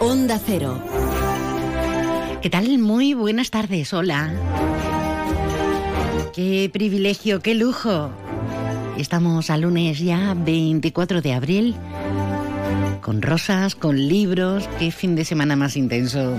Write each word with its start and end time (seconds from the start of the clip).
Onda 0.00 0.38
Cero. 0.38 0.80
¿Qué 2.40 2.48
tal? 2.48 2.78
Muy 2.78 3.14
buenas 3.14 3.50
tardes, 3.50 3.92
hola. 3.92 4.32
Qué 6.32 6.70
privilegio, 6.72 7.40
qué 7.40 7.56
lujo. 7.56 8.10
Estamos 8.96 9.50
a 9.50 9.56
lunes 9.56 9.98
ya 9.98 10.34
24 10.34 11.20
de 11.20 11.32
abril, 11.32 11.74
con 13.00 13.22
rosas, 13.22 13.74
con 13.74 13.96
libros, 13.96 14.68
qué 14.78 14.92
fin 14.92 15.16
de 15.16 15.24
semana 15.24 15.56
más 15.56 15.76
intenso. 15.76 16.38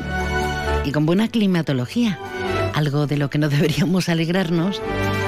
Y 0.86 0.94
con 0.94 1.06
buena 1.06 1.28
climatología, 1.28 2.18
algo 2.74 3.08
de 3.08 3.18
lo 3.18 3.30
que 3.30 3.40
no 3.40 3.50
deberíamos 3.50 4.08
alegrarnos, 4.08 4.82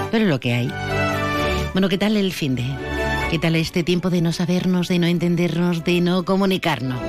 pero 0.10 0.26
lo 0.26 0.40
que 0.40 0.54
hay. 0.54 0.72
Bueno, 1.74 1.90
¿qué 1.90 1.98
tal 1.98 2.16
el 2.16 2.32
fin 2.32 2.56
de? 2.56 2.66
¿Qué 3.30 3.40
tal 3.40 3.58
este 3.58 3.84
tiempo 3.84 4.10
de 4.10 4.22
no 4.22 4.32
sabernos, 4.32 4.88
de 4.88 5.00
no 5.00 5.08
entendernos, 5.08 5.84
de 5.84 6.00
no 6.00 6.24
comunicarnos? 6.24 7.00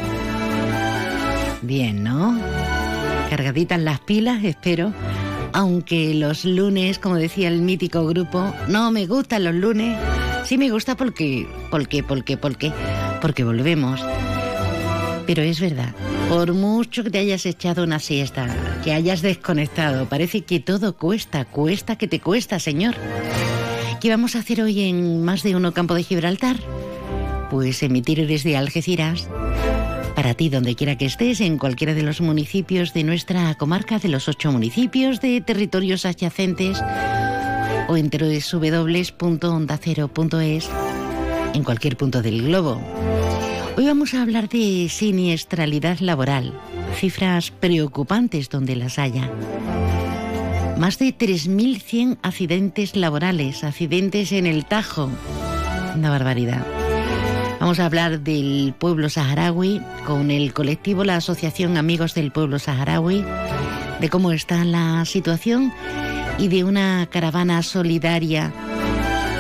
Bien, 1.62 2.02
¿no? 2.02 2.38
Cargaditas 3.30 3.80
las 3.80 4.00
pilas, 4.00 4.42
espero. 4.42 4.92
Aunque 5.52 6.12
los 6.14 6.44
lunes, 6.44 6.98
como 6.98 7.16
decía 7.16 7.48
el 7.48 7.62
mítico 7.62 8.04
grupo, 8.06 8.52
no 8.68 8.90
me 8.90 9.06
gustan 9.06 9.44
los 9.44 9.54
lunes. 9.54 9.96
Sí 10.44 10.58
me 10.58 10.70
gusta 10.70 10.96
porque, 10.96 11.46
porque, 11.70 12.02
porque, 12.02 12.36
porque, 12.36 12.72
porque 13.20 13.44
volvemos. 13.44 14.04
Pero 15.26 15.42
es 15.42 15.60
verdad, 15.60 15.94
por 16.28 16.52
mucho 16.52 17.04
que 17.04 17.10
te 17.10 17.18
hayas 17.18 17.46
echado 17.46 17.84
una 17.84 18.00
siesta, 18.00 18.48
que 18.82 18.92
hayas 18.92 19.22
desconectado, 19.22 20.06
parece 20.06 20.42
que 20.42 20.58
todo 20.58 20.96
cuesta, 20.96 21.44
cuesta 21.44 21.96
que 21.96 22.08
te 22.08 22.18
cuesta, 22.18 22.58
señor. 22.58 22.96
¿Qué 24.00 24.10
vamos 24.10 24.34
a 24.34 24.40
hacer 24.40 24.62
hoy 24.62 24.88
en 24.88 25.24
más 25.24 25.44
de 25.44 25.54
uno 25.54 25.72
campo 25.72 25.94
de 25.94 26.02
Gibraltar? 26.02 26.56
Pues 27.50 27.82
emitir 27.84 28.26
desde 28.26 28.56
Algeciras 28.56 29.28
para 30.22 30.34
ti, 30.34 30.50
donde 30.50 30.76
quiera 30.76 30.96
que 30.96 31.06
estés, 31.06 31.40
en 31.40 31.58
cualquiera 31.58 31.94
de 31.94 32.04
los 32.04 32.20
municipios 32.20 32.94
de 32.94 33.02
nuestra 33.02 33.52
comarca, 33.56 33.98
de 33.98 34.06
los 34.06 34.28
ocho 34.28 34.52
municipios, 34.52 35.20
de 35.20 35.40
territorios 35.40 36.06
adyacentes 36.06 36.80
o 37.88 37.96
en 37.96 38.08
www.ondacero.es, 38.08 40.70
en 41.54 41.64
cualquier 41.64 41.96
punto 41.96 42.22
del 42.22 42.44
globo. 42.44 42.80
Hoy 43.76 43.84
vamos 43.84 44.14
a 44.14 44.22
hablar 44.22 44.48
de 44.48 44.88
siniestralidad 44.88 45.98
laboral, 45.98 46.54
cifras 46.94 47.50
preocupantes 47.50 48.48
donde 48.48 48.76
las 48.76 49.00
haya. 49.00 49.28
Más 50.78 51.00
de 51.00 51.18
3.100 51.18 52.18
accidentes 52.22 52.94
laborales, 52.94 53.64
accidentes 53.64 54.30
en 54.30 54.46
el 54.46 54.66
Tajo. 54.66 55.10
Una 55.96 56.10
barbaridad. 56.10 56.64
Vamos 57.62 57.78
a 57.78 57.86
hablar 57.86 58.22
del 58.22 58.74
pueblo 58.76 59.08
saharaui 59.08 59.80
con 60.04 60.32
el 60.32 60.52
colectivo, 60.52 61.04
la 61.04 61.14
Asociación 61.14 61.76
Amigos 61.76 62.12
del 62.12 62.32
Pueblo 62.32 62.58
Saharaui, 62.58 63.24
de 64.00 64.08
cómo 64.08 64.32
está 64.32 64.64
la 64.64 65.04
situación 65.04 65.72
y 66.40 66.48
de 66.48 66.64
una 66.64 67.06
caravana 67.08 67.62
solidaria 67.62 68.52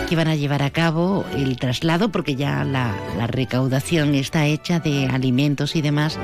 que 0.08 0.14
van 0.14 0.28
a 0.28 0.36
llevar 0.36 0.62
a 0.62 0.70
cabo 0.70 1.24
el 1.36 1.56
traslado, 1.56 2.10
porque 2.10 2.36
ya 2.36 2.62
la, 2.62 2.94
recaudación 3.26 4.14
está 4.14 4.46
hecha 4.46 4.78
de 4.78 5.06
alimentos 5.06 5.74
y 5.74 5.82
demás, 5.82 6.16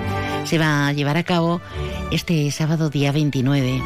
se 0.44 0.56
va 0.56 0.86
a 0.86 0.92
llevar 0.92 1.16
a 1.16 1.24
cabo 1.24 1.60
este 2.12 2.48
sábado 2.52 2.90
día 2.90 3.10
29. 3.10 3.82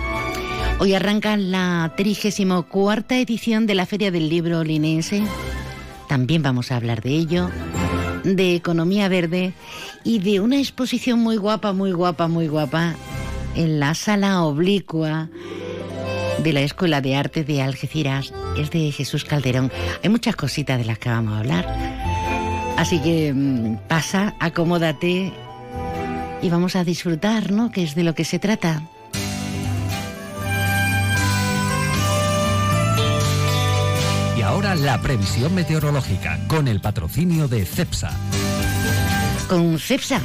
Hoy 0.80 0.92
arranca 0.92 1.38
la 1.38 1.94
34 1.96 3.16
edición 3.16 3.66
de 3.66 3.74
la 3.74 3.86
Feria 3.86 4.10
del 4.10 4.28
Libro 4.28 4.64
Linense. 4.64 5.22
También 6.10 6.42
vamos 6.42 6.70
a 6.70 6.77
hablar 6.77 7.00
de 7.00 7.12
ello, 7.12 7.48
de 8.24 8.54
economía 8.54 9.08
verde 9.08 9.52
y 10.04 10.18
de 10.18 10.40
una 10.40 10.58
exposición 10.58 11.18
muy 11.18 11.36
guapa, 11.36 11.72
muy 11.72 11.92
guapa, 11.92 12.28
muy 12.28 12.48
guapa 12.48 12.94
en 13.54 13.80
la 13.80 13.94
sala 13.94 14.42
oblicua 14.42 15.28
de 16.42 16.52
la 16.52 16.60
Escuela 16.60 17.00
de 17.00 17.16
Arte 17.16 17.44
de 17.44 17.62
Algeciras. 17.62 18.32
Es 18.56 18.70
de 18.70 18.90
Jesús 18.90 19.24
Calderón. 19.24 19.70
Hay 20.02 20.11
muchas 20.11 20.36
cositas 20.36 20.78
de 20.78 20.84
las 20.84 20.98
que 20.98 21.08
vamos 21.08 21.34
a 21.34 21.38
hablar. 21.38 21.66
Así 22.77 22.98
que 23.00 23.32
mm, 23.32 23.88
pasa, 23.88 24.34
acomódate 24.40 25.32
y 26.42 26.48
vamos 26.50 26.74
a 26.74 26.84
disfrutar, 26.84 27.52
¿no? 27.52 27.70
Que 27.70 27.84
es 27.84 27.94
de 27.94 28.02
lo 28.02 28.14
que 28.14 28.24
se 28.24 28.38
trata. 28.38 28.82
La 34.77 34.98
previsión 35.02 35.55
meteorológica 35.55 36.38
con 36.48 36.66
el 36.66 36.80
patrocinio 36.80 37.46
de 37.46 37.66
CEPSA. 37.66 38.10
Con 39.46 39.78
CEPSA 39.78 40.22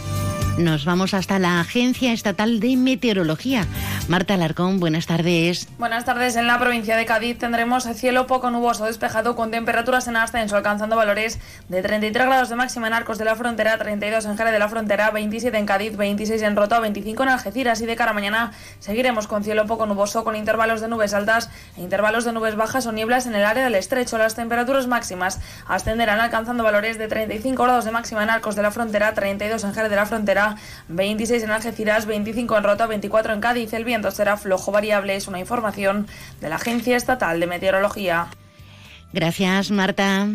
nos 0.57 0.85
vamos 0.85 1.13
hasta 1.13 1.37
la 1.37 1.59
Agencia 1.59 2.13
Estatal 2.13 2.59
de 2.59 2.77
Meteorología. 2.77 3.67
Marta 4.07 4.35
Alarcón, 4.35 4.79
buenas 4.79 5.05
tardes. 5.05 5.67
Buenas 5.77 6.05
tardes. 6.05 6.37
En 6.37 6.47
la 6.47 6.57
provincia 6.57 6.95
de 6.95 7.05
Cádiz 7.05 7.37
tendremos 7.37 7.83
cielo 7.83 8.25
poco 8.25 8.49
nuboso 8.49 8.85
despejado 8.85 9.35
con 9.35 9.51
temperaturas 9.51 10.07
en 10.07 10.15
ascenso, 10.15 10.55
alcanzando 10.55 10.95
valores 10.95 11.39
de 11.67 11.81
33 11.81 12.25
grados 12.25 12.47
de 12.47 12.55
máxima 12.55 12.87
en 12.87 12.93
Arcos 12.93 13.17
de 13.17 13.25
la 13.25 13.35
Frontera, 13.35 13.77
32 13.77 14.23
en 14.23 14.37
Jerez 14.37 14.53
de 14.53 14.59
la 14.59 14.69
Frontera, 14.69 15.11
27 15.11 15.57
en 15.57 15.65
Cádiz, 15.65 15.97
26 15.97 16.41
en 16.41 16.55
Rota, 16.55 16.79
25 16.79 17.23
en 17.23 17.29
Algeciras 17.29 17.81
y 17.81 17.85
de 17.85 17.97
cara 17.97 18.11
a 18.11 18.13
mañana 18.13 18.53
seguiremos 18.79 19.27
con 19.27 19.43
cielo 19.43 19.65
poco 19.65 19.85
nuboso 19.85 20.23
con 20.23 20.37
intervalos 20.37 20.79
de 20.79 20.87
nubes 20.87 21.13
altas 21.13 21.49
e 21.75 21.81
intervalos 21.81 22.23
de 22.23 22.31
nubes 22.31 22.55
bajas 22.55 22.85
o 22.85 22.93
nieblas 22.93 23.25
en 23.25 23.35
el 23.35 23.43
área 23.43 23.65
del 23.65 23.75
estrecho. 23.75 24.17
Las 24.17 24.35
temperaturas 24.35 24.87
máximas 24.87 25.41
ascenderán 25.67 26.21
alcanzando 26.21 26.63
valores 26.63 26.97
de 26.97 27.09
35 27.09 27.61
grados 27.61 27.83
de 27.83 27.91
máxima 27.91 28.23
en 28.23 28.29
Arcos 28.29 28.55
de 28.55 28.61
la 28.61 28.71
Frontera, 28.71 29.13
32 29.13 29.65
en 29.65 29.73
Jerez 29.73 29.89
de 29.89 29.95
la 29.97 30.05
Frontera, 30.05 30.55
26 30.87 31.43
en 31.43 31.51
Algeciras, 31.51 32.05
25 32.05 32.57
en 32.57 32.63
Rota, 32.63 32.87
24 32.87 33.33
en 33.33 33.41
Cádiz. 33.41 33.73
El 33.73 33.83
viento 33.83 33.96
será 34.11 34.37
flojo 34.37 34.71
variable. 34.71 35.15
Es 35.15 35.27
una 35.27 35.39
información 35.39 36.07
de 36.41 36.49
la 36.49 36.55
Agencia 36.55 36.95
Estatal 36.95 37.39
de 37.39 37.47
Meteorología. 37.47 38.27
Gracias, 39.13 39.71
Marta. 39.71 40.27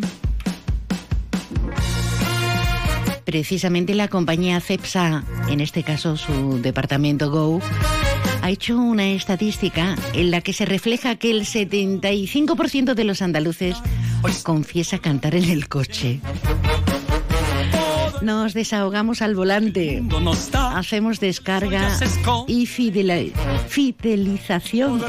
Precisamente 3.25 3.95
la 3.95 4.09
compañía 4.09 4.59
CEPSA, 4.59 5.23
en 5.47 5.59
este 5.59 5.83
caso 5.83 6.17
su 6.17 6.61
departamento 6.61 7.31
Go, 7.31 7.61
ha 8.41 8.49
hecho 8.49 8.77
una 8.77 9.07
estadística 9.07 9.95
en 10.13 10.29
la 10.29 10.41
que 10.41 10.53
se 10.53 10.65
refleja 10.65 11.15
que 11.15 11.31
el 11.31 11.45
75% 11.45 12.93
de 12.93 13.03
los 13.05 13.21
andaluces 13.21 13.77
confiesa 14.43 14.99
cantar 14.99 15.35
en 15.35 15.45
el 15.45 15.67
coche. 15.69 16.19
Nos 18.23 18.53
desahogamos 18.53 19.21
al 19.21 19.35
volante, 19.35 20.01
hacemos 20.73 21.19
descarga 21.19 21.99
y 22.47 22.65
fidelización. 22.65 25.03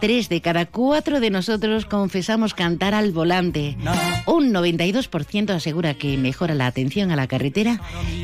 Tres 0.00 0.28
de 0.28 0.40
cada 0.40 0.66
cuatro 0.66 1.20
de 1.20 1.30
nosotros 1.30 1.86
confesamos 1.86 2.54
cantar 2.54 2.92
al 2.92 3.12
volante. 3.12 3.76
Un 4.26 4.52
92% 4.52 5.50
asegura 5.50 5.94
que 5.94 6.18
mejora 6.18 6.56
la 6.56 6.66
atención 6.66 7.12
a 7.12 7.16
la 7.16 7.28
carretera 7.28 7.80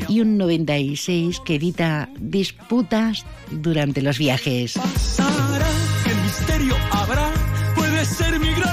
y 0.09 0.19
un 0.19 0.37
96% 0.37 1.43
que 1.43 1.55
evita 1.55 2.09
disputas 2.19 3.25
durante 3.49 4.01
los 4.01 4.17
viajes. 4.17 4.73
¿Qué 6.03 6.13
misterio 6.15 6.75
habrá? 6.91 7.31
Puede 7.75 8.03
ser 8.03 8.37
mi 8.39 8.51
gran. 8.53 8.70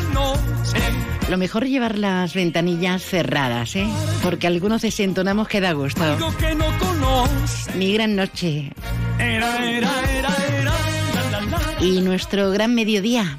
Lo 1.29 1.37
mejor 1.37 1.67
llevar 1.67 1.99
las 1.99 2.33
ventanillas 2.33 3.03
cerradas, 3.03 3.77
¿eh? 3.77 3.87
Porque 4.23 4.47
algunos 4.47 4.81
desentonamos 4.81 5.47
que 5.47 5.61
da 5.61 5.73
gusto. 5.73 6.03
Que 6.39 6.55
no 6.55 7.25
Mi 7.77 7.93
gran 7.93 8.17
noche. 8.17 8.73
Era, 9.19 9.69
era, 9.69 9.91
era, 10.11 10.31
y 11.81 12.01
nuestro 12.01 12.51
gran 12.51 12.75
mediodía. 12.75 13.39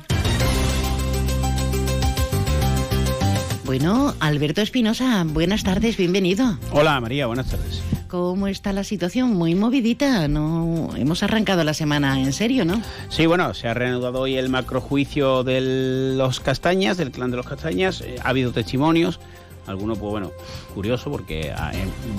Bueno, 3.66 4.14
Alberto 4.20 4.62
Espinosa, 4.62 5.24
buenas 5.26 5.64
tardes, 5.64 5.98
bienvenido. 5.98 6.58
Hola 6.72 7.00
María, 7.02 7.28
buenas 7.28 7.50
tardes. 7.50 7.82
¿Cómo 8.10 8.48
está 8.48 8.74
la 8.74 8.84
situación? 8.84 9.36
Muy 9.36 9.54
movidita, 9.54 10.28
¿no? 10.28 10.90
Hemos 10.98 11.22
arrancado 11.22 11.64
la 11.64 11.76
semana 11.76 12.20
en 12.20 12.34
serio, 12.34 12.66
¿no? 12.66 12.82
Sí, 13.10 13.28
bueno, 13.28 13.54
se 13.54 13.68
ha 13.68 13.76
reanudado 13.76 14.22
hoy 14.22 14.36
el 14.36 14.50
macrojuicio 14.50 15.44
de 15.44 16.16
los 16.18 16.40
castañas, 16.40 16.98
del 16.98 17.12
clan 17.12 17.30
de 17.30 17.38
los 17.38 17.46
castañas. 17.46 18.02
Eh, 18.02 18.16
ha 18.24 18.30
habido 18.30 18.52
testimonios 18.52 19.20
algunos, 19.70 19.98
pues 19.98 20.12
bueno, 20.12 20.32
curioso 20.74 21.12
porque 21.12 21.54
ah, 21.56 21.72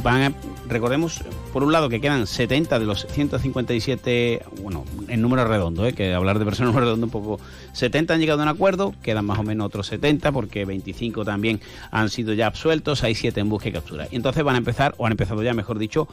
van 0.03 0.23
a, 0.23 0.33
recordemos, 0.69 1.21
por 1.53 1.65
un 1.65 1.73
lado 1.73 1.89
que 1.89 2.01
quedan 2.01 2.27
70 2.27 2.79
de 2.79 2.85
los 2.85 3.07
157, 3.07 4.43
bueno, 4.63 4.85
en 5.09 5.21
número 5.21 5.45
redondo, 5.45 5.87
¿eh? 5.87 5.93
que 5.93 6.15
hablar 6.15 6.39
de 6.39 6.45
personas 6.45 6.75
redondo 6.75 7.07
un 7.07 7.11
poco, 7.11 7.41
70 7.73 8.15
han 8.15 8.21
llegado 8.21 8.41
a 8.41 8.45
un 8.45 8.49
acuerdo, 8.49 8.95
quedan 9.03 9.25
más 9.25 9.39
o 9.39 9.43
menos 9.43 9.67
otros 9.67 9.89
70 9.89 10.33
porque 10.33 10.65
25 10.65 11.25
también 11.25 11.61
han 11.91 12.09
sido 12.09 12.33
ya 12.35 12.47
absueltos, 12.47 13.03
hay 13.03 13.15
7 13.15 13.41
en 13.41 13.49
búsqueda 13.49 13.71
y 13.71 13.73
captura. 13.73 14.09
Y 14.11 14.17
entonces 14.17 14.45
van 14.45 14.55
a 14.55 14.59
empezar, 14.59 14.95
o 14.99 15.07
han 15.07 15.13
empezado 15.13 15.43
ya, 15.43 15.53
mejor 15.53 15.79
dicho, 15.79 16.09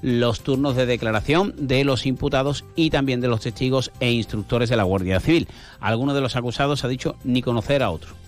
los 0.00 0.40
turnos 0.40 0.76
de 0.76 0.86
declaración 0.86 1.54
de 1.58 1.84
los 1.84 2.06
imputados 2.06 2.64
y 2.76 2.90
también 2.90 3.20
de 3.20 3.28
los 3.28 3.40
testigos 3.40 3.90
e 4.00 4.10
instructores 4.10 4.70
de 4.70 4.76
la 4.76 4.84
Guardia 4.84 5.20
Civil. 5.20 5.48
Algunos 5.80 6.14
de 6.14 6.20
los 6.20 6.36
acusados 6.36 6.84
ha 6.84 6.88
dicho 6.88 7.16
ni 7.24 7.42
conocer 7.42 7.82
a 7.82 7.90
otro 7.90 8.27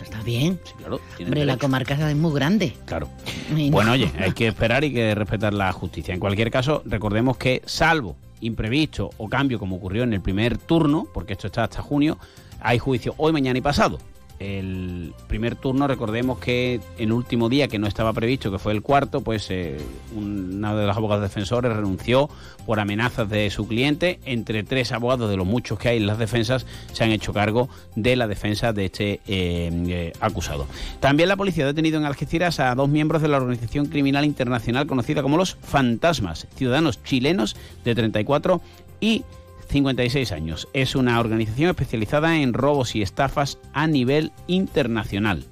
Está 0.00 0.22
bien. 0.22 0.58
sí, 0.64 0.72
claro. 0.78 1.00
Hombre, 1.20 1.44
la 1.44 1.56
comarca 1.56 2.10
es 2.10 2.16
muy 2.16 2.32
grande. 2.34 2.74
Claro. 2.86 3.08
No- 3.50 3.70
Bueno, 3.70 3.92
oye, 3.92 4.10
hay 4.18 4.32
que 4.32 4.46
esperar 4.48 4.82
y 4.84 4.92
que 4.92 5.14
respetar 5.14 5.52
la 5.52 5.70
justicia. 5.72 6.14
En 6.14 6.20
cualquier 6.20 6.50
caso, 6.50 6.82
recordemos 6.86 7.36
que, 7.36 7.60
salvo 7.66 8.16
imprevisto 8.40 9.10
o 9.18 9.28
cambio 9.28 9.58
como 9.58 9.76
ocurrió 9.76 10.02
en 10.02 10.12
el 10.14 10.20
primer 10.20 10.58
turno, 10.58 11.06
porque 11.12 11.34
esto 11.34 11.46
está 11.48 11.64
hasta 11.64 11.80
junio, 11.82 12.18
hay 12.60 12.78
juicio 12.78 13.14
hoy, 13.18 13.32
mañana 13.32 13.58
y 13.58 13.62
pasado. 13.62 13.98
El 14.42 15.14
primer 15.28 15.54
turno, 15.54 15.86
recordemos 15.86 16.38
que 16.38 16.80
el 16.98 17.12
último 17.12 17.48
día 17.48 17.68
que 17.68 17.78
no 17.78 17.86
estaba 17.86 18.12
previsto, 18.12 18.50
que 18.50 18.58
fue 18.58 18.72
el 18.72 18.82
cuarto, 18.82 19.20
pues 19.20 19.48
eh, 19.50 19.78
uno 20.16 20.76
de 20.76 20.84
los 20.84 20.96
abogados 20.96 21.22
defensores 21.22 21.72
renunció 21.72 22.28
por 22.66 22.80
amenazas 22.80 23.30
de 23.30 23.48
su 23.50 23.68
cliente. 23.68 24.18
Entre 24.24 24.64
tres 24.64 24.90
abogados 24.90 25.30
de 25.30 25.36
los 25.36 25.46
muchos 25.46 25.78
que 25.78 25.90
hay 25.90 25.98
en 25.98 26.08
las 26.08 26.18
defensas 26.18 26.66
se 26.92 27.04
han 27.04 27.10
hecho 27.10 27.32
cargo 27.32 27.68
de 27.94 28.16
la 28.16 28.26
defensa 28.26 28.72
de 28.72 28.86
este 28.86 29.12
eh, 29.28 29.70
eh, 29.86 30.12
acusado. 30.18 30.66
También 30.98 31.28
la 31.28 31.36
policía 31.36 31.62
ha 31.62 31.68
detenido 31.68 32.00
en 32.00 32.04
Algeciras 32.04 32.58
a 32.58 32.74
dos 32.74 32.88
miembros 32.88 33.22
de 33.22 33.28
la 33.28 33.36
organización 33.36 33.86
criminal 33.86 34.24
internacional 34.24 34.88
conocida 34.88 35.22
como 35.22 35.36
los 35.36 35.56
Fantasmas, 35.62 36.48
ciudadanos 36.56 37.00
chilenos 37.04 37.54
de 37.84 37.94
34 37.94 38.60
y 39.00 39.24
56 39.72 40.30
años. 40.32 40.68
Es 40.72 40.94
una 40.94 41.18
organización 41.18 41.70
especializada 41.70 42.36
en 42.36 42.52
robos 42.52 42.94
y 42.94 43.02
estafas 43.02 43.58
a 43.72 43.86
nivel 43.86 44.30
internacional. 44.46 45.44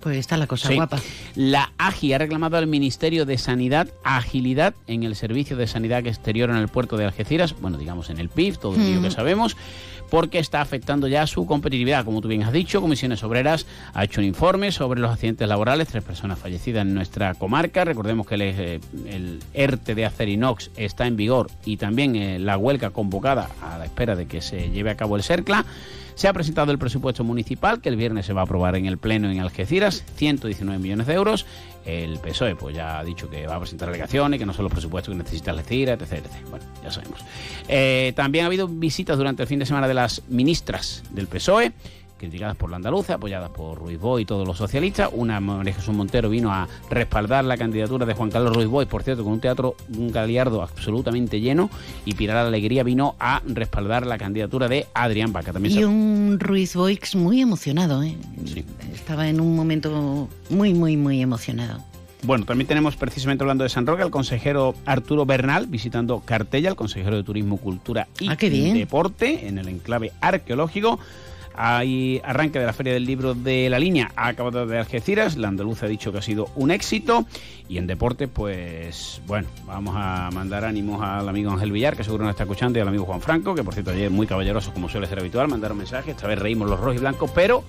Pues 0.00 0.16
está 0.16 0.36
la 0.36 0.46
cosa 0.46 0.68
Sí. 0.68 0.76
guapa. 0.76 1.00
La 1.34 1.72
AGI 1.76 2.12
ha 2.12 2.18
reclamado 2.18 2.56
al 2.56 2.68
Ministerio 2.68 3.26
de 3.26 3.36
Sanidad 3.36 3.88
agilidad 4.04 4.74
en 4.86 5.02
el 5.02 5.16
Servicio 5.16 5.56
de 5.56 5.66
Sanidad 5.66 6.06
Exterior 6.06 6.50
en 6.50 6.56
el 6.56 6.68
puerto 6.68 6.96
de 6.96 7.04
Algeciras, 7.04 7.56
bueno, 7.60 7.78
digamos 7.78 8.08
en 8.08 8.18
el 8.18 8.28
PIB, 8.28 8.58
todo 8.58 8.80
ello 8.80 9.02
que 9.02 9.10
sabemos, 9.10 9.56
porque 10.10 10.38
está 10.38 10.60
afectando 10.60 11.08
ya 11.08 11.26
su 11.26 11.46
competitividad. 11.46 12.04
Como 12.04 12.20
tú 12.20 12.28
bien 12.28 12.42
has 12.42 12.52
dicho, 12.52 12.80
Comisiones 12.80 13.22
Obreras 13.22 13.66
ha 13.94 14.04
hecho 14.04 14.20
un 14.20 14.26
informe 14.26 14.72
sobre 14.72 15.00
los 15.00 15.10
accidentes 15.10 15.48
laborales, 15.48 15.88
tres 15.88 16.04
personas 16.04 16.38
fallecidas 16.38 16.82
en 16.82 16.94
nuestra 16.94 17.34
comarca. 17.34 17.84
Recordemos 17.84 18.26
que 18.26 18.34
el, 18.34 18.42
eh, 18.42 18.80
ERTE 19.54 19.94
de 19.94 20.04
Acerinox 20.04 20.70
está 20.76 21.06
en 21.06 21.16
vigor 21.16 21.50
y 21.64 21.76
también 21.76 22.16
eh, 22.16 22.38
la 22.38 22.56
huelga 22.56 22.90
convocada 22.90 23.48
a 23.62 23.78
la 23.78 23.84
espera 23.84 24.16
de 24.16 24.26
que 24.26 24.40
se 24.40 24.70
lleve 24.70 24.90
a 24.90 24.96
cabo 24.96 25.16
el 25.16 25.22
CERCLA. 25.22 25.64
Se 26.18 26.26
ha 26.26 26.32
presentado 26.32 26.72
el 26.72 26.80
presupuesto 26.80 27.22
municipal, 27.22 27.80
que 27.80 27.88
el 27.88 27.94
viernes 27.94 28.26
se 28.26 28.32
va 28.32 28.40
a 28.40 28.44
aprobar 28.44 28.74
en 28.74 28.86
el 28.86 28.98
Pleno 28.98 29.30
en 29.30 29.38
Algeciras, 29.38 30.02
119 30.16 30.80
millones 30.80 31.06
de 31.06 31.14
euros. 31.14 31.46
El 31.84 32.18
PSOE 32.18 32.56
pues 32.56 32.74
ya 32.74 32.98
ha 32.98 33.04
dicho 33.04 33.30
que 33.30 33.46
va 33.46 33.54
a 33.54 33.60
presentar 33.60 33.88
alegaciones, 33.88 34.40
que 34.40 34.44
no 34.44 34.52
son 34.52 34.64
los 34.64 34.72
presupuestos 34.72 35.14
que 35.14 35.18
necesita 35.18 35.52
Algeciras, 35.52 35.96
etc, 36.02 36.14
etc. 36.14 36.48
Bueno, 36.50 36.64
ya 36.82 36.90
sabemos. 36.90 37.24
Eh, 37.68 38.12
también 38.16 38.42
ha 38.42 38.46
habido 38.48 38.66
visitas 38.66 39.16
durante 39.16 39.42
el 39.42 39.48
fin 39.48 39.60
de 39.60 39.66
semana 39.66 39.86
de 39.86 39.94
las 39.94 40.22
ministras 40.26 41.04
del 41.10 41.28
PSOE, 41.28 41.72
criticadas 42.18 42.56
por 42.56 42.68
la 42.70 42.76
andaluza, 42.76 43.14
apoyadas 43.14 43.50
por 43.50 43.78
Ruiz 43.78 43.98
Boy 43.98 44.22
y 44.22 44.24
todos 44.26 44.46
los 44.46 44.56
socialistas. 44.58 45.08
Una, 45.12 45.40
María 45.40 45.72
Jesús 45.72 45.94
Montero, 45.94 46.28
vino 46.28 46.52
a 46.52 46.68
respaldar 46.90 47.44
la 47.44 47.56
candidatura 47.56 48.04
de 48.04 48.14
Juan 48.14 48.30
Carlos 48.30 48.54
Ruiz 48.54 48.66
Boy, 48.68 48.86
por 48.86 49.02
cierto, 49.02 49.24
con 49.24 49.32
un 49.34 49.40
teatro, 49.40 49.76
un 49.96 50.12
galiardo 50.12 50.62
absolutamente 50.62 51.40
lleno. 51.40 51.70
Y 52.04 52.14
Pilar 52.14 52.36
Alegría 52.36 52.82
vino 52.82 53.14
a 53.18 53.40
respaldar 53.46 54.06
la 54.06 54.18
candidatura 54.18 54.68
de 54.68 54.86
Adrián 54.92 55.32
Vaca. 55.32 55.52
También 55.52 55.72
Y 55.72 55.78
se- 55.78 55.86
un 55.86 56.36
Ruiz 56.40 56.74
Boix 56.74 57.14
muy 57.14 57.40
emocionado, 57.40 58.02
¿eh? 58.02 58.16
Sí. 58.44 58.64
Estaba 58.92 59.28
en 59.28 59.40
un 59.40 59.54
momento 59.56 60.28
muy, 60.50 60.74
muy, 60.74 60.96
muy 60.96 61.22
emocionado. 61.22 61.82
Bueno, 62.24 62.44
también 62.44 62.66
tenemos 62.66 62.96
precisamente 62.96 63.44
hablando 63.44 63.62
de 63.62 63.70
San 63.70 63.86
Roque 63.86 64.02
al 64.02 64.10
consejero 64.10 64.74
Arturo 64.86 65.24
Bernal 65.24 65.68
visitando 65.68 66.18
Cartella, 66.24 66.68
el 66.68 66.74
consejero 66.74 67.14
de 67.16 67.22
Turismo, 67.22 67.58
Cultura 67.58 68.08
y 68.18 68.28
Ah. 68.28 68.36
Deporte 68.36 69.46
en 69.46 69.56
el 69.58 69.68
enclave 69.68 70.10
arqueológico. 70.20 70.98
Hay 71.60 72.20
arranque 72.22 72.60
de 72.60 72.66
la 72.66 72.72
Feria 72.72 72.92
del 72.92 73.04
Libro 73.04 73.34
de 73.34 73.68
la 73.68 73.80
Línea, 73.80 74.12
ha 74.14 74.28
acabado 74.28 74.64
de 74.64 74.78
Algeciras, 74.78 75.36
la 75.36 75.48
andaluza 75.48 75.86
ha 75.86 75.88
dicho 75.88 76.12
que 76.12 76.18
ha 76.18 76.22
sido 76.22 76.48
un 76.54 76.70
éxito. 76.70 77.26
Y 77.68 77.78
en 77.78 77.88
deporte, 77.88 78.28
pues 78.28 79.20
bueno, 79.26 79.48
vamos 79.66 79.96
a 79.98 80.30
mandar 80.32 80.64
ánimos 80.64 81.02
al 81.02 81.28
amigo 81.28 81.50
Ángel 81.50 81.72
Villar, 81.72 81.96
que 81.96 82.04
seguro 82.04 82.22
nos 82.22 82.30
está 82.30 82.44
escuchando, 82.44 82.78
y 82.78 82.82
al 82.82 82.86
amigo 82.86 83.06
Juan 83.06 83.20
Franco, 83.20 83.56
que 83.56 83.64
por 83.64 83.74
cierto 83.74 83.90
ayer 83.90 84.08
muy 84.08 84.28
caballeroso 84.28 84.72
como 84.72 84.88
suele 84.88 85.08
ser 85.08 85.18
habitual, 85.18 85.48
mandaron 85.48 85.76
mensajes, 85.76 86.14
esta 86.14 86.28
vez 86.28 86.38
reímos 86.38 86.70
los 86.70 86.78
rojos 86.78 86.94
y 86.94 87.00
blancos, 87.00 87.32
pero 87.34 87.64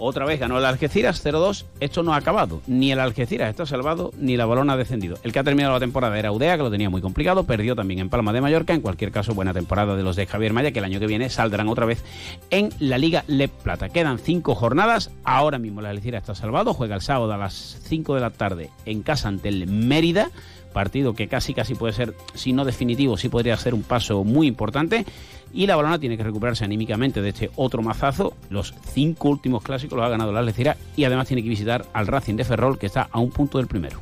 otra 0.00 0.24
vez 0.24 0.40
ganó 0.40 0.58
el 0.58 0.64
Algeciras 0.64 1.24
0-2. 1.24 1.64
Esto 1.78 2.02
no 2.02 2.14
ha 2.14 2.16
acabado. 2.16 2.62
Ni 2.66 2.90
el 2.90 2.98
Algeciras 2.98 3.50
está 3.50 3.66
salvado, 3.66 4.12
ni 4.18 4.36
la 4.36 4.46
balona 4.46 4.72
ha 4.72 4.76
descendido. 4.76 5.18
El 5.22 5.32
que 5.32 5.38
ha 5.38 5.44
terminado 5.44 5.74
la 5.74 5.80
temporada 5.80 6.18
era 6.18 6.32
Udea, 6.32 6.56
que 6.56 6.62
lo 6.62 6.70
tenía 6.70 6.90
muy 6.90 7.00
complicado. 7.00 7.44
Perdió 7.44 7.76
también 7.76 8.00
en 8.00 8.08
Palma 8.08 8.32
de 8.32 8.40
Mallorca. 8.40 8.74
En 8.74 8.80
cualquier 8.80 9.12
caso, 9.12 9.34
buena 9.34 9.52
temporada 9.52 9.94
de 9.96 10.02
los 10.02 10.16
de 10.16 10.26
Javier 10.26 10.52
Maya, 10.52 10.72
que 10.72 10.78
el 10.78 10.84
año 10.86 10.98
que 10.98 11.06
viene 11.06 11.28
saldrán 11.28 11.68
otra 11.68 11.86
vez 11.86 12.02
en 12.50 12.70
la 12.78 12.98
Liga 12.98 13.24
Le 13.26 13.48
Plata. 13.48 13.90
Quedan 13.90 14.18
cinco 14.18 14.54
jornadas. 14.54 15.10
Ahora 15.22 15.58
mismo 15.58 15.80
el 15.80 15.86
Algeciras 15.86 16.22
está 16.22 16.34
salvado. 16.34 16.74
Juega 16.74 16.94
el 16.94 17.02
sábado 17.02 17.32
a 17.32 17.36
las 17.36 17.78
5 17.84 18.14
de 18.14 18.20
la 18.20 18.30
tarde 18.30 18.70
en 18.86 19.02
casa 19.02 19.28
ante 19.28 19.48
el 19.48 19.66
Mérida. 19.66 20.30
Partido 20.72 21.14
que 21.14 21.26
casi 21.26 21.52
casi 21.52 21.74
puede 21.74 21.92
ser, 21.92 22.14
si 22.34 22.52
no 22.52 22.64
definitivo, 22.64 23.16
sí 23.16 23.28
podría 23.28 23.56
ser 23.56 23.74
un 23.74 23.82
paso 23.82 24.22
muy 24.22 24.46
importante. 24.46 25.04
Y 25.52 25.66
la 25.66 25.76
balona 25.76 25.98
tiene 25.98 26.16
que 26.16 26.22
recuperarse 26.22 26.64
anímicamente 26.64 27.20
de 27.22 27.28
este 27.30 27.50
otro 27.56 27.82
mazazo. 27.82 28.34
Los 28.50 28.74
cinco 28.92 29.28
últimos 29.30 29.62
clásicos 29.62 29.96
los 29.96 30.06
ha 30.06 30.08
ganado 30.10 30.30
el 30.30 30.36
Algeciras 30.36 30.76
y 30.96 31.04
además 31.04 31.26
tiene 31.26 31.42
que 31.42 31.48
visitar 31.48 31.86
al 31.92 32.06
Racing 32.06 32.36
de 32.36 32.44
Ferrol, 32.44 32.78
que 32.78 32.86
está 32.86 33.08
a 33.10 33.18
un 33.18 33.30
punto 33.30 33.58
del 33.58 33.66
primero. 33.66 33.98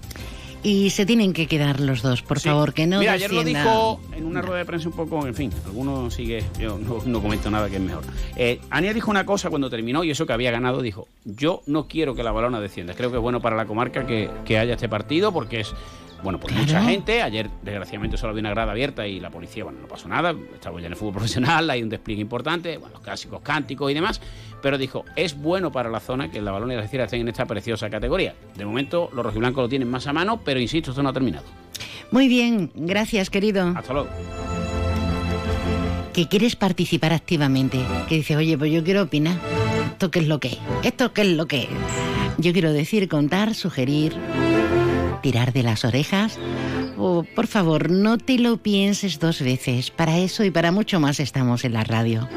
Y 0.60 0.90
se 0.90 1.06
tienen 1.06 1.32
que 1.32 1.46
quedar 1.46 1.78
los 1.78 2.02
dos, 2.02 2.22
por 2.22 2.40
Sí. 2.40 2.48
favor, 2.48 2.74
que 2.74 2.84
no 2.86 2.98
Mira, 2.98 3.12
ayer 3.12 3.32
lo 3.32 3.44
dijo 3.44 4.00
en 4.16 4.24
una 4.26 4.42
rueda 4.42 4.58
de 4.58 4.64
prensa 4.64 4.88
un 4.88 4.94
poco, 4.96 5.24
en 5.24 5.34
fin, 5.34 5.52
algunos 5.64 6.12
sigue, 6.12 6.42
yo 6.58 6.76
no, 6.78 6.98
no 7.06 7.22
comento 7.22 7.48
nada 7.48 7.70
que 7.70 7.76
es 7.76 7.82
mejor. 7.82 8.02
Eh, 8.34 8.60
Ania 8.68 8.92
dijo 8.92 9.08
una 9.08 9.24
cosa 9.24 9.50
cuando 9.50 9.70
terminó 9.70 10.02
y 10.02 10.10
eso 10.10 10.26
que 10.26 10.32
había 10.32 10.50
ganado, 10.50 10.82
dijo, 10.82 11.06
yo 11.24 11.62
no 11.68 11.86
quiero 11.86 12.16
que 12.16 12.24
la 12.24 12.32
balona 12.32 12.58
descienda, 12.60 12.94
creo 12.94 13.10
que 13.10 13.16
es 13.18 13.22
bueno 13.22 13.40
para 13.40 13.54
la 13.56 13.66
comarca 13.66 14.04
que, 14.04 14.28
que 14.44 14.58
haya 14.58 14.74
este 14.74 14.88
partido 14.88 15.32
porque 15.32 15.60
es... 15.60 15.72
Bueno, 16.22 16.40
pues 16.40 16.54
mucha 16.54 16.82
gente. 16.82 17.22
Ayer, 17.22 17.48
desgraciadamente, 17.62 18.16
solo 18.16 18.30
había 18.30 18.40
una 18.40 18.50
grada 18.50 18.72
abierta 18.72 19.06
y 19.06 19.20
la 19.20 19.30
policía, 19.30 19.64
bueno, 19.64 19.80
no 19.80 19.88
pasó 19.88 20.08
nada. 20.08 20.34
Estamos 20.54 20.80
ya 20.80 20.86
en 20.86 20.92
el 20.92 20.98
fútbol 20.98 21.12
profesional, 21.14 21.68
hay 21.70 21.82
un 21.82 21.88
despliegue 21.88 22.20
importante, 22.20 22.76
bueno, 22.78 22.94
los 22.94 23.02
clásicos 23.02 23.40
cánticos 23.42 23.90
y 23.90 23.94
demás. 23.94 24.20
Pero 24.60 24.78
dijo, 24.78 25.04
es 25.14 25.38
bueno 25.38 25.70
para 25.70 25.88
la 25.88 26.00
zona 26.00 26.30
que 26.30 26.40
la 26.40 26.50
balona 26.50 26.72
y 26.72 26.76
la 26.76 26.82
Algeciras 26.82 27.06
estén 27.06 27.20
en 27.20 27.28
esta 27.28 27.46
preciosa 27.46 27.88
categoría. 27.88 28.34
De 28.56 28.64
momento, 28.64 29.10
los 29.14 29.24
rojiblancos 29.24 29.62
lo 29.62 29.68
tienen 29.68 29.88
más 29.88 30.06
a 30.06 30.12
mano, 30.12 30.40
pero 30.44 30.58
insisto, 30.58 30.90
esto 30.90 31.02
no 31.02 31.10
ha 31.10 31.12
terminado. 31.12 31.44
Muy 32.10 32.26
bien, 32.26 32.72
gracias, 32.74 33.30
querido. 33.30 33.72
Hasta 33.76 33.92
luego. 33.92 34.08
Que 36.12 36.26
quieres 36.26 36.56
participar 36.56 37.12
activamente. 37.12 37.78
Que 38.08 38.16
dices, 38.16 38.36
oye, 38.36 38.58
pues 38.58 38.72
yo 38.72 38.82
quiero 38.82 39.02
opinar. 39.02 39.36
¿Esto 39.92 40.10
qué 40.10 40.20
es 40.20 40.28
lo 40.28 40.40
que 40.40 40.48
es? 40.48 40.58
¿Esto 40.82 41.12
qué 41.12 41.22
es 41.22 41.28
lo 41.28 41.46
que 41.46 41.62
es? 41.62 41.68
Yo 42.38 42.52
quiero 42.52 42.72
decir, 42.72 43.08
contar, 43.08 43.54
sugerir, 43.54 44.14
tirar 45.20 45.52
de 45.52 45.62
las 45.62 45.84
orejas. 45.84 46.38
O, 46.96 47.24
por 47.34 47.46
favor, 47.46 47.90
no 47.90 48.18
te 48.18 48.38
lo 48.38 48.56
pienses 48.58 49.18
dos 49.18 49.40
veces. 49.40 49.90
Para 49.90 50.18
eso 50.18 50.44
y 50.44 50.50
para 50.50 50.72
mucho 50.72 51.00
más 51.00 51.20
estamos 51.20 51.64
en 51.64 51.72
la 51.72 51.84
radio. 51.84 52.28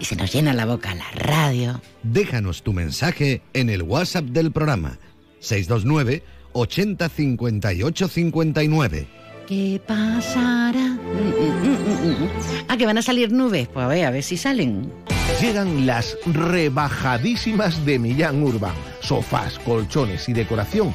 Y 0.00 0.04
se 0.04 0.16
nos 0.16 0.32
llena 0.32 0.52
la 0.52 0.66
boca 0.66 0.94
la 0.94 1.10
radio. 1.12 1.80
Déjanos 2.02 2.62
tu 2.62 2.72
mensaje 2.72 3.42
en 3.52 3.70
el 3.70 3.82
WhatsApp 3.82 4.24
del 4.24 4.50
programa 4.50 4.98
629 5.40 6.22
80 6.52 7.08
58 7.08 8.08
59. 8.08 9.06
¿Qué 9.46 9.80
pasará? 9.86 10.98
Ah, 12.68 12.76
que 12.76 12.86
van 12.86 12.98
a 12.98 13.02
salir 13.02 13.32
nubes. 13.32 13.68
Pues 13.68 13.84
a 13.84 13.88
ver, 13.88 14.06
a 14.06 14.10
ver 14.10 14.22
si 14.22 14.36
salen. 14.36 14.90
Llegan 15.40 15.86
las 15.86 16.16
rebajadísimas 16.26 17.84
de 17.84 17.98
Millán 17.98 18.42
Urban. 18.42 18.74
Sofás, 19.00 19.58
colchones 19.58 20.28
y 20.28 20.32
decoración 20.32 20.94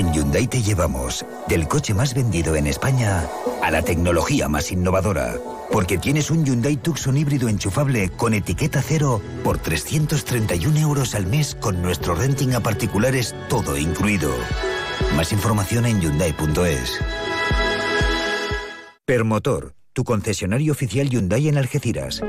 En 0.00 0.14
Hyundai 0.14 0.46
te 0.46 0.62
llevamos 0.62 1.26
del 1.46 1.68
coche 1.68 1.92
más 1.92 2.14
vendido 2.14 2.56
en 2.56 2.66
España 2.66 3.28
a 3.62 3.70
la 3.70 3.82
tecnología 3.82 4.48
más 4.48 4.72
innovadora. 4.72 5.34
Porque 5.70 5.98
tienes 5.98 6.30
un 6.30 6.42
Hyundai 6.42 6.78
Tucson 6.78 7.18
híbrido 7.18 7.50
enchufable 7.50 8.08
con 8.08 8.32
etiqueta 8.32 8.80
cero 8.80 9.20
por 9.44 9.58
331 9.58 10.78
euros 10.78 11.14
al 11.14 11.26
mes 11.26 11.54
con 11.54 11.82
nuestro 11.82 12.14
renting 12.14 12.54
a 12.54 12.60
particulares 12.60 13.34
todo 13.50 13.76
incluido. 13.76 14.30
Más 15.16 15.32
información 15.32 15.84
en 15.84 16.00
Hyundai.es. 16.00 16.98
Permotor, 19.04 19.74
tu 19.92 20.04
concesionario 20.04 20.72
oficial 20.72 21.10
Hyundai 21.10 21.48
en 21.48 21.58
Algeciras. 21.58 22.22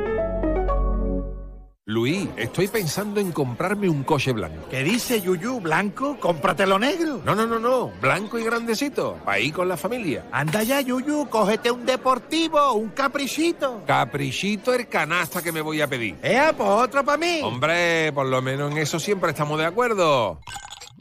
Luis, 1.87 2.29
estoy 2.37 2.67
pensando 2.67 3.19
en 3.19 3.31
comprarme 3.31 3.89
un 3.89 4.03
coche 4.03 4.33
blanco. 4.33 4.67
¿Qué 4.69 4.83
dice 4.83 5.19
Yuyu? 5.19 5.59
¿Blanco? 5.61 6.15
Cómpratelo 6.19 6.77
negro. 6.77 7.23
No, 7.25 7.33
no, 7.33 7.47
no, 7.47 7.57
no. 7.57 7.87
Blanco 7.99 8.37
y 8.37 8.43
grandecito. 8.43 9.17
Ir 9.41 9.51
con 9.51 9.67
la 9.67 9.75
familia. 9.75 10.23
Anda 10.31 10.61
ya, 10.61 10.79
Yuyu. 10.81 11.27
Cógete 11.27 11.71
un 11.71 11.83
deportivo, 11.83 12.73
un 12.73 12.89
caprichito. 12.89 13.83
Caprichito 13.87 14.75
el 14.75 14.87
canasta 14.89 15.41
que 15.41 15.51
me 15.51 15.61
voy 15.61 15.81
a 15.81 15.87
pedir. 15.87 16.17
¡Eh, 16.21 16.53
pues 16.55 16.69
otro 16.69 17.03
para 17.03 17.17
mí! 17.17 17.39
Hombre, 17.41 18.13
por 18.13 18.27
lo 18.27 18.43
menos 18.43 18.71
en 18.71 18.77
eso 18.77 18.99
siempre 18.99 19.31
estamos 19.31 19.57
de 19.57 19.65
acuerdo. 19.65 20.39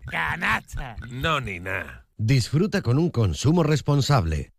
¡Canasta! 0.07 0.97
No, 1.11 1.43
ni 1.43 1.61
nada. 1.61 2.07
Disfruta 2.17 2.81
con 2.81 2.99
un 2.99 3.11
consumo 3.11 3.63
responsable. 3.63 4.55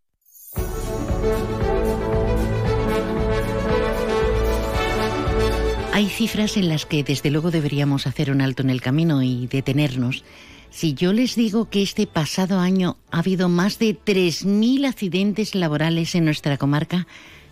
Hay 5.94 6.08
cifras 6.08 6.56
en 6.56 6.70
las 6.70 6.86
que 6.86 7.04
desde 7.04 7.32
luego 7.32 7.52
deberíamos 7.52 8.08
hacer 8.08 8.32
un 8.32 8.40
alto 8.40 8.64
en 8.64 8.70
el 8.70 8.80
camino 8.80 9.22
y 9.22 9.48
detenernos. 9.48 10.24
Si 10.70 10.94
yo 10.94 11.12
les 11.12 11.36
digo 11.36 11.70
que 11.70 11.84
este 11.84 12.08
pasado 12.08 12.60
año 12.60 12.96
ha 13.12 13.20
habido 13.20 13.50
más 13.50 13.78
de 13.78 13.98
3.000 13.98 14.88
accidentes 14.88 15.54
laborales 15.54 16.16
en 16.16 16.24
nuestra 16.24 16.58
comarca, 16.58 17.08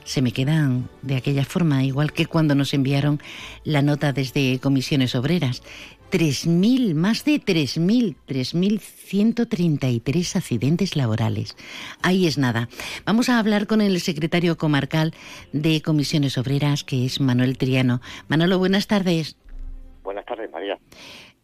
se 0.06 0.22
me 0.22 0.32
quedan 0.32 0.90
de 1.02 1.18
aquella 1.18 1.44
forma, 1.44 1.84
igual 1.84 2.14
que 2.14 2.28
cuando 2.28 2.56
nos 2.56 2.74
enviaron 2.74 3.22
la 3.66 3.82
nota 3.82 4.14
desde 4.14 4.58
comisiones 4.60 5.16
obreras. 5.16 5.62
3.000, 6.12 6.96
más 6.96 7.24
de 7.26 7.36
3.000, 7.36 8.16
3.133 8.28 10.36
accidentes 10.36 10.96
laborales. 10.96 11.56
Ahí 12.02 12.28
es 12.28 12.38
nada. 12.38 12.70
Vamos 13.06 13.30
a 13.30 13.40
hablar 13.40 13.68
con 13.68 13.82
el 13.82 14.00
secretario 14.00 14.58
comarcal 14.58 15.14
de 15.54 15.82
comisiones 15.82 16.38
obreras, 16.38 16.84
que 16.84 17.06
es 17.06 17.20
Manuel 17.20 17.58
Triano. 17.58 18.02
Manolo, 18.28 18.60
buenas 18.60 18.88
tardes. 18.88 19.38
Buenas 20.04 20.26
tardes, 20.26 20.52
María. 20.52 20.78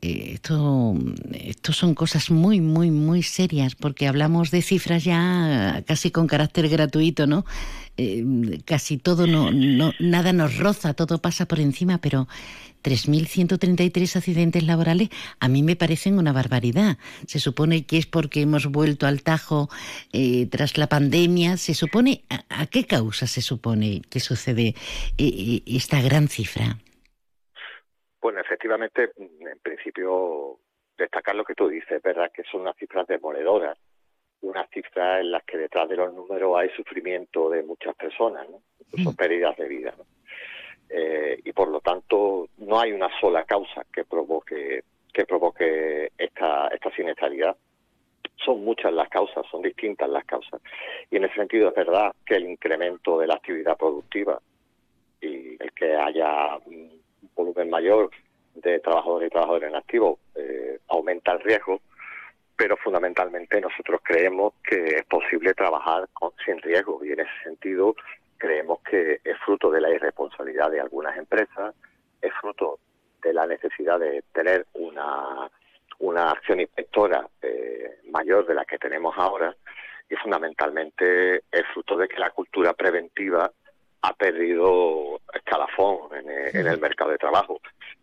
Eh, 0.06 0.34
esto, 0.36 1.74
son 1.74 1.96
cosas 1.96 2.30
muy, 2.30 2.62
muy, 2.62 2.92
muy 2.92 3.24
serias, 3.24 3.74
porque 3.74 4.08
hablamos 4.08 4.52
de 4.52 4.62
cifras 4.62 5.04
ya 5.04 5.84
casi 5.88 6.12
con 6.12 6.28
carácter 6.28 6.70
gratuito, 6.70 7.26
¿no? 7.26 7.44
Eh, 7.98 8.24
casi 8.66 8.98
todo, 8.98 9.26
no, 9.26 9.52
no, 9.52 9.94
nada 10.00 10.32
nos 10.32 10.58
roza, 10.58 10.94
todo 10.94 11.22
pasa 11.22 11.48
por 11.48 11.60
encima, 11.60 11.98
pero 11.98 12.28
3.133 12.84 14.16
accidentes 14.16 14.64
laborales 14.64 15.10
a 15.40 15.48
mí 15.48 15.64
me 15.64 15.76
parecen 15.76 16.20
una 16.20 16.34
barbaridad. 16.34 17.00
Se 17.26 17.40
supone 17.40 17.86
que 17.86 17.98
es 17.98 18.06
porque 18.06 18.42
hemos 18.42 18.68
vuelto 18.68 19.08
al 19.08 19.24
tajo 19.24 19.72
eh, 20.14 20.46
tras 20.52 20.78
la 20.78 20.88
pandemia. 20.88 21.58
¿Se 21.58 21.74
supone 21.74 22.26
a, 22.30 22.68
qué 22.68 22.86
causa 22.86 23.26
se 23.26 23.42
supone 23.42 24.04
que 24.08 24.20
sucede 24.20 24.76
esta 25.18 26.00
gran 26.02 26.28
cifra? 26.28 26.78
Bueno, 28.26 28.40
efectivamente, 28.40 29.12
en 29.18 29.60
principio, 29.60 30.58
destacar 30.98 31.36
lo 31.36 31.44
que 31.44 31.54
tú 31.54 31.68
dices, 31.68 32.02
¿verdad? 32.02 32.32
Que 32.34 32.42
son 32.46 32.62
unas 32.62 32.76
cifras 32.76 33.06
demoledoras 33.06 33.78
unas 34.42 34.68
cifras 34.72 35.22
en 35.22 35.30
las 35.30 35.44
que 35.44 35.60
detrás 35.60 35.88
de 35.88 35.96
los 35.96 36.12
números 36.12 36.58
hay 36.58 36.70
sufrimiento 36.72 37.52
de 37.52 37.62
muchas 37.62 37.96
personas, 37.96 38.50
¿no? 38.50 38.64
incluso 38.80 39.12
mm. 39.12 39.16
pérdidas 39.16 39.56
de 39.58 39.68
vida. 39.68 39.94
Eh, 40.90 41.40
y 41.46 41.52
por 41.54 41.68
lo 41.68 41.82
tanto 41.82 42.50
no 42.58 42.80
hay 42.80 42.94
una 42.94 43.10
sola 43.20 43.44
causa 43.44 43.86
que 43.94 44.06
provoque 44.06 44.84
que 45.14 45.26
provoque 45.28 46.12
esta, 46.18 46.70
esta 46.70 46.90
siniestralidad. 46.96 47.56
Son 48.44 48.66
muchas 48.66 48.92
las 48.92 49.08
causas, 49.10 49.46
son 49.52 49.62
distintas 49.62 50.10
las 50.10 50.26
causas. 50.26 50.60
Y 51.12 51.18
en 51.18 51.26
ese 51.26 51.36
sentido 51.36 51.70
es 51.70 51.76
verdad 51.76 52.12
que 52.26 52.38
el 52.38 52.50
incremento 52.50 53.20
de 53.20 53.28
la 53.28 53.36
actividad 53.36 53.78
productiva 53.78 54.42
y 55.22 55.62
el 55.62 55.72
que 55.76 55.96
haya 55.96 56.58
volumen 57.36 57.70
mayor 57.70 58.10
de 58.56 58.80
trabajadores 58.80 59.28
y 59.28 59.32
trabajadores 59.32 59.70
en 59.70 59.76
activo 59.76 60.20
eh, 60.36 60.80
aumenta 60.88 61.34
el 61.34 61.42
riesgo, 61.42 61.82
pero 62.56 62.78
fundamentalmente 62.78 63.60
nosotros 63.60 64.02
creemos 64.04 64.54
que 64.64 64.96
es 64.98 65.06
posible 65.06 65.54
trabajar 65.54 66.08
con, 66.14 66.32
sin 66.46 66.62
riesgo 66.62 67.04
y 67.04 67.12
en 67.12 67.20
ese 67.20 67.44
sentido 67.44 67.96
creemos 68.38 68.80
que 68.82 69.20
es 69.24 69.38
fruto 69.46 69.70
de 69.72 69.82
la 69.82 69.90
irresponsabilidad 69.90 70.72
de 70.72 70.80
algunas 70.80 71.18
empresas, 71.18 71.76
es 72.22 72.32
fruto 72.40 72.80
de 73.22 73.34
la 73.34 73.46
necesidad 73.46 74.00
de 74.00 74.24
tener 74.34 74.66
una, 74.74 75.50
una 76.00 76.32
acción 76.32 76.60
inspectora 76.60 77.28
eh, 77.42 78.00
mayor 78.12 78.46
de 78.46 78.54
la 78.54 78.66
que 78.66 78.78
tenemos 78.78 79.16
ahora 79.18 79.56
y 80.10 80.16
fundamentalmente 80.16 81.38
es 81.52 81.64
fruto 81.74 81.98
de 81.98 82.08
que 82.08 82.20
la 82.20 82.30
cultura 82.30 82.74
preventiva 82.74 83.52
ha 84.06 84.14
perdido 84.14 85.20
escalafón 85.34 86.10
en, 86.16 86.58
en 86.60 86.68
el 86.68 86.80
mercado 86.80 87.12
de 87.12 87.18
trabajo. 87.18 87.60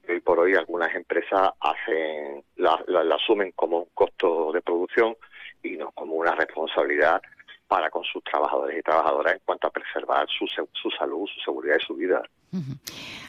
Hoy 0.09 0.21
por 0.21 0.41
hoy 0.41 0.55
algunas 0.55 0.95
empresas 0.95 1.51
hacen 1.61 2.43
la, 2.57 2.83
asumen 3.15 3.53
como 3.53 3.79
un 3.79 3.89
costo 3.95 4.53
de 4.53 4.61
producción 4.63 5.17
y 5.63 5.77
no 5.77 5.93
como 5.93 6.15
una 6.15 6.35
responsabilidad 6.35 7.23
para 7.69 7.89
con 7.89 8.05
sus 8.05 8.23
trabajadores 8.25 8.79
y 8.79 8.83
trabajadoras 8.83 9.35
en 9.35 9.41
cuanto 9.45 9.69
a 9.69 9.71
preservar 9.71 10.27
su, 10.29 10.47
su 10.47 10.91
salud, 10.91 11.27
su 11.35 11.41
seguridad 11.41 11.77
y 11.81 11.87
su 11.87 11.95
vida. 11.95 12.23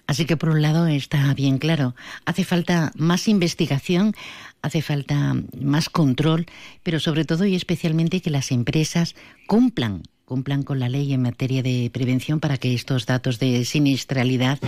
Así 0.05 0.25
que 0.25 0.35
por 0.35 0.49
un 0.49 0.61
lado 0.61 0.85
está 0.87 1.33
bien 1.33 1.57
claro, 1.59 1.95
hace 2.25 2.43
falta 2.43 2.91
más 2.95 3.29
investigación, 3.29 4.13
hace 4.61 4.81
falta 4.81 5.33
más 5.61 5.89
control, 5.89 6.45
pero 6.83 6.99
sobre 6.99 7.23
todo 7.23 7.45
y 7.45 7.55
especialmente 7.55 8.21
que 8.21 8.29
las 8.29 8.51
empresas 8.51 9.15
cumplan 9.47 10.03
cumplan 10.25 10.63
con 10.63 10.79
la 10.79 10.89
ley 10.89 11.13
en 11.13 11.21
materia 11.21 11.61
de 11.61 11.89
prevención 11.93 12.39
para 12.39 12.57
que 12.57 12.73
estos 12.73 13.05
datos 13.05 13.39
de 13.39 13.65
siniestralidad 13.65 14.59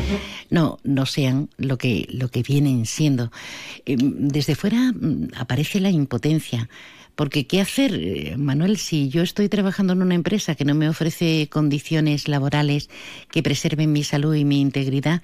no, 0.49 0.79
no 0.83 1.05
sean 1.05 1.49
lo 1.57 1.77
que, 1.77 2.07
lo 2.11 2.29
que 2.29 2.43
vienen 2.43 2.85
siendo. 2.85 3.31
Em, 3.85 4.27
desde 4.27 4.55
fuera 4.55 4.91
mm, 4.91 5.29
aparece 5.35 5.79
la 5.79 5.89
impotencia. 5.89 6.69
Porque 7.15 7.47
¿qué 7.47 7.61
hacer, 7.61 7.95
eh, 7.95 8.35
Manuel, 8.37 8.77
si 8.77 9.07
yo 9.07 9.23
estoy 9.23 9.47
trabajando 9.47 9.93
en 9.93 10.01
una 10.01 10.15
empresa 10.15 10.55
que 10.55 10.65
no 10.65 10.75
me 10.75 10.89
ofrece 10.89 11.47
condiciones 11.49 12.27
laborales 12.27 12.89
que 13.31 13.41
preserven 13.41 13.93
mi 13.93 14.03
salud 14.03 14.35
y 14.35 14.43
mi 14.43 14.59
integridad? 14.59 15.21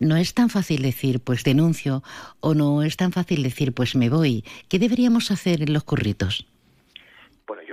No 0.00 0.16
es 0.16 0.32
tan 0.32 0.48
fácil 0.48 0.80
decir, 0.80 1.20
pues 1.20 1.44
denuncio, 1.44 2.02
o 2.40 2.54
no 2.54 2.82
es 2.82 2.96
tan 2.96 3.12
fácil 3.12 3.42
decir, 3.42 3.74
pues 3.74 3.94
me 3.94 4.08
voy. 4.08 4.44
¿Qué 4.68 4.78
deberíamos 4.78 5.30
hacer 5.30 5.62
en 5.62 5.74
los 5.74 5.84
curritos? 5.84 6.46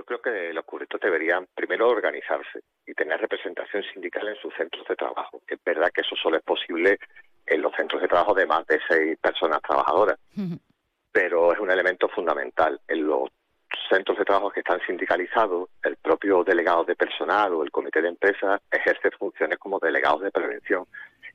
Yo 0.03 0.19
creo 0.19 0.22
que 0.22 0.53
los 0.53 0.65
curritos 0.65 1.00
deberían 1.00 1.48
primero 1.55 1.88
organizarse 1.88 2.60
y 2.86 2.93
tener 2.93 3.22
representación 3.22 3.83
sindical 3.93 4.27
en 4.27 4.36
sus 4.36 4.53
centros 4.53 4.86
de 4.86 4.98
trabajo. 4.98 5.41
Es 5.48 5.57
verdad 5.63 5.91
que 5.93 6.01
eso 6.01 6.13
solo 6.22 6.36
es 6.36 6.43
posible 6.43 7.00
en 7.45 7.62
los 7.62 7.74
centros 7.74 8.01
de 8.01 8.10
trabajo 8.10 8.33
de 8.33 8.45
más 8.45 8.67
de 8.67 8.81
seis 8.86 9.17
personas 9.17 9.62
trabajadoras, 9.62 10.19
pero 11.10 11.53
es 11.53 11.60
un 11.60 11.72
elemento 11.72 12.10
fundamental. 12.10 12.81
En 12.89 13.07
los 13.07 13.29
centros 13.89 14.17
de 14.17 14.25
trabajo 14.25 14.51
que 14.51 14.60
están 14.60 14.81
sindicalizados, 14.86 15.69
el 15.83 15.95
propio 15.95 16.43
delegado 16.43 16.83
de 16.83 16.98
personal 16.98 17.53
o 17.53 17.63
el 17.63 17.72
comité 17.72 18.01
de 18.01 18.10
empresas 18.10 18.60
ejerce 18.69 19.10
funciones 19.12 19.57
como 19.57 19.79
delegados 19.79 20.19
de 20.19 20.31
prevención. 20.31 20.86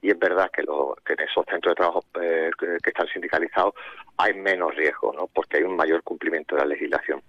Y 0.02 0.10
es 0.10 0.18
verdad 0.18 0.50
que, 0.52 0.60
en 0.60 1.20
esos 1.20 1.46
centros 1.46 1.70
de 1.70 1.75
trabajo 1.75 2.04
eh, 2.20 2.50
que, 2.58 2.90
están 2.90 3.08
sindicalizados 3.08 3.72
hay 4.18 4.34
menos 4.34 4.75
riesgo, 4.75 5.14
¿no? 5.14 5.26
porque 5.28 5.56
hay 5.56 5.62
un 5.62 5.75
mayor 5.75 6.02
cumplimiento 6.02 6.54
de 6.54 6.60
la 6.60 6.68
legislación. 6.68 7.22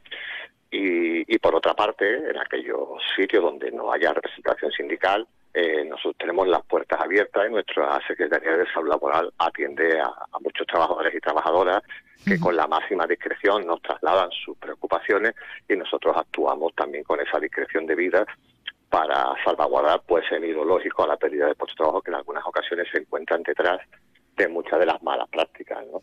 Y, 0.71 1.37
por 1.39 1.55
otra 1.55 1.73
parte, 1.73 2.29
en 2.29 2.37
aquellos 2.37 3.01
sitios 3.15 3.43
donde 3.43 3.71
no 3.71 3.91
haya 3.91 4.13
representación 4.13 4.71
sindical, 4.71 5.27
eh, 5.53 5.83
nosotros 5.83 6.15
tenemos 6.19 6.47
las 6.47 6.63
puertas 6.65 7.01
abiertas 7.01 7.47
y 7.47 7.51
nuestra 7.51 7.99
Secretaría 8.07 8.55
de 8.55 8.71
Salud 8.71 8.89
Laboral 8.89 9.33
atiende 9.39 9.99
a, 9.99 10.13
muchos 10.41 10.67
trabajadores 10.67 11.13
y 11.15 11.19
trabajadoras 11.19 11.81
que 12.23 12.39
con 12.39 12.55
la 12.55 12.67
máxima 12.67 13.07
discreción 13.07 13.65
nos 13.65 13.81
trasladan 13.81 14.29
sus 14.45 14.55
preocupaciones 14.57 15.33
y 15.67 15.75
nosotros 15.75 16.15
actuamos 16.15 16.75
también 16.75 17.03
con 17.03 17.19
esa 17.19 17.39
discreción 17.39 17.87
de 17.87 17.95
vida 17.95 18.25
para 18.89 19.33
salvaguardar 19.43 20.01
pues 20.05 20.25
el 20.31 20.45
ideológico 20.45 21.03
a 21.03 21.07
la 21.07 21.17
pérdida 21.17 21.47
de 21.47 21.55
puestos 21.55 21.75
de 21.75 21.77
trabajo 21.77 22.01
que 22.01 22.11
en 22.11 22.15
algunas 22.15 22.45
ocasiones 22.45 22.87
se 22.91 22.99
encuentran 22.99 23.41
detrás 23.43 23.79
de 24.39 24.47
muchas 24.47 24.79
de 24.79 24.85
las 24.85 25.01
malas 25.03 25.29
prácticas. 25.29 25.85
¿no? 25.91 26.01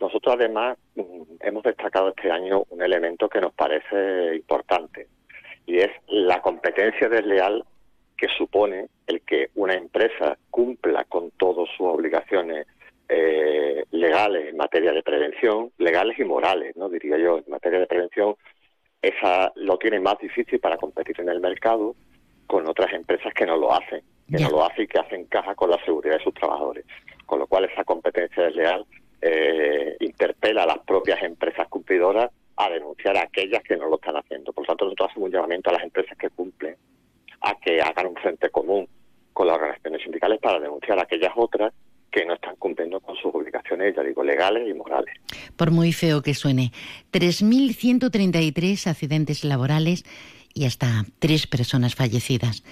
Nosotros 0.00 0.36
además 0.38 0.78
mm, 0.94 1.22
hemos 1.40 1.62
destacado 1.62 2.08
este 2.08 2.30
año 2.30 2.64
un 2.70 2.82
elemento 2.82 3.28
que 3.28 3.40
nos 3.40 3.52
parece 3.52 4.36
importante 4.36 5.08
y 5.66 5.78
es 5.78 5.90
la 6.08 6.40
competencia 6.40 7.08
desleal 7.08 7.64
que 8.16 8.28
supone 8.38 8.86
el 9.06 9.22
que 9.22 9.50
una 9.56 9.74
empresa 9.74 10.38
cumpla 10.50 11.04
con 11.04 11.30
todas 11.32 11.68
sus 11.76 11.86
obligaciones 11.86 12.66
eh, 13.08 13.84
legales 13.90 14.48
en 14.48 14.56
materia 14.56 14.92
de 14.92 15.02
prevención, 15.02 15.70
legales 15.78 16.18
y 16.18 16.24
morales, 16.24 16.76
no 16.76 16.88
diría 16.88 17.18
yo, 17.18 17.38
en 17.38 17.44
materia 17.48 17.80
de 17.80 17.86
prevención, 17.86 18.36
esa 19.02 19.52
lo 19.56 19.76
tiene 19.78 20.00
más 20.00 20.18
difícil 20.18 20.60
para 20.60 20.76
competir 20.76 21.20
en 21.20 21.28
el 21.28 21.40
mercado 21.40 21.94
con 22.46 22.68
otras 22.68 22.92
empresas 22.92 23.32
que 23.34 23.46
no 23.46 23.56
lo 23.56 23.72
hacen, 23.72 24.02
que 24.30 24.42
no 24.42 24.50
lo 24.50 24.64
hacen 24.64 24.84
y 24.84 24.86
que 24.86 24.98
hacen 24.98 25.24
caja 25.26 25.54
con 25.54 25.70
la 25.70 25.84
seguridad 25.84 26.18
de 26.18 26.24
sus 26.24 26.34
trabajadores 26.34 26.84
con 27.26 27.38
lo 27.38 27.46
cual 27.46 27.64
esa 27.64 27.84
competencia 27.84 28.44
desleal 28.44 28.86
eh, 29.20 29.96
interpela 30.00 30.64
a 30.64 30.66
las 30.66 30.78
propias 30.80 31.22
empresas 31.22 31.66
cumplidoras 31.68 32.30
a 32.56 32.70
denunciar 32.70 33.16
a 33.16 33.22
aquellas 33.22 33.62
que 33.62 33.76
no 33.76 33.88
lo 33.88 33.96
están 33.96 34.16
haciendo. 34.16 34.52
Por 34.52 34.64
lo 34.64 34.68
tanto, 34.68 34.84
nosotros 34.84 35.10
hacemos 35.10 35.26
un 35.26 35.32
llamamiento 35.32 35.70
a 35.70 35.74
las 35.74 35.82
empresas 35.82 36.16
que 36.16 36.30
cumplen 36.30 36.76
a 37.40 37.54
que 37.58 37.80
hagan 37.80 38.06
un 38.06 38.16
frente 38.16 38.50
común 38.50 38.88
con 39.32 39.46
las 39.46 39.56
organizaciones 39.56 40.02
sindicales 40.02 40.38
para 40.40 40.60
denunciar 40.60 40.98
a 40.98 41.02
aquellas 41.02 41.32
otras 41.34 41.72
que 42.10 42.24
no 42.24 42.34
están 42.34 42.54
cumpliendo 42.56 43.00
con 43.00 43.16
sus 43.16 43.34
obligaciones, 43.34 43.96
ya 43.96 44.02
digo, 44.02 44.22
legales 44.22 44.68
y 44.68 44.72
morales. 44.72 45.16
Por 45.56 45.72
muy 45.72 45.92
feo 45.92 46.22
que 46.22 46.32
suene, 46.32 46.70
3.133 47.12 48.86
accidentes 48.86 49.42
laborales 49.42 50.04
y 50.54 50.64
hasta 50.64 51.04
tres 51.18 51.46
personas 51.46 51.94
fallecidas 51.94 52.62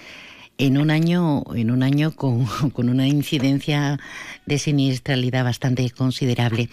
en 0.57 0.77
un 0.77 0.91
año, 0.91 1.43
en 1.55 1.71
un 1.71 1.83
año 1.83 2.11
con, 2.15 2.47
una 2.77 3.07
incidencia 3.07 3.99
de 4.45 4.59
siniestralidad 4.59 5.43
bastante 5.43 5.89
considerable. 5.89 6.69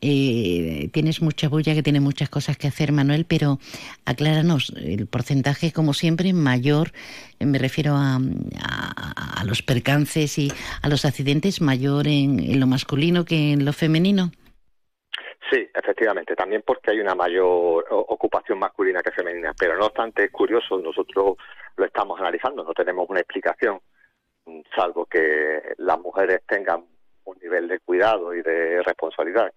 Eh, 0.00 0.88
tienes 0.92 1.20
mucha 1.20 1.48
bulla, 1.48 1.74
que 1.74 1.82
tiene 1.82 2.00
muchas 2.00 2.28
cosas 2.28 2.56
que 2.56 2.68
hacer, 2.68 2.92
Manuel, 2.92 3.24
pero 3.24 3.58
acláranos, 4.04 4.72
el 4.76 5.06
porcentaje, 5.06 5.72
como 5.72 5.94
siempre, 5.94 6.32
mayor, 6.32 6.92
me 7.40 7.58
refiero 7.58 7.96
a, 7.96 8.20
los 9.44 9.62
percances 9.62 10.38
y 10.38 10.50
a 10.80 10.88
los 10.88 11.04
accidentes, 11.04 11.60
mayor 11.60 12.08
en 12.08 12.58
lo 12.58 12.66
masculino 12.66 13.26
que 13.26 13.52
en 13.52 13.66
lo 13.66 13.74
femenino. 13.74 14.32
Efectivamente, 15.84 16.34
también 16.34 16.62
porque 16.64 16.92
hay 16.92 17.00
una 17.00 17.14
mayor 17.14 17.84
ocupación 17.90 18.58
masculina 18.58 19.02
que 19.02 19.10
femenina, 19.10 19.52
pero 19.52 19.76
no 19.76 19.84
obstante 19.84 20.24
es 20.24 20.30
curioso, 20.30 20.78
nosotros 20.78 21.36
lo 21.76 21.84
estamos 21.84 22.18
analizando, 22.18 22.64
no 22.64 22.72
tenemos 22.72 23.06
una 23.10 23.20
explicación, 23.20 23.78
mm, 24.46 24.60
salvo 24.74 25.04
que 25.04 25.74
las 25.76 26.00
mujeres 26.00 26.40
tengan 26.48 26.86
un 27.24 27.38
nivel 27.38 27.68
de 27.68 27.80
cuidado 27.80 28.32
y 28.32 28.40
de 28.40 28.82
responsabilidad 28.82 29.52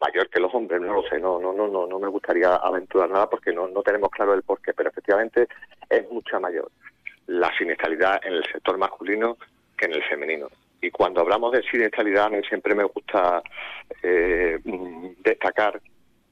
mayor 0.00 0.30
que 0.30 0.40
los 0.40 0.54
hombres, 0.54 0.80
no 0.80 0.94
lo 0.94 1.02
sé, 1.02 1.18
no, 1.18 1.38
no, 1.38 1.52
no, 1.52 1.68
no, 1.68 1.86
no 1.86 1.98
me 1.98 2.08
gustaría 2.08 2.56
aventurar 2.56 3.10
nada 3.10 3.28
porque 3.28 3.52
no, 3.52 3.68
no 3.68 3.82
tenemos 3.82 4.08
claro 4.08 4.32
el 4.32 4.44
porqué, 4.44 4.72
pero 4.72 4.88
efectivamente 4.88 5.48
es 5.90 6.10
mucha 6.10 6.40
mayor 6.40 6.70
la 7.26 7.54
siniestralidad 7.58 8.24
en 8.24 8.32
el 8.32 8.44
sector 8.50 8.78
masculino 8.78 9.36
que 9.76 9.84
en 9.84 9.92
el 9.92 10.02
femenino. 10.04 10.48
Y 10.80 10.90
cuando 10.90 11.20
hablamos 11.20 11.52
de 11.52 11.62
siniestralidad, 11.62 12.26
a 12.26 12.30
mí 12.30 12.38
siempre 12.48 12.74
me 12.74 12.84
gusta 12.84 13.42
eh, 14.02 14.58
destacar 15.24 15.80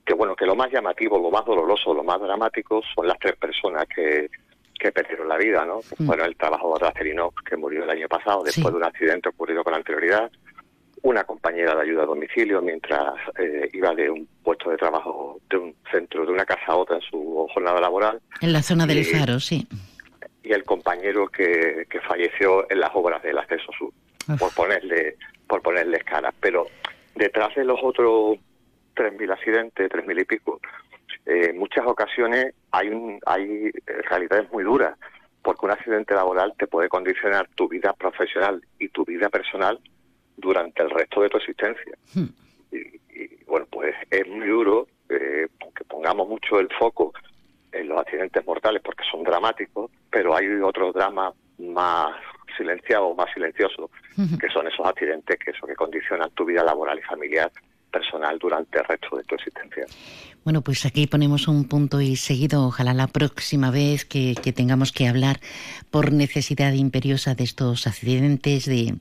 que 0.05 0.15
bueno 0.15 0.37
que 0.37 0.47
lo 0.47 0.55
más 0.55 0.71
llamativo, 0.71 1.19
lo 1.19 1.31
más 1.31 1.45
doloroso, 1.45 1.93
lo 1.93 2.05
más 2.05 2.21
dramático 2.21 2.81
son 2.95 3.09
las 3.09 3.19
tres 3.19 3.37
personas 3.37 3.87
que, 3.89 4.31
que 4.79 4.93
perdieron 4.93 5.29
la 5.29 5.37
vida, 5.37 5.65
¿no? 5.65 5.81
Mm. 5.99 6.07
Bueno, 6.07 6.25
el 6.25 6.37
trabajador 6.37 6.81
de 6.81 6.89
Acerinox 6.89 7.43
que 7.43 7.57
murió 7.57 7.83
el 7.83 7.91
año 7.91 8.09
pasado 8.09 8.45
después 8.45 8.73
de 8.73 8.77
un 8.77 8.85
accidente 8.85 9.29
ocurrido 9.29 9.65
con 9.65 9.75
anterioridad, 9.75 10.31
una 11.03 11.25
compañera 11.25 11.75
de 11.75 11.83
ayuda 11.83 12.05
a 12.05 12.07
domicilio 12.07 12.63
mientras 12.63 13.15
eh, 13.39 13.69
iba 13.73 13.95
de 13.95 14.09
un 14.09 14.29
puesto 14.45 14.71
de 14.71 14.77
trabajo 14.77 15.41
de 15.51 15.57
un 15.57 15.75
centro, 15.91 16.25
de 16.25 16.33
una 16.33 16.45
casa 16.45 16.65
a 16.69 16.77
otra 16.77 16.97
en 16.97 17.03
su 17.03 17.49
jornada 17.53 17.81
laboral. 17.81 18.21
En 18.41 18.53
la 18.53 18.63
zona 18.63 18.87
del 18.87 19.05
Faro, 19.05 19.41
sí. 19.41 19.67
Y 20.45 20.53
el 20.53 20.63
compañero 20.63 21.27
que, 21.27 21.87
que 21.91 22.01
falleció 22.01 22.71
en 22.71 22.79
las 22.79 22.91
obras 22.95 23.21
del 23.25 23.39
acceso 23.39 23.73
sur 23.77 23.93
por 24.39 24.53
ponerle 24.55 25.17
por 25.47 25.63
ponerles 25.63 26.05
caras. 26.05 26.35
Pero 26.41 26.67
detrás 27.15 27.55
de 27.55 27.65
los 27.65 27.79
otros 27.83 28.39
3.000 28.95 29.33
accidentes, 29.33 29.91
3.000 29.91 30.21
y 30.21 30.25
pico, 30.25 30.61
eh, 31.27 31.51
en 31.51 31.59
muchas 31.59 31.87
ocasiones 31.87 32.55
hay, 32.71 32.89
un, 32.89 33.21
hay 33.27 33.71
realidades 34.09 34.51
muy 34.51 34.65
duras, 34.65 34.99
porque 35.43 35.67
un 35.67 35.73
accidente 35.73 36.15
laboral 36.15 36.55
te 36.59 36.67
puede 36.67 36.89
condicionar 36.89 37.49
tu 37.55 37.69
vida 37.69 37.93
profesional 37.93 38.63
y 38.79 38.89
tu 38.89 39.05
vida 39.05 39.29
personal 39.29 39.79
durante 40.37 40.83
el 40.83 40.91
resto 40.91 41.23
de 41.23 41.29
tu 41.29 41.37
existencia. 41.37 41.97
Hmm. 42.15 42.27
Y, 42.73 43.45
bueno, 43.45 43.67
pues 43.71 43.95
es 44.11 44.27
muy 44.27 44.49
duro 44.49 44.89
eh, 45.09 45.47
que 45.75 45.85
pongamos 45.85 46.29
mucho 46.29 46.59
el 46.59 46.69
foco 46.79 47.13
en 47.73 47.89
los 47.89 48.01
accidentes 48.01 48.45
mortales 48.45 48.83
porque 48.83 49.05
son 49.11 49.23
dramáticos, 49.23 49.91
pero 50.11 50.35
hay 50.35 50.47
otros 50.61 50.95
dramas 50.95 51.35
más 51.59 52.15
silenciado 52.57 53.07
o 53.07 53.15
más 53.15 53.33
silencioso, 53.33 53.91
que 54.41 54.49
son 54.49 54.67
esos 54.67 54.87
accidentes 54.87 55.39
que 55.39 55.51
eso 55.51 55.67
que 55.67 55.75
condicionan 55.75 56.31
tu 56.31 56.45
vida 56.45 56.65
laboral 56.65 56.99
y 56.99 57.03
familiar 57.03 57.51
personal 57.91 58.39
durante 58.39 58.79
el 58.79 58.85
resto 58.85 59.17
de 59.17 59.25
tu 59.25 59.35
existencia. 59.35 59.87
Bueno, 60.45 60.61
pues 60.61 60.87
aquí 60.87 61.07
ponemos 61.09 61.49
un 61.49 61.65
punto 61.65 62.01
y 62.01 62.15
seguido, 62.15 62.67
ojalá 62.67 62.95
la 62.95 63.09
próxima 63.09 63.71
vez 63.71 64.05
que, 64.05 64.35
tengamos 64.55 64.93
que 64.93 65.09
hablar 65.09 65.41
por 65.91 66.13
necesidad 66.13 66.73
imperiosa 66.73 67.35
de 67.35 67.43
estos 67.43 67.87
accidentes, 67.87 68.67
de, 68.67 68.95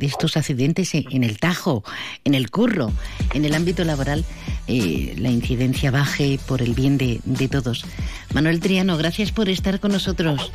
estos 0.00 0.36
accidentes 0.36 0.94
en 0.94 1.22
el 1.22 1.38
tajo, 1.38 1.84
en 2.24 2.34
el 2.34 2.50
curro, 2.50 2.90
en 3.34 3.44
el 3.44 3.54
ámbito 3.54 3.84
laboral, 3.84 4.24
eh, 4.66 5.14
la 5.18 5.30
incidencia 5.30 5.92
baje 5.92 6.40
por 6.48 6.60
el 6.60 6.74
bien 6.74 6.98
de, 6.98 7.20
de 7.24 7.48
todos. 7.48 7.84
Manuel 8.34 8.58
Triano, 8.58 8.96
gracias 8.96 9.30
por 9.30 9.48
estar 9.48 9.78
con 9.78 9.92
nosotros. 9.92 10.50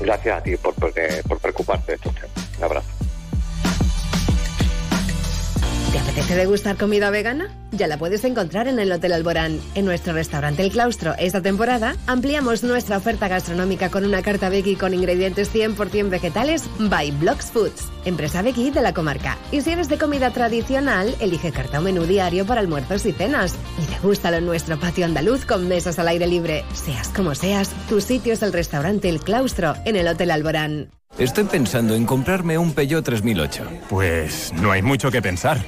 Gracias 0.00 0.38
a 0.38 0.42
ti 0.42 0.56
por, 0.56 0.74
por, 0.74 0.92
preocuparte 1.40 1.92
de 1.92 1.96
estos 1.96 2.14
temas. 2.14 2.30
Un 2.58 2.64
abrazo. 2.64 2.88
¿Te 5.94 6.00
apetece 6.00 6.34
degustar 6.34 6.76
comida 6.76 7.08
vegana? 7.10 7.48
Ya 7.70 7.86
la 7.86 7.98
puedes 7.98 8.24
encontrar 8.24 8.66
en 8.66 8.80
el 8.80 8.90
Hotel 8.90 9.12
Alborán. 9.12 9.60
En 9.76 9.84
nuestro 9.84 10.12
restaurante 10.12 10.60
El 10.64 10.72
Claustro, 10.72 11.14
esta 11.20 11.40
temporada, 11.40 11.94
ampliamos 12.08 12.64
nuestra 12.64 12.96
oferta 12.96 13.28
gastronómica 13.28 13.90
con 13.90 14.04
una 14.04 14.20
carta 14.20 14.48
veggie 14.48 14.76
con 14.76 14.92
ingredientes 14.92 15.54
100% 15.54 16.08
vegetales 16.08 16.64
by 16.80 17.12
Blocks 17.12 17.52
Foods, 17.52 17.92
empresa 18.04 18.42
veggie 18.42 18.72
de 18.72 18.82
la 18.82 18.92
comarca. 18.92 19.38
Y 19.52 19.60
si 19.60 19.70
eres 19.70 19.88
de 19.88 19.96
comida 19.96 20.32
tradicional, 20.32 21.14
elige 21.20 21.52
carta 21.52 21.78
o 21.78 21.82
menú 21.82 22.02
diario 22.06 22.44
para 22.44 22.60
almuerzos 22.60 23.06
y 23.06 23.12
cenas. 23.12 23.54
Y 23.80 23.86
degústalo 23.94 24.38
en 24.38 24.46
nuestro 24.46 24.80
patio 24.80 25.04
andaluz 25.04 25.44
con 25.46 25.68
mesas 25.68 26.00
al 26.00 26.08
aire 26.08 26.26
libre. 26.26 26.64
Seas 26.74 27.10
como 27.10 27.36
seas, 27.36 27.70
tu 27.88 28.00
sitio 28.00 28.32
es 28.32 28.42
el 28.42 28.52
restaurante 28.52 29.08
El 29.08 29.20
Claustro 29.20 29.74
en 29.84 29.94
el 29.94 30.08
Hotel 30.08 30.32
Alborán. 30.32 30.90
Estoy 31.18 31.44
pensando 31.44 31.94
en 31.94 32.06
comprarme 32.06 32.58
un 32.58 32.72
Peugeot 32.72 33.04
3008. 33.04 33.68
Pues 33.88 34.52
no 34.60 34.72
hay 34.72 34.82
mucho 34.82 35.10
que 35.10 35.22
pensar. 35.22 35.64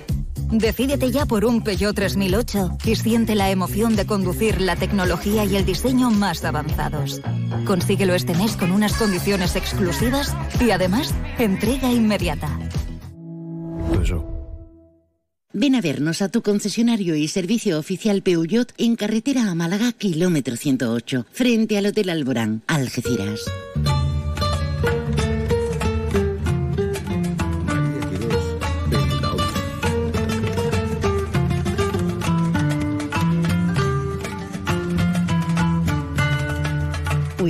Decídete 0.50 1.10
ya 1.10 1.26
por 1.26 1.44
un 1.44 1.62
Peugeot 1.62 1.94
3008 1.94 2.78
y 2.84 2.96
siente 2.96 3.34
la 3.34 3.50
emoción 3.50 3.94
de 3.94 4.06
conducir 4.06 4.60
la 4.60 4.76
tecnología 4.76 5.44
y 5.44 5.56
el 5.56 5.64
diseño 5.64 6.10
más 6.10 6.44
avanzados. 6.44 7.20
Consíguelo 7.64 8.14
este 8.14 8.34
mes 8.34 8.56
con 8.56 8.72
unas 8.72 8.94
condiciones 8.94 9.54
exclusivas 9.54 10.34
y 10.60 10.70
además 10.70 11.14
entrega 11.38 11.92
inmediata. 11.92 12.48
Ven 15.52 15.74
a 15.74 15.80
vernos 15.80 16.20
a 16.22 16.28
tu 16.28 16.42
concesionario 16.42 17.14
y 17.14 17.28
servicio 17.28 17.78
oficial 17.78 18.22
Peugeot 18.22 18.72
en 18.76 18.94
carretera 18.94 19.50
a 19.50 19.54
Málaga, 19.54 19.92
kilómetro 19.92 20.54
108, 20.54 21.24
frente 21.32 21.78
al 21.78 21.86
Hotel 21.86 22.10
Alborán, 22.10 22.62
Algeciras. 22.66 23.40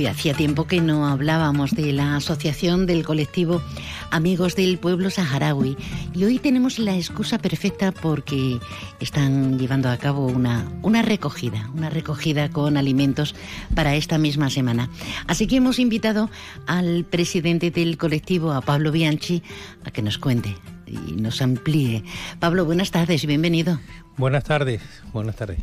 Hacía 0.05 0.35
tiempo 0.35 0.67
que 0.67 0.79
no 0.79 1.07
hablábamos 1.07 1.71
de 1.71 1.91
la 1.91 2.15
asociación 2.15 2.85
del 2.85 3.03
colectivo 3.03 3.63
Amigos 4.11 4.55
del 4.55 4.77
Pueblo 4.77 5.09
Saharaui 5.09 5.75
y 6.13 6.23
hoy 6.23 6.37
tenemos 6.37 6.77
la 6.77 6.95
excusa 6.95 7.39
perfecta 7.39 7.91
porque 7.91 8.59
están 8.99 9.57
llevando 9.57 9.89
a 9.89 9.97
cabo 9.97 10.27
una, 10.27 10.71
una 10.83 11.01
recogida, 11.01 11.69
una 11.73 11.89
recogida 11.89 12.49
con 12.49 12.77
alimentos 12.77 13.33
para 13.73 13.95
esta 13.95 14.17
misma 14.17 14.49
semana. 14.51 14.89
Así 15.25 15.47
que 15.47 15.55
hemos 15.55 15.79
invitado 15.79 16.29
al 16.67 17.03
presidente 17.03 17.71
del 17.71 17.97
colectivo, 17.97 18.51
a 18.53 18.61
Pablo 18.61 18.91
Bianchi, 18.91 19.41
a 19.83 19.91
que 19.91 20.03
nos 20.03 20.19
cuente 20.19 20.55
y 20.85 21.13
nos 21.13 21.41
amplíe. 21.41 22.03
Pablo, 22.39 22.65
buenas 22.65 22.91
tardes 22.91 23.25
bienvenido. 23.25 23.79
Buenas 24.17 24.45
tardes, 24.45 24.81
buenas 25.13 25.35
tardes. 25.35 25.59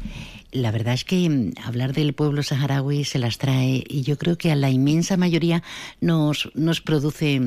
La 0.52 0.70
verdad 0.70 0.94
es 0.94 1.04
que 1.04 1.28
mm, 1.28 1.54
hablar 1.64 1.92
del 1.92 2.12
pueblo 2.14 2.44
saharaui 2.44 3.02
se 3.02 3.18
las 3.18 3.36
trae 3.38 3.82
y 3.88 4.02
yo 4.02 4.16
creo 4.16 4.38
que 4.38 4.52
a 4.52 4.54
la 4.54 4.70
inmensa 4.70 5.16
mayoría 5.16 5.64
nos, 6.00 6.48
nos 6.54 6.80
produce 6.80 7.40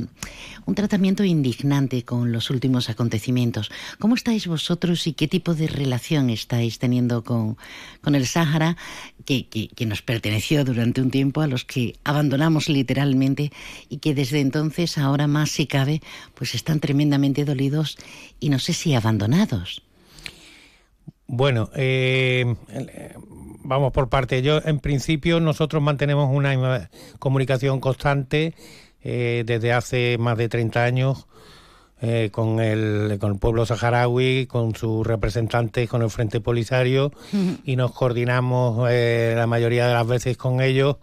un 0.65 0.76
tratamiento 0.76 1.24
indignante 1.24 2.04
con 2.04 2.34
los 2.34 2.50
últimos 2.50 2.89
acontecimientos. 2.89 3.72
¿Cómo 4.00 4.15
estáis 4.15 4.48
vosotros 4.48 5.08
y 5.08 5.13
qué 5.13 5.30
tipo 5.30 5.56
de 5.56 5.67
relación 5.67 6.30
estáis 6.30 6.78
teniendo 6.78 7.24
con, 7.24 7.56
con 8.02 8.13
el 8.13 8.28
Sáhara, 8.28 8.76
que, 9.24 9.48
que, 9.48 9.70
que 9.70 9.86
nos 9.86 10.02
perteneció 10.02 10.65
durante 10.65 11.02
un 11.02 11.10
tiempo, 11.10 11.39
a 11.39 11.48
los 11.48 11.63
que 11.63 11.96
abandonamos 12.04 12.67
literalmente 12.67 13.54
y 13.88 14.00
que 14.00 14.13
desde 14.13 14.41
entonces, 14.41 14.98
ahora 14.98 15.28
más 15.28 15.52
si 15.52 15.67
cabe, 15.67 16.02
pues 16.36 16.54
están 16.54 16.82
tremendamente 16.82 17.46
dolidos 17.46 17.98
y 18.41 18.50
no 18.50 18.60
sé 18.60 18.74
si 18.74 18.93
abandonados? 18.93 19.87
Bueno, 21.27 21.69
eh, 21.75 22.55
vamos 23.63 23.91
por 23.91 24.07
parte. 24.07 24.41
Yo, 24.41 24.61
en 24.63 24.79
principio, 24.79 25.41
nosotros 25.41 25.83
mantenemos 25.83 26.29
una 26.33 26.89
comunicación 27.19 27.81
constante 27.81 28.55
eh, 29.03 29.43
desde 29.45 29.73
hace 29.73 30.17
más 30.17 30.37
de 30.37 30.47
30 30.47 30.83
años 30.83 31.27
eh, 32.01 32.29
con, 32.31 32.61
el, 32.61 33.17
con 33.19 33.33
el 33.33 33.39
pueblo 33.39 33.65
saharaui, 33.65 34.45
con 34.47 34.73
sus 34.73 35.05
representantes, 35.05 35.89
con 35.89 36.01
el 36.01 36.09
Frente 36.09 36.39
Polisario, 36.39 37.11
y 37.65 37.75
nos 37.75 37.91
coordinamos 37.91 38.89
la 38.89 39.47
mayoría 39.47 39.85
de 39.85 39.93
las 39.93 40.07
veces 40.07 40.37
con 40.37 40.61
ellos 40.61 40.95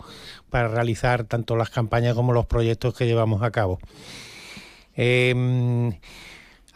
para 0.49 0.69
realizar 0.69 1.25
tanto 1.25 1.55
las 1.55 1.69
campañas 1.69 2.15
como 2.15 2.33
los 2.33 2.47
proyectos 2.47 2.95
que 2.95 3.07
llevamos 3.07 3.43
a 3.43 3.51
cabo. 3.51 3.79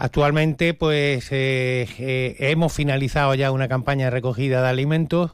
Actualmente, 0.01 0.75
pues 0.75 1.27
eh, 1.33 1.89
eh, 1.99 2.37
hemos 2.39 2.73
finalizado 2.73 3.35
ya 3.35 3.51
una 3.51 3.67
campaña 3.67 4.05
de 4.05 4.11
recogida 4.13 4.63
de 4.63 4.69
alimentos 4.69 5.33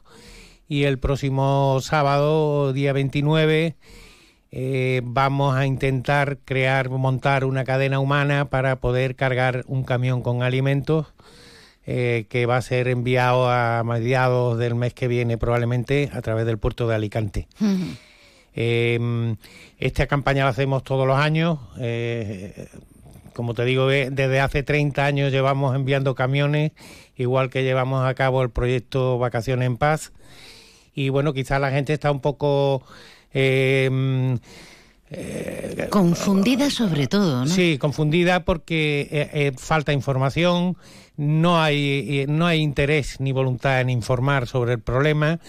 y 0.67 0.85
el 0.85 0.97
próximo 0.97 1.77
sábado, 1.81 2.73
día 2.73 2.91
29, 2.91 3.75
eh, 4.51 5.01
vamos 5.03 5.55
a 5.55 5.67
intentar 5.67 6.39
crear, 6.45 6.89
montar 6.89 7.45
una 7.45 7.63
cadena 7.63 7.99
humana 7.99 8.49
para 8.49 8.77
poder 8.77 9.15
cargar 9.15 9.65
un 9.67 9.83
camión 9.83 10.23
con 10.23 10.41
alimentos 10.41 11.13
que 11.85 12.47
va 12.49 12.57
a 12.57 12.61
ser 12.63 12.87
enviado 12.87 13.51
a 13.51 13.83
mediados 13.83 14.57
del 14.57 14.73
mes 14.73 14.95
que 14.95 15.07
viene 15.07 15.37
probablemente 15.37 16.09
a 16.11 16.21
través 16.23 16.47
del 16.47 16.57
puerto 16.57 16.87
de 16.87 16.95
Alicante. 16.95 17.47
esta 19.77 20.07
campaña 20.07 20.45
la 20.45 20.49
hacemos 20.49 20.83
todos 20.83 21.05
los 21.05 21.19
años 21.19 21.59
como 23.35 23.53
te 23.53 23.65
digo, 23.65 23.87
desde 23.87 24.39
hace 24.39 24.63
30 24.63 25.05
años 25.05 25.31
llevamos 25.31 25.75
enviando 25.75 26.15
camiones, 26.15 26.71
igual 27.17 27.49
que 27.49 27.63
llevamos 27.63 28.05
a 28.05 28.13
cabo 28.13 28.41
el 28.41 28.49
proyecto 28.49 29.19
Vacaciones 29.19 29.67
en 29.67 29.77
Paz. 29.77 30.13
Y 30.93 31.09
bueno, 31.09 31.33
quizás 31.33 31.59
la 31.59 31.69
gente 31.69 31.91
está 31.93 32.11
un 32.11 32.21
poco... 32.21 32.81
Eh, 33.33 34.37
eh, 35.11 35.87
confundida 35.91 36.69
sobre 36.69 37.07
todo, 37.07 37.43
¿no? 37.43 37.47
Sí, 37.47 37.77
confundida 37.77 38.45
porque 38.45 39.07
eh, 39.11 39.51
falta 39.57 39.91
información, 39.91 40.77
no 41.17 41.61
hay, 41.61 42.25
no 42.29 42.47
hay 42.47 42.61
interés 42.61 43.19
ni 43.19 43.33
voluntad 43.33 43.81
en 43.81 43.89
informar 43.89 44.47
sobre 44.47 44.73
el 44.73 44.79
problema, 44.79 45.39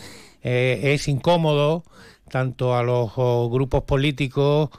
es 0.42 1.08
incómodo 1.08 1.84
tanto 2.28 2.76
a 2.76 2.82
los 2.82 3.14
grupos 3.14 3.82
políticos 3.84 4.70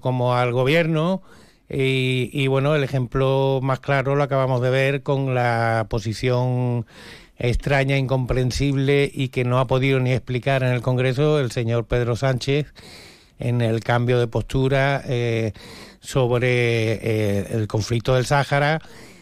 como 0.00 0.34
al 0.34 0.52
gobierno 0.52 1.22
y, 1.70 2.46
bueno, 2.46 2.74
el 2.74 2.82
ejemplo 2.82 3.60
más 3.62 3.80
claro 3.80 4.16
lo 4.16 4.22
acabamos 4.22 4.62
de 4.62 4.70
ver 4.70 5.02
con 5.02 5.34
la 5.34 5.86
posición 5.90 6.86
extraña, 7.36 7.98
incomprensible 7.98 9.10
y 9.12 9.28
que 9.28 9.44
no 9.44 9.58
ha 9.58 9.66
podido 9.66 10.00
ni 10.00 10.12
explicar 10.12 10.62
en 10.62 10.72
el 10.72 10.80
Congreso 10.80 11.38
el 11.38 11.52
señor 11.52 11.86
Pedro 11.86 12.16
Sánchez 12.16 12.72
en 13.38 13.60
el 13.60 13.80
cambio 13.80 14.18
de 14.18 14.26
postura 14.26 15.02
eh, 15.06 15.52
sobre 16.00 16.94
eh, 16.94 17.46
el 17.50 17.68
conflicto 17.68 18.14
del 18.14 18.26
Sáhara, 18.26 18.80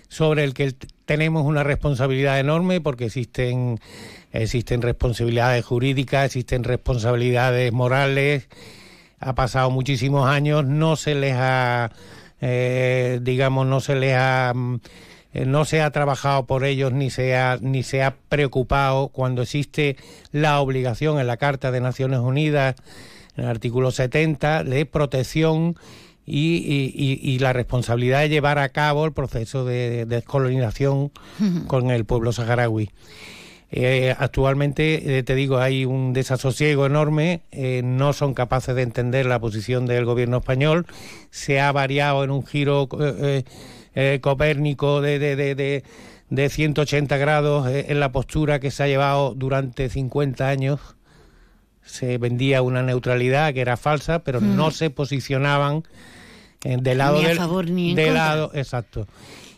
sobre 0.09 0.45
el 0.45 0.55
que 0.55 0.75
tenemos 1.05 1.45
una 1.45 1.63
responsabilidad 1.63 2.41
enorme 2.41 2.81
porque 2.81 3.07
existen, 3.07 3.81
existen 4.33 4.83
responsabilidades 4.83 5.65
jurídicas, 5.65 6.27
existen 6.27 6.65
responsabilidades 6.65 7.73
morales, 7.73 8.49
ha 9.19 9.35
pasado 9.35 9.71
muchísimos 9.71 10.29
años, 10.29 10.65
no 10.65 10.97
se 10.97 11.15
les 11.15 11.35
ha 11.37 11.91
eh, 12.41 13.19
digamos, 13.23 13.67
no 13.67 13.81
se 13.81 13.97
le 13.97 14.15
ha 14.15 14.53
eh, 15.37 15.45
no 15.45 15.67
se 15.67 15.83
ha 15.83 15.91
trabajado 15.91 16.47
por 16.47 16.65
ellos 16.65 16.95
ni 16.95 17.11
se 17.11 17.37
ha, 17.37 17.59
ni 17.61 17.83
se 17.83 18.03
ha 18.03 18.17
preocupado 18.31 19.09
cuando 19.09 19.43
existe 19.43 19.99
la 20.33 20.61
obligación 20.61 21.21
en 21.21 21.27
la 21.27 21.37
Carta 21.37 21.71
de 21.71 21.83
Naciones 21.83 22.21
Unidas, 22.21 22.77
en 23.37 23.45
el 23.45 23.51
artículo 23.51 23.91
70, 23.91 24.65
de 24.65 24.87
protección 24.87 25.77
y, 26.25 27.39
la 27.39 27.53
responsabilidad 27.53 28.21
de 28.21 28.31
llevar 28.31 28.59
a 28.59 28.71
cabo 28.71 29.05
el 29.05 29.13
proceso 29.13 29.67
de 29.67 30.07
descolonización 30.07 31.13
con 31.67 31.91
el 31.91 32.07
pueblo 32.07 32.33
saharaui. 32.33 32.91
Eh, 33.71 34.15
actualmente, 34.17 35.19
eh, 35.19 35.23
te 35.25 35.35
digo, 35.35 35.59
hay 35.59 35.85
un 35.85 36.13
desasosiego 36.13 36.87
enorme, 36.87 37.43
eh, 37.51 37.83
no 37.85 38.13
son 38.13 38.33
capaces 38.33 38.77
de 38.77 38.83
entender 38.83 39.27
la 39.27 39.41
posición 39.41 39.87
del 39.87 40.05
gobierno 40.05 40.39
español, 40.39 40.87
se 41.31 41.61
ha 41.61 41.73
variado 41.73 42.23
en 42.23 42.31
un 42.31 42.47
giro 42.47 42.89
copérnico 44.21 45.01
de, 45.01 45.19
de, 45.19 45.37
de, 45.37 45.85
de, 46.31 46.49
180 46.49 47.17
grados 47.17 47.69
en 47.69 47.99
la 47.99 48.13
postura 48.13 48.61
que 48.61 48.71
se 48.71 48.85
ha 48.85 48.87
llevado 48.87 49.35
durante 49.35 49.89
50 49.89 50.49
años. 50.49 50.81
Se 51.83 52.19
vendía 52.19 52.63
una 52.63 52.83
neutralidad 52.83 53.53
que 53.55 53.61
era 53.61 53.77
falsa, 53.77 54.21
pero 54.21 54.41
no 54.41 54.71
se 54.71 54.91
posicionaban 54.91 55.85
del 56.63 56.99
lado 56.99 57.21
ni 57.21 57.27
a 57.27 57.35
favor 57.37 57.71
ni 57.71 57.91
en 57.91 57.97
de 57.97 58.05
contra. 58.07 58.25
lado, 58.25 58.51
exacto. 58.55 59.07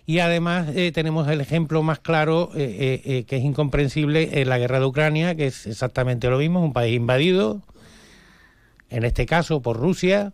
Y 0.09 0.21
además 0.21 0.68
eh, 0.75 0.90
tenemos 0.90 1.29
el 1.29 1.42
ejemplo 1.42 1.83
más 1.83 1.99
claro, 1.99 2.51
eh, 2.55 3.03
eh, 3.05 3.25
que 3.25 3.37
es 3.37 3.44
incomprensible, 3.44 4.40
en 4.40 4.49
la 4.49 4.57
guerra 4.57 4.81
de 4.81 4.87
Ucrania, 4.87 5.35
que 5.35 5.49
es 5.49 5.66
exactamente 5.66 6.31
lo 6.31 6.38
mismo, 6.38 6.64
un 6.64 6.73
país 6.73 6.97
invadido, 6.97 7.61
en 8.88 9.05
este 9.05 9.27
caso 9.27 9.61
por 9.61 9.77
Rusia, 9.77 10.33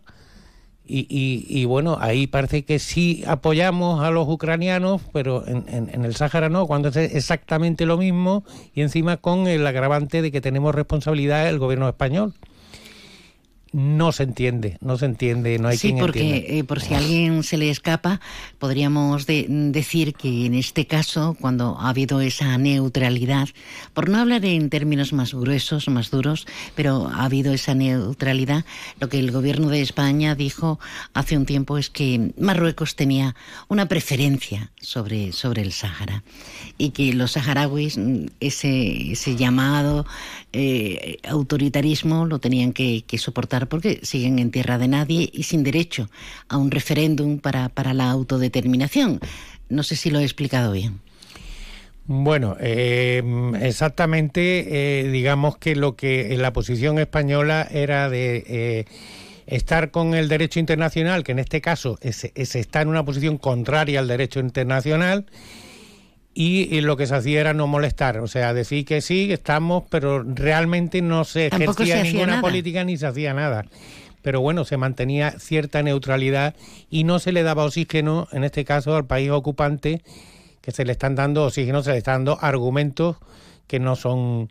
y, 0.85 1.05
y, 1.49 1.65
bueno, 1.65 1.97
ahí 1.99 2.25
parece 2.25 2.63
que 2.63 2.79
sí 2.79 3.25
apoyamos 3.27 4.01
a 4.01 4.11
los 4.11 4.29
ucranianos, 4.29 5.01
pero 5.11 5.45
en, 5.45 5.65
en, 5.67 6.05
el 6.05 6.15
Sáhara 6.15 6.47
no, 6.47 6.67
cuando 6.67 6.87
es 6.87 6.95
exactamente 6.95 7.85
lo 7.85 7.97
mismo, 7.97 8.45
y 8.73 8.81
encima 8.81 9.17
con 9.17 9.45
el 9.47 9.67
agravante 9.67 10.21
de 10.21 10.31
que 10.31 10.39
tenemos 10.39 10.73
responsabilidad 10.73 11.49
el 11.49 11.59
gobierno 11.59 11.89
español 11.89 12.33
no 13.75 14.13
se 14.13 14.23
entiende, 14.23 14.77
no 14.79 14.97
se 14.97 15.05
entiende, 15.05 15.59
no 15.59 15.67
hay 15.67 15.75
sí, 15.77 15.89
quien 15.89 15.99
porque 15.99 16.45
eh, 16.47 16.63
por 16.63 16.79
si 16.79 16.93
a 16.93 16.97
alguien 16.99 17.43
se 17.43 17.57
le 17.57 17.69
escapa, 17.69 18.21
podríamos 18.57 19.25
decir 19.27 20.13
que 20.13 20.45
en 20.45 20.53
este 20.53 20.87
caso, 20.87 21.35
cuando 21.41 21.77
ha 21.77 21.89
habido 21.89 22.21
esa 22.21 22.57
neutralidad, 22.57 23.49
por 23.93 24.07
no 24.07 24.19
hablar 24.19 24.45
en 24.45 24.69
términos 24.69 25.11
más 25.11 25.33
gruesos, 25.33 25.89
más 25.89 26.09
duros, 26.09 26.47
pero 26.73 27.09
ha 27.09 27.25
habido 27.25 27.51
esa 27.51 27.75
neutralidad, 27.75 28.63
lo 29.01 29.09
que 29.09 29.19
el 29.19 29.31
gobierno 29.31 29.67
de 29.67 29.81
España 29.81 30.35
dijo 30.35 30.79
hace 31.13 31.35
un 31.35 31.45
tiempo 31.45 31.77
es 31.77 31.89
que 31.89 32.31
Marruecos 32.39 32.95
tenía 32.95 33.35
una 33.67 33.89
preferencia 33.89 34.71
sobre, 34.79 35.33
sobre 35.33 35.63
el 35.63 35.73
Sáhara 35.73 36.23
y 36.77 36.91
que 36.91 37.11
los 37.11 37.31
saharauis, 37.31 37.97
mm, 37.97 38.27
ese, 38.39 39.11
ese 39.11 39.35
llamado 39.35 40.05
eh, 40.57 41.17
autoritarismo 41.27 42.25
lo 42.25 42.39
tenían 42.39 42.71
que, 42.71 43.03
soportar 43.17 43.67
porque 43.67 43.99
siguen 44.03 44.39
en 44.39 44.51
tierra 44.51 44.77
de 44.77 44.87
nadie 44.87 45.29
y 45.33 45.43
sin 45.43 45.63
derecho 45.63 46.09
a 46.47 46.57
un 46.57 46.71
referéndum 46.71 47.39
para, 47.39 47.69
para 47.69 47.93
la 47.93 48.09
autodeterminación. 48.09 49.19
No 49.67 49.83
sé 49.83 49.95
si 49.95 50.09
lo 50.09 50.19
he 50.19 50.23
explicado 50.23 50.71
bien. 50.71 51.01
Bueno, 52.05 52.55
eh, 52.59 53.21
exactamente, 53.61 55.01
eh, 55.01 55.09
digamos 55.09 55.57
que 55.57 55.75
lo 55.75 55.95
que 55.95 56.33
en 56.33 56.41
la 56.41 56.53
posición 56.53 56.99
española 56.99 57.67
era 57.69 58.09
de 58.09 58.85
estar 59.47 59.91
con 59.91 60.13
el 60.13 60.29
derecho 60.29 60.59
internacional, 60.59 61.23
que 61.23 61.33
en 61.33 61.39
este 61.39 61.61
caso 61.61 61.97
es, 62.01 62.31
está 62.35 62.81
en 62.81 62.87
una 62.87 63.03
posición 63.03 63.37
contraria 63.37 63.99
al 63.99 64.07
derecho 64.07 64.39
internacional, 64.39 65.25
y, 66.37 66.81
lo 66.81 66.97
que 66.97 67.07
se 67.07 67.15
hacía 67.15 67.39
era 67.39 67.53
no 67.53 67.65
molestar, 67.65 68.17
o 68.17 68.27
sea, 68.27 68.53
decir 68.53 68.83
que 68.83 68.99
sí, 68.99 69.31
estamos, 69.31 69.85
pero 69.89 70.21
realmente 70.21 71.01
no 71.01 71.23
se 71.23 71.47
ejercía 71.47 72.03
ninguna 72.03 72.41
política 72.41 72.83
ni 72.83 72.97
se 72.97 73.07
hacía 73.07 73.33
nada. 73.33 73.65
Pero 74.21 74.41
bueno, 74.41 74.65
se 74.65 74.75
mantenía 74.75 75.39
cierta 75.39 75.81
neutralidad 75.81 76.53
y 76.89 77.05
no 77.05 77.19
se 77.19 77.31
le 77.31 77.43
daba 77.43 77.63
oxígeno, 77.63 78.27
en 78.33 78.43
este 78.43 78.65
caso 78.65 78.97
al 78.97 79.05
país 79.05 79.31
ocupante, 79.31 80.01
que 80.61 80.71
se 80.71 80.83
le 80.83 80.91
están 80.91 81.15
dando 81.15 81.45
oxígeno, 81.45 81.81
se 81.83 81.91
le 81.91 81.99
están 81.99 82.25
dando 82.25 82.37
argumentos 82.41 83.15
que 83.67 83.79
no 83.79 83.95
son 83.95 84.49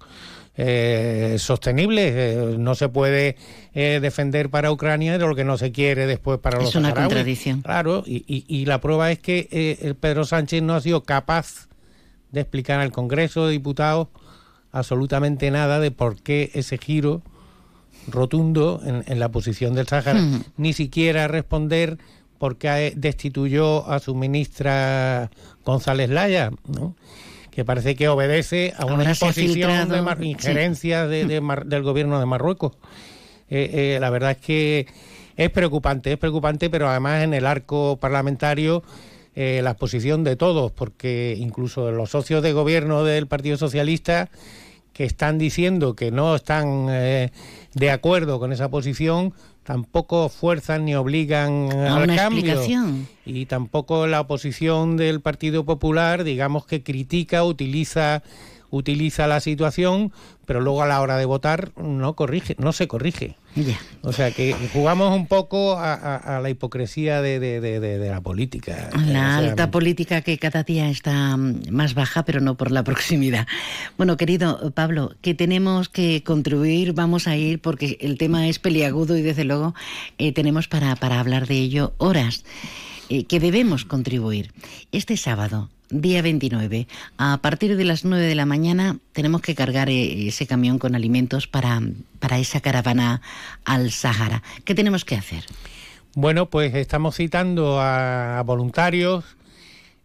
eh, 0.56 1.36
sostenibles. 1.38 2.14
Eh, 2.16 2.56
no 2.58 2.74
se 2.76 2.88
puede 2.88 3.36
eh, 3.74 3.98
defender 4.00 4.48
para 4.48 4.72
Ucrania 4.72 5.18
de 5.18 5.26
lo 5.26 5.34
que 5.34 5.44
no 5.44 5.58
se 5.58 5.70
quiere 5.70 6.06
después 6.06 6.38
para 6.38 6.60
los 6.60 6.70
Es 6.70 6.76
una 6.76 6.94
contradicción. 6.94 7.60
Claro, 7.60 8.04
y, 8.06 8.24
y, 8.26 8.46
y, 8.48 8.64
la 8.64 8.80
prueba 8.80 9.10
es 9.10 9.18
que 9.18 9.76
el 9.82 9.96
Pedro 9.96 10.24
Sánchez 10.24 10.62
no 10.62 10.74
ha 10.74 10.80
sido 10.80 11.02
capaz 11.02 11.68
de 12.34 12.42
explicar 12.42 12.80
al 12.80 12.92
Congreso 12.92 13.46
de 13.46 13.52
Diputados 13.52 14.08
absolutamente 14.72 15.50
nada 15.50 15.80
de 15.80 15.90
por 15.90 16.20
qué 16.20 16.50
ese 16.54 16.76
giro 16.76 17.22
rotundo 18.08 18.82
en, 18.84 19.18
la 19.18 19.30
posición 19.30 19.74
del 19.74 19.86
Sáhara, 19.86 20.20
ni 20.56 20.72
siquiera 20.72 21.28
responder 21.28 21.96
por 22.38 22.58
qué 22.58 22.92
destituyó 22.96 23.88
a 23.88 24.00
su 24.00 24.14
ministra 24.14 25.30
González 25.64 26.10
Laya, 26.10 26.50
¿no? 26.66 26.96
que 27.50 27.64
parece 27.64 27.94
que 27.94 28.08
obedece 28.08 28.74
a 28.76 28.84
una 28.84 29.04
imposición 29.04 29.88
de 29.88 30.26
injerencia 30.26 31.06
del 31.06 31.82
gobierno 31.82 32.18
de 32.18 32.26
Marruecos. 32.26 32.72
Eh, 33.48 33.94
eh, 33.94 33.98
la 34.00 34.10
verdad 34.10 34.32
es 34.32 34.38
que 34.38 34.86
es 35.36 35.50
preocupante, 35.50 36.12
es 36.12 36.18
preocupante, 36.18 36.68
pero 36.68 36.88
además 36.88 37.22
en 37.22 37.32
el 37.32 37.46
arco 37.46 37.96
parlamentario 38.00 38.82
eh, 39.36 39.60
la 39.62 39.70
exposición 39.70 40.24
de 40.24 40.36
todos, 40.36 40.72
porque 40.72 41.36
incluso 41.38 41.90
los 41.90 42.10
socios 42.10 42.42
de 42.42 42.52
gobierno 42.52 43.04
del 43.04 43.26
Partido 43.26 43.56
Socialista 43.56 44.28
que 44.92 45.04
están 45.04 45.38
diciendo 45.38 45.96
que 45.96 46.12
no 46.12 46.36
están 46.36 46.86
eh, 46.88 47.32
de 47.74 47.90
acuerdo 47.90 48.38
con 48.38 48.52
esa 48.52 48.70
posición, 48.70 49.34
tampoco 49.64 50.28
fuerzan 50.28 50.84
ni 50.84 50.94
obligan 50.94 51.72
al 51.72 52.14
cambio. 52.14 52.62
Y 53.26 53.46
tampoco 53.46 54.06
la 54.06 54.20
oposición 54.20 54.96
del 54.96 55.20
Partido 55.20 55.64
Popular, 55.64 56.22
digamos 56.22 56.64
que 56.66 56.84
critica, 56.84 57.42
utiliza 57.42 58.22
utiliza 58.76 59.26
la 59.26 59.40
situación, 59.40 60.12
pero 60.46 60.60
luego 60.60 60.82
a 60.82 60.86
la 60.86 61.00
hora 61.00 61.16
de 61.16 61.24
votar 61.24 61.72
no 61.76 62.14
corrige, 62.14 62.56
no 62.58 62.72
se 62.72 62.88
corrige. 62.88 63.36
O 64.02 64.12
sea 64.12 64.32
que 64.32 64.54
jugamos 64.72 65.14
un 65.16 65.28
poco 65.28 65.76
a, 65.78 66.40
la 66.42 66.50
hipocresía 66.50 67.22
de, 67.22 68.08
la 68.10 68.20
política. 68.20 68.90
La 69.06 69.36
alta 69.36 69.70
política 69.70 70.22
que 70.22 70.38
cada 70.38 70.64
día 70.64 70.90
está 70.90 71.36
más 71.36 71.94
baja, 71.94 72.24
pero 72.24 72.40
no 72.40 72.56
por 72.56 72.72
la 72.72 72.82
proximidad. 72.84 73.46
Bueno, 73.96 74.16
querido 74.16 74.72
Pablo, 74.72 75.12
que 75.22 75.34
tenemos 75.34 75.88
que 75.88 76.22
contribuir, 76.24 76.92
vamos 76.94 77.28
a 77.28 77.36
ir 77.36 77.60
porque 77.60 77.96
el 78.00 78.18
tema 78.18 78.48
es 78.48 78.58
peliagudo 78.58 79.16
y 79.16 79.22
desde 79.22 79.44
luego 79.44 79.74
eh, 80.18 80.32
tenemos 80.32 80.66
para, 80.66 80.96
para 80.96 81.20
hablar 81.20 81.46
de 81.46 81.56
ello 81.56 81.94
horas. 81.98 82.44
Eh, 83.10 83.24
que 83.24 83.38
debemos 83.38 83.84
contribuir. 83.84 84.52
Este 84.90 85.18
sábado, 85.18 85.68
día 86.00 86.22
29, 86.22 86.86
a 87.18 87.38
partir 87.38 87.76
de 87.76 87.84
las 87.84 88.04
9 88.04 88.24
de 88.24 88.34
la 88.34 88.46
mañana, 88.46 88.98
tenemos 89.12 89.40
que 89.40 89.54
cargar 89.54 89.88
eh, 89.88 90.28
ese 90.28 90.46
camión 90.46 90.78
con 90.78 90.94
alimentos 90.94 91.46
para, 91.46 91.80
para 92.18 92.38
esa 92.38 92.60
caravana 92.60 93.22
al 93.64 93.90
Sahara. 93.90 94.42
¿Qué 94.64 94.74
tenemos 94.74 95.04
que 95.04 95.16
hacer? 95.16 95.44
Bueno, 96.14 96.50
pues 96.50 96.74
estamos 96.74 97.16
citando 97.16 97.80
a, 97.80 98.42
voluntarios 98.44 99.24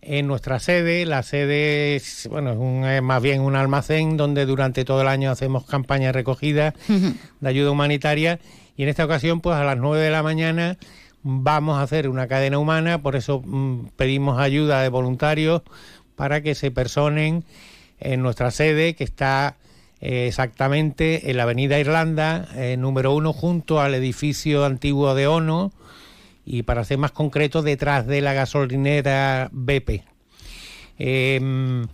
en 0.02 0.28
nuestra 0.28 0.60
sede. 0.60 1.06
La 1.06 1.24
sede 1.24 1.96
es, 1.96 2.28
bueno, 2.32 2.88
es, 2.88 3.02
más 3.02 3.22
bien 3.22 3.42
un 3.42 3.56
almacén 3.56 4.18
donde 4.18 4.46
durante 4.46 4.86
todo 4.86 5.02
el 5.02 5.08
año 5.08 5.30
hacemos 5.30 5.66
campañas 5.66 6.16
recogidas 6.16 6.74
de 6.88 7.50
ayuda 7.50 7.72
humanitaria 7.72 8.40
y 8.76 8.84
en 8.84 8.90
esta 8.90 9.06
ocasión, 9.06 9.42
pues 9.42 9.58
a 9.58 9.64
las 9.66 9.78
9 9.78 10.02
de 10.02 10.10
la 10.10 10.24
mañana 10.24 10.78
vamos 11.24 11.78
a 11.78 11.82
hacer 11.82 12.08
una 12.08 12.28
cadena 12.28 12.60
humana, 12.60 13.02
por 13.02 13.16
eso 13.16 13.42
mm, 13.46 13.90
pedimos 13.96 14.40
ayuda 14.40 14.82
de 14.82 14.90
voluntarios 14.90 15.62
para 16.16 16.42
que 16.42 16.56
se 16.56 16.72
personen 16.72 17.44
en 18.00 18.22
nuestra 18.22 18.52
sede, 18.52 18.96
que 18.96 19.04
está 19.04 19.58
eh, 20.02 20.28
exactamente 20.28 21.30
en 21.30 21.38
la 21.38 21.44
Avenida 21.44 21.80
Irlanda, 21.80 22.48
eh, 22.56 22.78
número 22.78 23.14
uno, 23.14 23.34
junto 23.34 23.82
al 23.82 23.94
edificio 23.94 24.66
antiguo 24.66 25.14
de 25.16 25.28
ONU, 25.28 25.72
y 26.46 26.64
para 26.64 26.84
ser 26.84 26.98
más 26.98 27.12
concreto, 27.12 27.62
detrás 27.62 28.08
de 28.08 28.22
la 28.22 28.34
gasolinera 28.34 29.50
BP. 29.52 30.04
Em, 30.98 31.88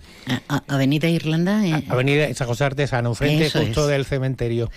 Avenida 0.68 1.08
Irlanda. 1.08 1.66
Eh, 1.66 1.84
Avenida 1.90 2.34
San 2.34 2.48
José 2.48 2.64
Artesano, 2.64 3.14
frente 3.14 3.50
justo 3.52 3.88
del 3.88 4.06
cementerio 4.06 4.72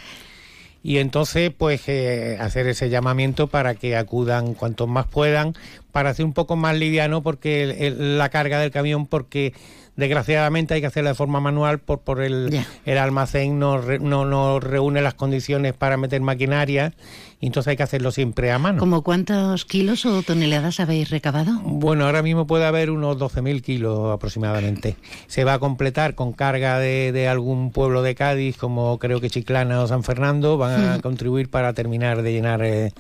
y 0.82 0.98
entonces 0.98 1.50
pues 1.56 1.88
eh, 1.88 2.36
hacer 2.40 2.66
ese 2.66 2.88
llamamiento 2.88 3.48
para 3.48 3.74
que 3.74 3.96
acudan 3.96 4.54
cuantos 4.54 4.88
más 4.88 5.06
puedan 5.06 5.54
para 5.92 6.10
hacer 6.10 6.24
un 6.24 6.32
poco 6.32 6.56
más 6.56 6.76
liviano 6.76 7.22
porque 7.22 7.94
la 7.98 8.28
carga 8.28 8.60
del 8.60 8.70
camión 8.70 9.06
porque 9.06 9.54
desgraciadamente 9.96 10.74
hay 10.74 10.80
que 10.80 10.86
hacerla 10.86 11.10
de 11.10 11.16
forma 11.16 11.40
manual 11.40 11.80
por, 11.80 12.00
por 12.00 12.22
el, 12.22 12.64
el 12.86 12.98
almacén 12.98 13.58
no, 13.58 13.82
no, 13.82 14.24
no 14.24 14.60
reúne 14.60 15.02
las 15.02 15.14
condiciones 15.14 15.74
para 15.74 15.96
meter 15.96 16.20
maquinaria 16.20 16.92
y 17.40 17.46
entonces 17.46 17.70
hay 17.70 17.76
que 17.76 17.84
hacerlo 17.84 18.10
siempre 18.10 18.50
a 18.50 18.58
mano. 18.58 18.80
¿Como 18.80 19.02
cuántos 19.02 19.64
kilos 19.64 20.04
o 20.06 20.22
toneladas 20.22 20.80
habéis 20.80 21.10
recabado? 21.10 21.60
Bueno, 21.62 22.06
ahora 22.06 22.22
mismo 22.22 22.46
puede 22.48 22.64
haber 22.64 22.90
unos 22.90 23.16
12.000 23.16 23.62
kilos 23.62 24.12
aproximadamente. 24.12 24.96
Se 25.28 25.44
va 25.44 25.54
a 25.54 25.58
completar 25.60 26.16
con 26.16 26.32
carga 26.32 26.78
de, 26.78 27.12
de, 27.12 27.28
algún 27.28 27.70
pueblo 27.70 28.02
de 28.02 28.16
Cádiz, 28.16 28.56
como 28.56 28.98
creo 28.98 29.20
que 29.20 29.30
Chiclana 29.30 29.82
o 29.82 29.86
San 29.86 30.02
Fernando, 30.02 30.58
van 30.58 30.84
a 30.84 31.00
contribuir 31.00 31.48
para 31.48 31.72
terminar 31.74 32.22
de 32.22 32.32
llenar 32.32 32.62
eh, 32.64 32.92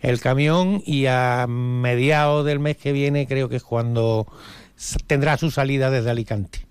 el 0.00 0.20
camión 0.20 0.82
y 0.84 1.06
a 1.06 1.46
mediados 1.48 2.44
del 2.44 2.58
mes 2.58 2.76
que 2.76 2.92
viene 2.92 3.26
creo 3.26 3.48
que 3.48 3.56
es 3.56 3.62
cuando 3.62 4.26
tendrá 5.06 5.38
su 5.38 5.50
salida 5.50 5.90
desde 5.90 6.10
Alicante. 6.10 6.66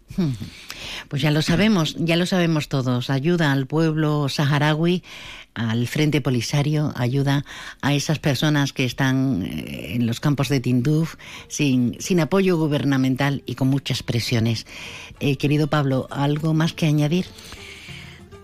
Pues 1.09 1.21
ya 1.21 1.31
lo 1.31 1.41
sabemos, 1.41 1.95
ya 1.97 2.15
lo 2.15 2.25
sabemos 2.25 2.69
todos. 2.69 3.09
Ayuda 3.09 3.51
al 3.51 3.67
pueblo 3.67 4.29
saharaui, 4.29 5.03
al 5.55 5.87
Frente 5.87 6.21
Polisario, 6.21 6.93
ayuda 6.95 7.45
a 7.81 7.93
esas 7.93 8.19
personas 8.19 8.73
que 8.73 8.85
están 8.85 9.43
eh, 9.43 9.95
en 9.95 10.05
los 10.05 10.19
campos 10.19 10.49
de 10.49 10.59
Tinduf 10.59 11.15
sin, 11.47 11.95
sin 11.99 12.19
apoyo 12.19 12.57
gubernamental 12.57 13.41
y 13.45 13.55
con 13.55 13.69
muchas 13.69 14.03
presiones. 14.03 14.67
Eh, 15.19 15.37
querido 15.37 15.67
Pablo, 15.67 16.07
¿algo 16.11 16.53
más 16.53 16.73
que 16.73 16.85
añadir? 16.85 17.25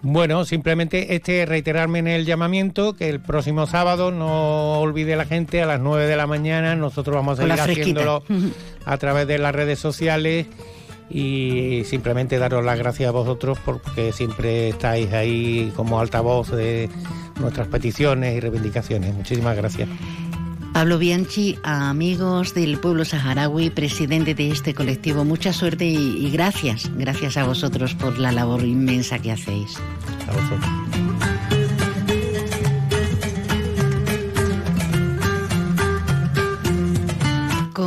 Bueno, 0.04 0.46
simplemente 0.46 1.14
este 1.14 1.46
reiterarme 1.46 2.00
en 2.00 2.08
el 2.08 2.26
llamamiento 2.26 2.96
que 2.96 3.08
el 3.08 3.20
próximo 3.20 3.68
sábado 3.68 4.12
no 4.12 4.80
olvide 4.80 5.16
la 5.16 5.26
gente 5.26 5.62
a 5.62 5.68
las 5.68 5.80
9 5.80 6.08
de 6.08 6.16
la 6.16 6.26
mañana, 6.26 6.76
nosotros 6.76 7.16
vamos 7.16 7.40
a 7.40 7.44
seguir 7.44 7.60
haciéndolo 7.60 8.24
a 8.86 8.98
través 8.98 9.28
de 9.28 9.38
las 9.38 9.54
redes 9.54 9.78
sociales 9.78 10.48
y 11.14 11.84
simplemente 11.86 12.38
daros 12.38 12.64
las 12.64 12.78
gracias 12.78 13.10
a 13.10 13.12
vosotros 13.12 13.58
porque 13.64 14.12
siempre 14.14 14.70
estáis 14.70 15.12
ahí 15.14 15.72
como 15.76 16.00
altavoz 16.00 16.52
de 16.52 16.90
nuestras 17.40 17.68
peticiones 17.68 18.38
y 18.38 18.40
reivindicaciones. 18.40 19.14
Muchísimas 19.14 19.56
gracias. 19.58 19.90
Pablo 20.74 20.98
Bianchi, 20.98 21.60
amigos 21.64 22.54
del 22.54 22.78
pueblo 22.78 23.04
saharaui, 23.04 23.70
presidente 23.72 24.34
de 24.34 24.52
este 24.52 24.74
colectivo, 24.74 25.26
mucha 25.26 25.52
suerte 25.52 25.86
y, 25.86 26.30
gracias, 26.32 26.90
gracias 26.96 27.36
a 27.36 27.44
vosotros 27.44 27.94
por 27.94 28.18
la 28.18 28.32
labor 28.32 28.64
inmensa 28.64 29.20
que 29.20 29.34
hacéis. 29.34 29.78
A 30.28 30.32
vosotros. 30.32 31.11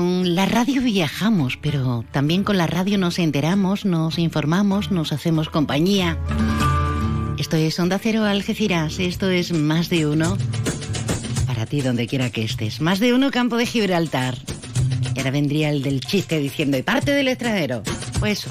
Con 0.04 0.34
la 0.34 0.44
radio 0.44 0.82
viajamos, 0.82 1.56
pero 1.56 2.04
también 2.12 2.44
con 2.44 2.58
la 2.58 2.66
radio 2.66 2.98
nos 2.98 3.18
enteramos, 3.18 3.86
nos 3.86 4.18
informamos, 4.18 4.90
nos 4.90 5.12
hacemos 5.12 5.48
compañía. 5.48 6.18
Esto 7.38 7.56
es 7.56 7.80
Onda 7.80 7.98
Cero 7.98 8.22
Algeciras, 8.24 8.98
esto 8.98 9.30
es 9.30 9.54
Más 9.54 9.88
de 9.88 10.06
Uno 10.06 10.36
a 11.48 11.64
ti 11.64 11.80
donde 11.80 12.06
quiera 12.06 12.28
que 12.28 12.44
estés. 12.44 12.82
Más 12.82 13.00
de 13.00 13.14
uno 13.14 13.30
campo 13.30 13.56
de 13.56 13.64
Gibraltar. 13.64 14.36
Y 15.14 15.18
ahora 15.20 15.30
vendría 15.30 15.70
el 15.70 15.82
del 15.82 16.02
chiste 16.02 16.38
diciendo, 16.38 16.76
¿y 16.76 16.82
parte 16.82 17.12
del 17.12 17.28
extranjero? 17.28 17.82
Pues 18.20 18.40
eso. 18.40 18.50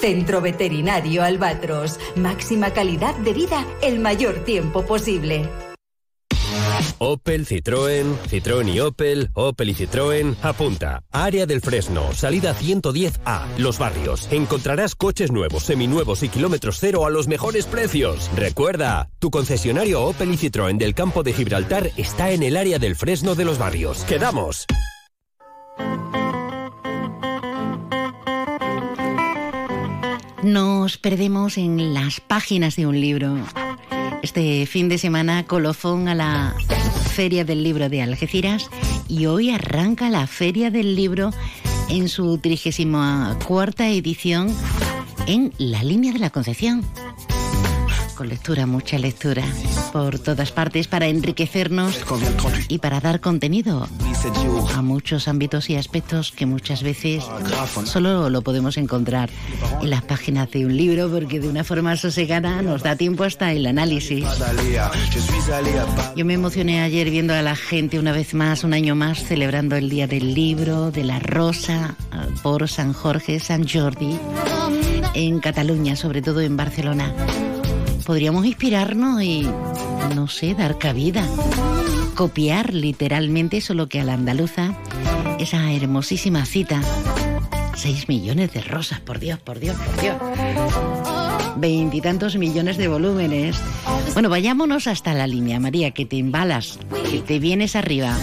Centro 0.00 0.40
Veterinario 0.40 1.22
Albatros. 1.22 1.98
Máxima 2.16 2.72
calidad 2.72 3.14
de 3.16 3.32
vida 3.32 3.66
el 3.82 3.98
mayor 3.98 4.44
tiempo 4.44 4.82
posible. 4.84 5.48
Opel, 6.98 7.46
Citroën, 7.46 8.16
Citroën 8.28 8.68
y 8.68 8.80
Opel, 8.80 9.30
Opel 9.34 9.70
y 9.70 9.74
Citroën, 9.74 10.36
apunta. 10.42 11.04
Área 11.12 11.46
del 11.46 11.60
Fresno, 11.60 12.12
salida 12.12 12.54
110A, 12.54 13.56
Los 13.58 13.78
Barrios. 13.78 14.28
Encontrarás 14.32 14.94
coches 14.94 15.30
nuevos, 15.30 15.62
seminuevos 15.62 16.22
y 16.22 16.28
kilómetros 16.28 16.78
cero 16.80 17.06
a 17.06 17.10
los 17.10 17.28
mejores 17.28 17.66
precios. 17.66 18.30
Recuerda, 18.34 19.10
tu 19.18 19.30
concesionario 19.30 20.02
Opel 20.02 20.32
y 20.32 20.36
Citroën 20.36 20.76
del 20.76 20.94
campo 20.94 21.22
de 21.22 21.32
Gibraltar 21.32 21.90
está 21.96 22.32
en 22.32 22.42
el 22.42 22.56
área 22.56 22.78
del 22.78 22.96
Fresno 22.96 23.34
de 23.34 23.44
Los 23.44 23.58
Barrios. 23.58 24.04
¡Quedamos! 24.04 24.66
Nos 30.48 30.96
perdemos 30.96 31.58
en 31.58 31.92
las 31.92 32.20
páginas 32.20 32.74
de 32.74 32.86
un 32.86 32.98
libro. 32.98 33.36
Este 34.22 34.64
fin 34.64 34.88
de 34.88 34.96
semana 34.96 35.44
colofón 35.44 36.08
a 36.08 36.14
la 36.14 36.54
Feria 37.12 37.44
del 37.44 37.62
Libro 37.62 37.90
de 37.90 38.00
Algeciras 38.00 38.70
y 39.08 39.26
hoy 39.26 39.50
arranca 39.50 40.08
la 40.08 40.26
Feria 40.26 40.70
del 40.70 40.96
Libro 40.96 41.32
en 41.90 42.08
su 42.08 42.38
34 42.38 43.84
edición 43.84 44.48
en 45.26 45.52
la 45.58 45.84
línea 45.84 46.14
de 46.14 46.18
la 46.18 46.30
Concepción 46.30 46.82
con 48.18 48.28
lectura, 48.28 48.66
mucha 48.66 48.98
lectura 48.98 49.44
por 49.92 50.18
todas 50.18 50.50
partes 50.50 50.88
para 50.88 51.06
enriquecernos 51.06 52.00
y 52.66 52.78
para 52.78 52.98
dar 52.98 53.20
contenido 53.20 53.86
a 54.74 54.82
muchos 54.82 55.28
ámbitos 55.28 55.70
y 55.70 55.76
aspectos 55.76 56.32
que 56.32 56.44
muchas 56.44 56.82
veces 56.82 57.24
solo 57.84 58.28
lo 58.28 58.42
podemos 58.42 58.76
encontrar 58.76 59.30
en 59.80 59.90
las 59.90 60.02
páginas 60.02 60.50
de 60.50 60.66
un 60.66 60.76
libro 60.76 61.08
porque 61.08 61.38
de 61.38 61.48
una 61.48 61.62
forma 61.62 61.96
sosegada 61.96 62.60
nos 62.60 62.82
da 62.82 62.96
tiempo 62.96 63.22
hasta 63.22 63.52
el 63.52 63.64
análisis. 63.66 64.24
Yo 66.16 66.24
me 66.24 66.34
emocioné 66.34 66.82
ayer 66.82 67.10
viendo 67.10 67.34
a 67.34 67.42
la 67.42 67.54
gente 67.54 68.00
una 68.00 68.10
vez 68.10 68.34
más, 68.34 68.64
un 68.64 68.74
año 68.74 68.96
más, 68.96 69.22
celebrando 69.22 69.76
el 69.76 69.88
Día 69.88 70.08
del 70.08 70.34
Libro, 70.34 70.90
de 70.90 71.04
la 71.04 71.20
Rosa, 71.20 71.94
por 72.42 72.68
San 72.68 72.92
Jorge, 72.92 73.38
San 73.38 73.68
Jordi 73.68 74.18
en 75.14 75.38
Cataluña, 75.38 75.94
sobre 75.94 76.20
todo 76.20 76.40
en 76.40 76.56
Barcelona. 76.56 77.14
Podríamos 78.08 78.46
inspirarnos 78.46 79.22
y, 79.22 79.46
no 80.14 80.28
sé, 80.28 80.54
dar 80.54 80.78
cabida, 80.78 81.26
copiar 82.14 82.72
literalmente, 82.72 83.60
solo 83.60 83.86
que 83.90 84.00
a 84.00 84.04
la 84.04 84.14
andaluza, 84.14 84.72
esa 85.38 85.70
hermosísima 85.70 86.46
cita. 86.46 86.80
Seis 87.76 88.08
millones 88.08 88.54
de 88.54 88.62
rosas, 88.62 89.00
por 89.00 89.18
Dios, 89.18 89.38
por 89.40 89.60
Dios, 89.60 89.76
por 89.76 90.00
Dios. 90.00 90.16
Veintitantos 91.58 92.36
millones 92.36 92.78
de 92.78 92.88
volúmenes. 92.88 93.60
Bueno, 94.14 94.30
vayámonos 94.30 94.86
hasta 94.86 95.12
la 95.12 95.26
línea, 95.26 95.60
María, 95.60 95.90
que 95.90 96.06
te 96.06 96.16
embalas, 96.16 96.78
que 97.10 97.20
te 97.20 97.38
vienes 97.38 97.76
arriba. 97.76 98.16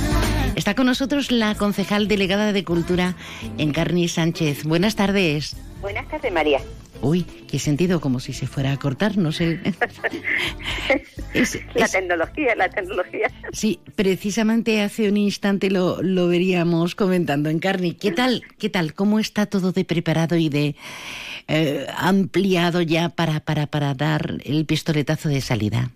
Está 0.56 0.74
con 0.74 0.88
nosotros 0.88 1.30
la 1.30 1.54
concejal 1.54 2.08
delegada 2.08 2.54
de 2.54 2.64
Cultura, 2.64 3.14
Encarni 3.60 4.08
Sánchez. 4.08 4.64
Buenas 4.64 4.96
tardes. 4.96 5.56
Buenas 5.86 6.08
tardes, 6.08 6.32
María. 6.32 6.60
Uy, 7.04 7.24
qué 7.48 7.60
sentido, 7.60 8.02
como 8.02 8.20
si 8.20 8.34
se 8.34 8.48
fuera 8.48 8.72
a 8.72 8.78
cortar, 8.78 9.18
no 9.18 9.32
sé. 9.32 9.60
la 11.76 11.88
tecnología, 11.88 12.56
la 12.56 12.70
tecnología. 12.70 13.28
Sí, 13.52 13.80
precisamente 13.96 14.82
hace 14.82 15.08
un 15.08 15.18
instante 15.18 15.70
lo, 15.70 16.02
lo 16.02 16.28
veríamos 16.28 16.96
comentando. 16.96 17.52
Encarni, 17.52 17.94
¿qué 17.94 18.12
tal? 18.12 18.42
¿Qué 18.58 18.72
tal? 18.72 18.96
¿Cómo 18.96 19.20
está 19.20 19.46
todo 19.46 19.74
de 19.74 19.86
preparado 19.86 20.38
y 20.38 20.50
de 20.50 20.76
eh, 21.48 21.86
ampliado 21.96 22.82
ya 22.82 23.10
para, 23.10 23.42
para, 23.42 23.68
para 23.68 23.94
dar 23.94 24.38
el 24.44 24.66
pistoletazo 24.66 25.30
de 25.30 25.42
salida? 25.42 25.92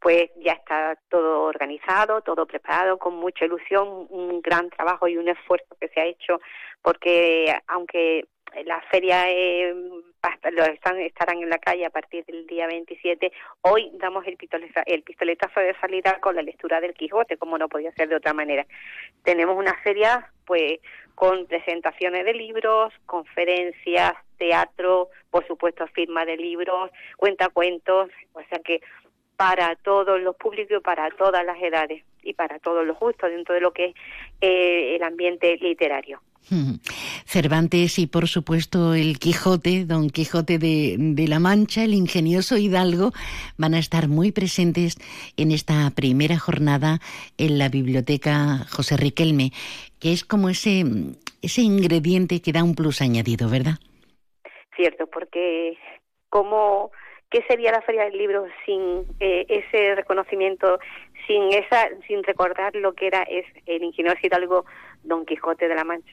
pues 0.00 0.30
ya 0.40 0.52
está 0.52 0.96
todo 1.10 1.42
organizado, 1.42 2.20
todo 2.22 2.46
preparado, 2.46 2.98
con 2.98 3.16
mucha 3.16 3.44
ilusión, 3.44 4.06
un 4.10 4.40
gran 4.40 4.70
trabajo 4.70 5.08
y 5.08 5.16
un 5.16 5.28
esfuerzo 5.28 5.76
que 5.80 5.88
se 5.88 6.00
ha 6.00 6.06
hecho, 6.06 6.40
porque 6.82 7.52
aunque 7.66 8.28
la 8.64 8.80
feria 8.90 9.30
eh, 9.30 9.74
están, 10.72 10.98
estarán 11.00 11.42
en 11.42 11.48
la 11.48 11.58
calle 11.58 11.86
a 11.86 11.90
partir 11.90 12.24
del 12.24 12.46
día 12.46 12.66
27, 12.66 13.32
hoy 13.62 13.90
damos 13.94 14.26
el 14.26 14.36
pistoletazo, 14.36 14.84
el 14.86 15.02
pistoletazo 15.02 15.60
de 15.60 15.74
salida 15.80 16.18
con 16.20 16.36
la 16.36 16.42
lectura 16.42 16.80
del 16.80 16.94
Quijote, 16.94 17.36
como 17.36 17.58
no 17.58 17.68
podía 17.68 17.92
ser 17.92 18.08
de 18.08 18.16
otra 18.16 18.34
manera. 18.34 18.66
Tenemos 19.22 19.56
una 19.56 19.74
feria 19.82 20.30
pues 20.44 20.80
con 21.14 21.46
presentaciones 21.46 22.24
de 22.24 22.34
libros, 22.34 22.92
conferencias, 23.06 24.14
teatro, 24.38 25.08
por 25.30 25.46
supuesto 25.46 25.86
firma 25.88 26.24
de 26.24 26.36
libros, 26.36 26.90
cuentacuentos, 27.16 28.10
o 28.32 28.42
sea 28.48 28.58
que 28.64 28.80
para 29.36 29.76
todos 29.76 30.20
los 30.20 30.36
públicos, 30.36 30.82
para 30.82 31.10
todas 31.10 31.44
las 31.44 31.60
edades 31.62 32.04
y 32.22 32.34
para 32.34 32.58
todos 32.58 32.84
los 32.84 32.98
gustos 32.98 33.30
dentro 33.30 33.54
de 33.54 33.60
lo 33.60 33.72
que 33.72 33.86
es 33.86 33.94
eh, 34.40 34.96
el 34.96 35.02
ambiente 35.02 35.56
literario. 35.56 36.20
Cervantes 37.26 37.98
y 37.98 38.06
por 38.06 38.28
supuesto 38.28 38.94
el 38.94 39.18
Quijote, 39.18 39.84
Don 39.84 40.10
Quijote 40.10 40.58
de, 40.58 41.26
la 41.28 41.38
Mancha, 41.38 41.84
el 41.84 41.94
ingenioso 41.94 42.56
Hidalgo, 42.56 43.12
van 43.56 43.74
a 43.74 43.78
estar 43.78 44.08
muy 44.08 44.32
presentes 44.32 44.96
en 45.36 45.52
esta 45.52 45.90
primera 45.94 46.38
jornada 46.38 47.00
en 47.36 47.58
la 47.58 47.68
biblioteca 47.68 48.66
José 48.70 48.96
Riquelme, 48.96 49.50
que 50.00 50.12
es 50.12 50.24
como 50.24 50.48
ese, 50.48 50.84
ese 51.42 51.62
ingrediente 51.62 52.40
que 52.40 52.52
da 52.52 52.62
un 52.62 52.74
plus 52.74 53.02
añadido, 53.02 53.48
¿verdad? 53.48 53.78
Cierto, 54.76 55.06
porque 55.06 55.76
como 56.30 56.90
¿Qué 57.30 57.42
sería 57.46 57.72
la 57.72 57.82
Feria 57.82 58.04
del 58.04 58.16
Libro 58.16 58.46
sin 58.64 59.04
eh, 59.20 59.44
ese 59.48 59.94
reconocimiento, 59.94 60.78
sin 61.26 61.52
esa, 61.52 61.88
sin 62.06 62.22
recordar 62.24 62.74
lo 62.74 62.94
que 62.94 63.06
era 63.06 63.22
es 63.22 63.44
el 63.66 63.82
ingenioso 63.82 64.16
Hidalgo 64.22 64.64
Don 65.02 65.26
Quijote 65.26 65.68
de 65.68 65.74
la 65.74 65.84
Mancha? 65.84 66.10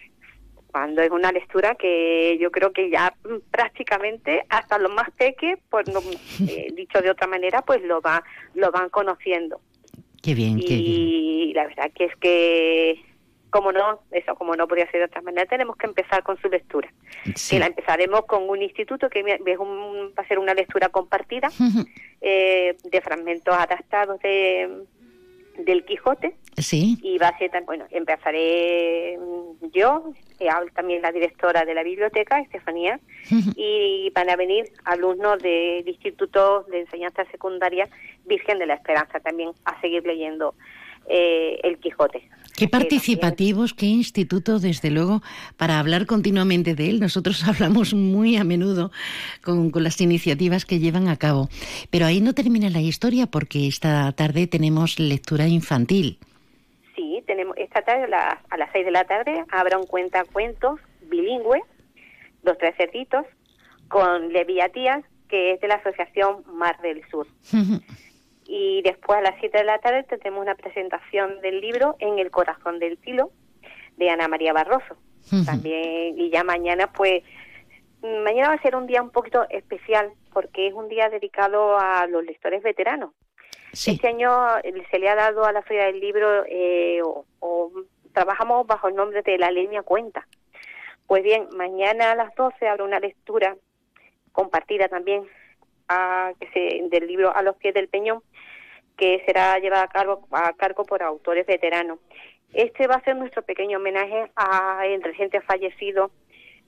Cuando 0.76 1.02
es 1.02 1.10
una 1.10 1.32
lectura 1.32 1.76
que 1.76 2.38
yo 2.38 2.52
creo 2.52 2.74
que 2.74 2.90
ya 2.90 3.16
prácticamente 3.50 4.46
hasta 4.50 4.78
los 4.78 4.94
más 4.94 5.10
peques, 5.12 5.58
no, 5.72 6.02
eh, 6.50 6.68
dicho 6.74 7.02
de 7.02 7.12
otra 7.12 7.28
manera, 7.28 7.62
pues 7.62 7.82
lo 7.84 8.02
va, 8.02 8.22
lo 8.56 8.74
van 8.74 8.90
conociendo. 8.90 9.62
Qué 10.22 10.34
bien, 10.36 10.60
y 10.60 10.66
qué 10.66 10.76
bien. 10.76 11.54
la 11.54 11.68
verdad 11.68 11.92
que 11.96 12.04
es 12.04 12.16
que 12.18 13.06
como 13.52 13.72
no, 13.72 14.02
eso 14.12 14.36
como 14.36 14.54
no 14.58 14.68
podía 14.68 14.92
ser 14.92 15.00
de 15.00 15.06
otra 15.06 15.22
manera, 15.22 15.46
tenemos 15.46 15.78
que 15.78 15.88
empezar 15.88 16.24
con 16.24 16.38
su 16.42 16.50
lectura. 16.50 16.92
Y 17.24 17.58
la 17.58 17.68
empezaremos 17.68 18.26
con 18.26 18.50
un 18.50 18.62
instituto 18.62 19.10
que 19.10 19.24
va 19.24 20.24
a 20.24 20.28
ser 20.28 20.40
una 20.40 20.54
lectura 20.54 20.90
compartida 20.90 21.48
eh, 22.20 22.76
de 22.84 23.02
fragmentos 23.02 23.56
adaptados 23.56 24.20
de, 24.20 24.84
del 25.58 25.86
Quijote. 25.86 26.36
Sí. 26.58 26.98
Y 27.02 27.18
va 27.18 27.30
a 27.30 27.38
ser, 27.38 27.52
bueno, 27.66 27.86
empezaré 27.92 29.20
yo, 29.74 30.14
eh, 30.40 30.48
también 30.74 31.02
la 31.02 31.12
directora 31.12 31.66
de 31.66 31.74
la 31.74 31.84
biblioteca, 31.84 32.40
Estefanía, 32.40 33.00
y 33.56 34.10
van 34.16 34.30
a 34.30 34.36
venir 34.36 34.72
alumnos 34.86 35.42
del 35.42 35.88
Instituto 35.88 36.64
de 36.70 36.82
Enseñanza 36.82 37.26
Secundaria 37.32 37.90
Virgen 38.26 38.60
de 38.60 38.66
la 38.68 38.76
Esperanza 38.76 39.20
también 39.20 39.52
a 39.66 39.80
seguir 39.82 40.06
leyendo 40.06 40.56
eh, 41.10 41.60
el 41.64 41.78
Quijote. 41.78 42.30
Qué 42.58 42.70
participativos, 42.70 43.74
qué 43.74 43.86
instituto, 43.86 44.60
desde 44.60 44.90
luego, 44.90 45.22
para 45.58 45.78
hablar 45.78 46.06
continuamente 46.06 46.74
de 46.74 46.90
él. 46.90 47.00
Nosotros 47.02 47.44
hablamos 47.48 47.94
muy 47.94 48.38
a 48.38 48.46
menudo 48.46 48.92
con, 49.44 49.72
las 49.76 50.00
iniciativas 50.00 50.66
que 50.66 50.80
llevan 50.80 51.10
a 51.10 51.18
cabo. 51.18 51.50
Pero 51.90 52.06
ahí 52.06 52.22
no 52.22 52.34
termina 52.34 52.70
la 52.70 52.80
historia 52.80 53.28
porque 53.28 53.68
esta 53.68 54.12
tarde 54.14 54.48
tenemos 54.48 55.00
lectura 55.00 55.48
infantil. 55.48 56.18
Sí, 56.96 57.22
tenemos 57.28 57.58
esta 57.58 57.82
tarde 57.82 58.06
a 58.14 58.58
las 58.58 58.70
seis 58.72 58.86
de 58.86 58.92
la 58.92 59.04
tarde 59.04 59.44
habrá 59.52 59.78
un 59.78 59.86
cuentacuentos 59.86 60.80
bilingüe, 61.10 61.62
Los 62.44 62.58
Tres 62.58 62.76
Cerditos, 62.78 63.26
con 63.90 64.32
Leviatías, 64.32 65.04
que 65.28 65.54
es 65.54 65.60
de 65.60 65.68
la 65.68 65.76
Asociación 65.76 66.44
Mar 66.54 66.80
del 66.82 67.02
Sur 67.10 67.28
y 68.48 68.82
después 68.84 69.18
a 69.18 69.22
las 69.22 69.36
7 69.40 69.58
de 69.58 69.64
la 69.64 69.80
tarde 69.80 70.04
tendremos 70.04 70.42
una 70.42 70.56
presentación 70.56 71.42
del 71.42 71.62
libro 71.62 71.96
En 72.00 72.20
el 72.20 72.32
corazón 72.32 72.80
del 72.80 72.98
tilo 72.98 73.32
de 73.98 74.10
Ana 74.10 74.28
María 74.28 74.54
Barroso. 74.54 74.98
También 75.46 76.20
y 76.20 76.30
ya 76.30 76.44
mañana 76.44 76.92
pues 76.94 77.24
mañana 78.24 78.50
va 78.50 78.56
a 78.56 78.62
ser 78.62 78.76
un 78.76 78.86
día 78.86 79.02
un 79.02 79.10
poquito 79.10 79.46
especial 79.50 80.12
porque 80.32 80.68
es 80.68 80.74
un 80.74 80.88
día 80.88 81.10
dedicado 81.10 81.80
a 81.80 82.06
los 82.08 82.24
lectores 82.24 82.62
veteranos. 82.62 83.12
Este 83.72 84.08
año 84.08 84.32
se 84.90 85.00
le 85.00 85.10
ha 85.10 85.16
dado 85.16 85.44
a 85.44 85.52
la 85.52 85.62
Feria 85.62 85.86
del 85.86 86.00
Libro 86.00 86.46
eh, 86.48 87.02
o, 87.04 87.72
trabajamos 88.14 88.66
bajo 88.66 88.88
el 88.88 88.96
nombre 88.96 89.22
de 89.22 89.38
La 89.38 89.52
Línea 89.52 89.82
Cuenta. 89.82 90.26
Pues 91.08 91.24
bien, 91.24 91.48
mañana 91.58 92.12
a 92.12 92.16
las 92.16 92.34
12 92.36 92.68
habrá 92.68 92.84
una 92.86 93.00
lectura 93.00 93.58
compartida 94.32 94.88
también 94.88 95.28
a, 95.90 96.32
que 96.40 96.48
se, 96.52 96.88
del 96.90 97.08
libro 97.08 97.36
A 97.36 97.42
los 97.42 97.58
pies 97.58 97.74
del 97.74 97.90
peñón 97.90 98.24
que 98.98 99.22
será 99.26 99.58
llevada 99.60 99.84
a 99.84 99.88
cargo, 99.88 100.28
a 100.32 100.54
cargo 100.54 100.86
por 100.86 101.04
autores 101.04 101.46
veteranos. 101.46 102.00
Este 102.54 102.88
va 102.88 102.96
a 102.96 103.04
ser 103.04 103.16
nuestro 103.16 103.42
pequeño 103.44 103.78
homenaje 103.78 104.32
a 104.36 104.86
el 104.86 105.04
reciente 105.04 105.42
fallecido 105.42 106.12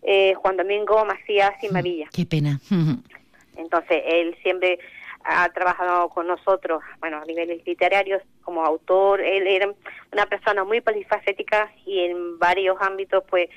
eh, 0.04 0.34
Juan 0.36 0.58
Domingo 0.58 1.04
Macías 1.06 1.54
y 1.64 1.70
Mavilla. 1.70 2.08
Qué 2.14 2.26
pena. 2.26 2.60
Entonces, 3.58 4.04
él 4.06 4.36
siempre 4.44 4.80
ha 5.24 5.50
trabajado 5.50 6.10
con 6.10 6.28
nosotros, 6.28 6.82
bueno, 7.00 7.18
a 7.18 7.26
niveles 7.26 7.66
literarios, 7.66 8.22
como 8.42 8.64
autor. 8.64 9.22
Él 9.22 9.48
era 9.48 9.74
una 10.14 10.26
persona 10.28 10.64
muy 10.64 10.82
polifacética 10.82 11.72
y 11.86 12.00
en 12.02 12.40
varios 12.40 12.78
ámbitos, 12.80 13.24
pues, 13.30 13.50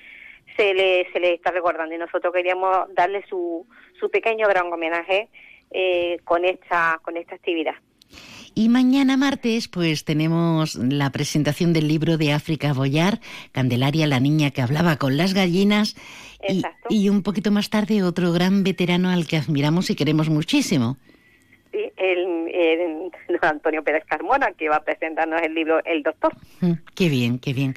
se 0.56 0.74
le, 0.74 1.10
se 1.12 1.20
le 1.20 1.34
está 1.34 1.50
recordando. 1.50 1.94
Y 1.94 1.98
nosotros 1.98 2.32
queríamos 2.32 2.92
darle 2.94 3.24
su, 3.28 3.66
su 3.98 4.10
pequeño 4.10 4.48
gran 4.48 4.72
homenaje 4.72 5.28
eh, 5.70 6.18
con, 6.24 6.44
esta, 6.44 6.98
con 7.02 7.16
esta 7.16 7.34
actividad. 7.34 7.74
Y 8.54 8.68
mañana 8.68 9.16
martes, 9.16 9.68
pues 9.68 10.04
tenemos 10.04 10.74
la 10.74 11.10
presentación 11.10 11.72
del 11.72 11.88
libro 11.88 12.18
de 12.18 12.32
África 12.32 12.72
Boyar, 12.72 13.20
Candelaria, 13.52 14.06
la 14.06 14.20
niña 14.20 14.50
que 14.50 14.62
hablaba 14.62 14.96
con 14.96 15.16
las 15.16 15.34
gallinas. 15.34 15.96
Y, 16.48 16.62
y, 16.88 17.08
un 17.08 17.22
poquito 17.22 17.50
más 17.50 17.70
tarde, 17.70 18.02
otro 18.02 18.32
gran 18.32 18.64
veterano 18.64 19.10
al 19.10 19.26
que 19.26 19.36
admiramos 19.36 19.90
y 19.90 19.94
queremos 19.94 20.28
muchísimo 20.30 20.96
el, 21.72 23.10
Antonio 23.42 23.82
Pérez 23.82 24.04
Carmona, 24.06 24.52
que 24.52 24.68
va 24.68 24.76
a 24.76 24.84
presentarnos 24.84 25.40
el 25.42 25.54
libro 25.54 25.82
El 25.84 26.02
Doctor. 26.02 26.32
Mm, 26.60 26.72
qué 26.94 27.08
bien, 27.08 27.38
qué 27.38 27.52
bien. 27.52 27.74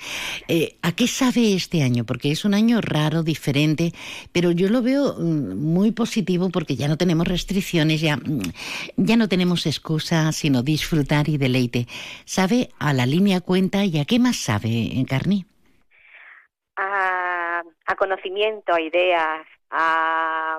Eh, 0.47 0.77
¿A 0.81 0.93
qué 0.93 1.07
sabe 1.07 1.53
este 1.53 1.83
año? 1.83 2.03
Porque 2.05 2.31
es 2.31 2.45
un 2.45 2.53
año 2.53 2.81
raro, 2.81 3.23
diferente, 3.23 3.91
pero 4.31 4.51
yo 4.51 4.69
lo 4.69 4.81
veo 4.81 5.15
mm, 5.17 5.55
muy 5.55 5.91
positivo 5.91 6.49
porque 6.49 6.75
ya 6.75 6.87
no 6.87 6.97
tenemos 6.97 7.27
restricciones, 7.27 8.01
ya, 8.01 8.17
mm, 8.17 8.41
ya 8.97 9.15
no 9.15 9.27
tenemos 9.27 9.65
excusa 9.65 10.31
sino 10.31 10.63
disfrutar 10.63 11.29
y 11.29 11.37
deleite. 11.37 11.87
¿Sabe 12.25 12.69
a 12.79 12.93
la 12.93 13.05
línea 13.05 13.41
cuenta 13.41 13.85
y 13.85 13.99
a 13.99 14.05
qué 14.05 14.19
más 14.19 14.37
sabe, 14.37 14.97
Encarni? 14.97 15.45
A, 16.75 17.61
a 17.85 17.95
conocimiento, 17.95 18.73
a 18.73 18.81
ideas, 18.81 19.45
a, 19.69 20.57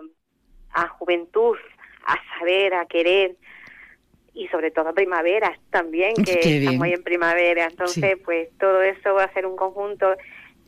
a 0.72 0.88
juventud, 0.88 1.56
a 2.06 2.38
saber, 2.38 2.74
a 2.74 2.86
querer 2.86 3.36
y 4.34 4.48
sobre 4.48 4.70
todo 4.70 4.92
primavera 4.92 5.56
también, 5.70 6.14
que 6.24 6.58
estamos 6.58 6.88
en 6.88 7.02
primavera. 7.02 7.66
Entonces, 7.66 8.18
pues 8.24 8.48
todo 8.58 8.82
eso 8.82 9.14
va 9.14 9.24
a 9.24 9.32
ser 9.32 9.46
un 9.46 9.56
conjunto. 9.56 10.14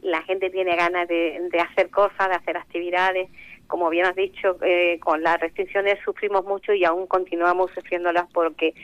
La 0.02 0.22
gente 0.22 0.50
tiene 0.50 0.76
ganas 0.76 1.08
de, 1.08 1.48
hacer 1.60 1.90
cosas, 1.90 2.28
de 2.28 2.34
hacer 2.36 2.56
actividades, 2.56 3.28
como 3.66 3.90
bien 3.90 4.06
has 4.06 4.14
dicho, 4.14 4.56
eh, 4.62 5.00
con 5.00 5.22
las 5.22 5.40
restricciones 5.40 5.98
sufrimos 6.04 6.44
mucho 6.44 6.72
y 6.72 6.84
aún 6.84 7.08
continuamos 7.08 7.72
sufriéndolas 7.72 8.26
porque 8.32 8.74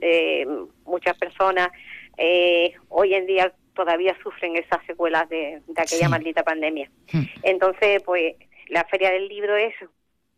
eh, 0.00 0.46
muchas 0.86 1.18
personas 1.18 1.68
eh, 2.16 2.72
hoy 2.88 3.14
en 3.14 3.26
día 3.26 3.52
todavía 3.74 4.16
sufren 4.22 4.56
esas 4.56 4.84
secuelas 4.86 5.28
de, 5.28 5.60
aquella 5.76 6.08
maldita 6.08 6.42
pandemia. 6.42 6.90
Hmm. 7.12 7.24
Entonces, 7.42 8.02
pues 8.02 8.34
la 8.68 8.84
Feria 8.84 9.10
del 9.10 9.28
Libro 9.28 9.56
es, 9.56 9.74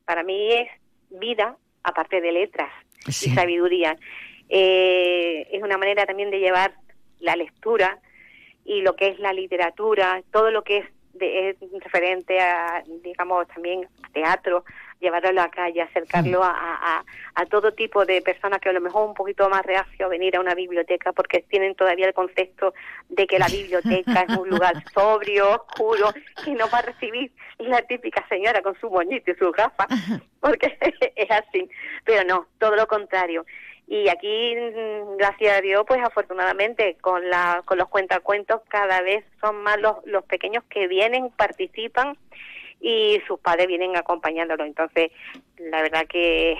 para 0.04 0.24
mí 0.24 0.52
es 0.52 0.68
vida 1.10 1.56
aparte 1.82 2.20
de 2.20 2.32
letras 2.32 2.70
y 3.06 3.12
sabiduría. 3.12 3.96
es 4.48 5.62
una 5.62 5.78
manera 5.78 6.06
también 6.06 6.30
de 6.30 6.38
llevar 6.38 6.74
la 7.20 7.36
lectura 7.36 7.98
y 8.64 8.82
lo 8.82 8.94
que 8.96 9.08
es 9.08 9.18
la 9.18 9.32
literatura, 9.32 10.22
todo 10.30 10.50
lo 10.50 10.62
que 10.62 10.78
es 10.78 10.86
de, 11.14 11.56
referente 11.80 12.40
a, 12.40 12.82
digamos, 13.02 13.46
también 13.48 13.86
teatro, 14.12 14.64
llevarlo 15.02 15.28
a 15.28 15.32
la 15.32 15.50
calle, 15.50 15.82
acercarlo 15.82 16.42
a, 16.42 17.04
a, 17.34 17.46
todo 17.46 17.72
tipo 17.72 18.06
de 18.06 18.22
personas 18.22 18.60
que 18.60 18.70
a 18.70 18.72
lo 18.72 18.80
mejor 18.80 19.06
un 19.06 19.14
poquito 19.14 19.48
más 19.50 19.66
reacio 19.66 20.06
a 20.06 20.08
venir 20.08 20.36
a 20.36 20.40
una 20.40 20.54
biblioteca 20.54 21.12
porque 21.12 21.44
tienen 21.48 21.74
todavía 21.74 22.06
el 22.06 22.14
concepto 22.14 22.72
de 23.08 23.26
que 23.26 23.38
la 23.38 23.48
biblioteca 23.48 24.24
es 24.26 24.36
un 24.38 24.48
lugar 24.48 24.72
sobrio, 24.94 25.50
oscuro, 25.50 26.14
que 26.44 26.52
no 26.52 26.70
va 26.70 26.78
a 26.78 26.82
recibir 26.82 27.32
la 27.58 27.82
típica 27.82 28.26
señora 28.28 28.62
con 28.62 28.78
su 28.80 28.88
moñito 28.88 29.32
y 29.32 29.34
su 29.34 29.50
gafas, 29.52 29.88
porque 30.40 30.78
es 31.16 31.30
así. 31.30 31.68
Pero 32.04 32.24
no, 32.24 32.46
todo 32.58 32.76
lo 32.76 32.86
contrario. 32.86 33.44
Y 33.88 34.08
aquí, 34.08 34.54
mm, 34.56 35.16
gracias 35.18 35.58
a 35.58 35.60
Dios, 35.60 35.84
pues 35.86 36.00
afortunadamente 36.02 36.96
con, 37.00 37.28
la, 37.28 37.62
con 37.64 37.76
los 37.76 37.88
cuentacuentos 37.88 38.62
cada 38.68 39.02
vez 39.02 39.24
son 39.40 39.62
más 39.62 39.78
los, 39.80 39.96
los 40.06 40.24
pequeños 40.24 40.64
que 40.70 40.86
vienen, 40.86 41.30
participan 41.30 42.16
y 42.82 43.20
sus 43.26 43.38
padres 43.40 43.68
vienen 43.68 43.96
acompañándolo. 43.96 44.64
Entonces, 44.64 45.12
la 45.58 45.80
verdad 45.80 46.06
que 46.06 46.56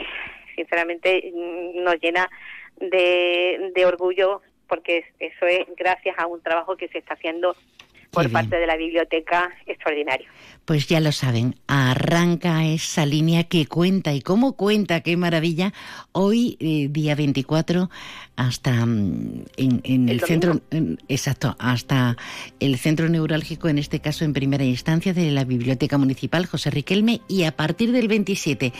sinceramente 0.54 1.32
nos 1.74 2.00
llena 2.00 2.30
de, 2.78 3.72
de 3.74 3.86
orgullo 3.86 4.40
porque 4.68 5.04
eso 5.18 5.46
es 5.46 5.66
gracias 5.76 6.18
a 6.18 6.26
un 6.26 6.40
trabajo 6.40 6.76
que 6.76 6.88
se 6.88 6.98
está 6.98 7.14
haciendo 7.14 7.54
por 8.12 8.30
parte 8.30 8.56
de 8.56 8.66
la 8.66 8.76
biblioteca 8.76 9.50
extraordinario. 9.66 10.28
Pues 10.66 10.86
ya 10.86 11.00
lo 11.00 11.12
saben, 11.12 11.54
arranca 11.66 12.64
esa 12.64 13.06
línea 13.06 13.44
que 13.44 13.66
cuenta 13.66 14.12
y 14.12 14.20
cómo 14.20 14.54
cuenta, 14.54 15.00
qué 15.00 15.16
maravilla. 15.16 15.72
Hoy, 16.12 16.58
eh, 16.60 16.88
día 16.90 17.14
24, 17.14 17.88
hasta 18.36 18.86
mm, 18.86 19.44
en, 19.56 20.08
el, 20.08 20.20
centro, 20.20 20.60
exacto, 21.08 21.54
hasta 21.58 22.16
el 22.60 22.78
centro 22.78 23.08
neurálgico, 23.08 23.68
en 23.68 23.78
este 23.78 24.00
caso 24.00 24.24
en 24.24 24.32
primera 24.32 24.64
instancia 24.64 25.12
de 25.12 25.30
la 25.30 25.44
Biblioteca 25.44 25.98
Municipal 25.98 26.46
José 26.46 26.70
Riquelme, 26.70 27.20
y 27.28 27.44
a 27.44 27.56
partir 27.56 27.92
del 27.92 28.08
27 28.08 28.72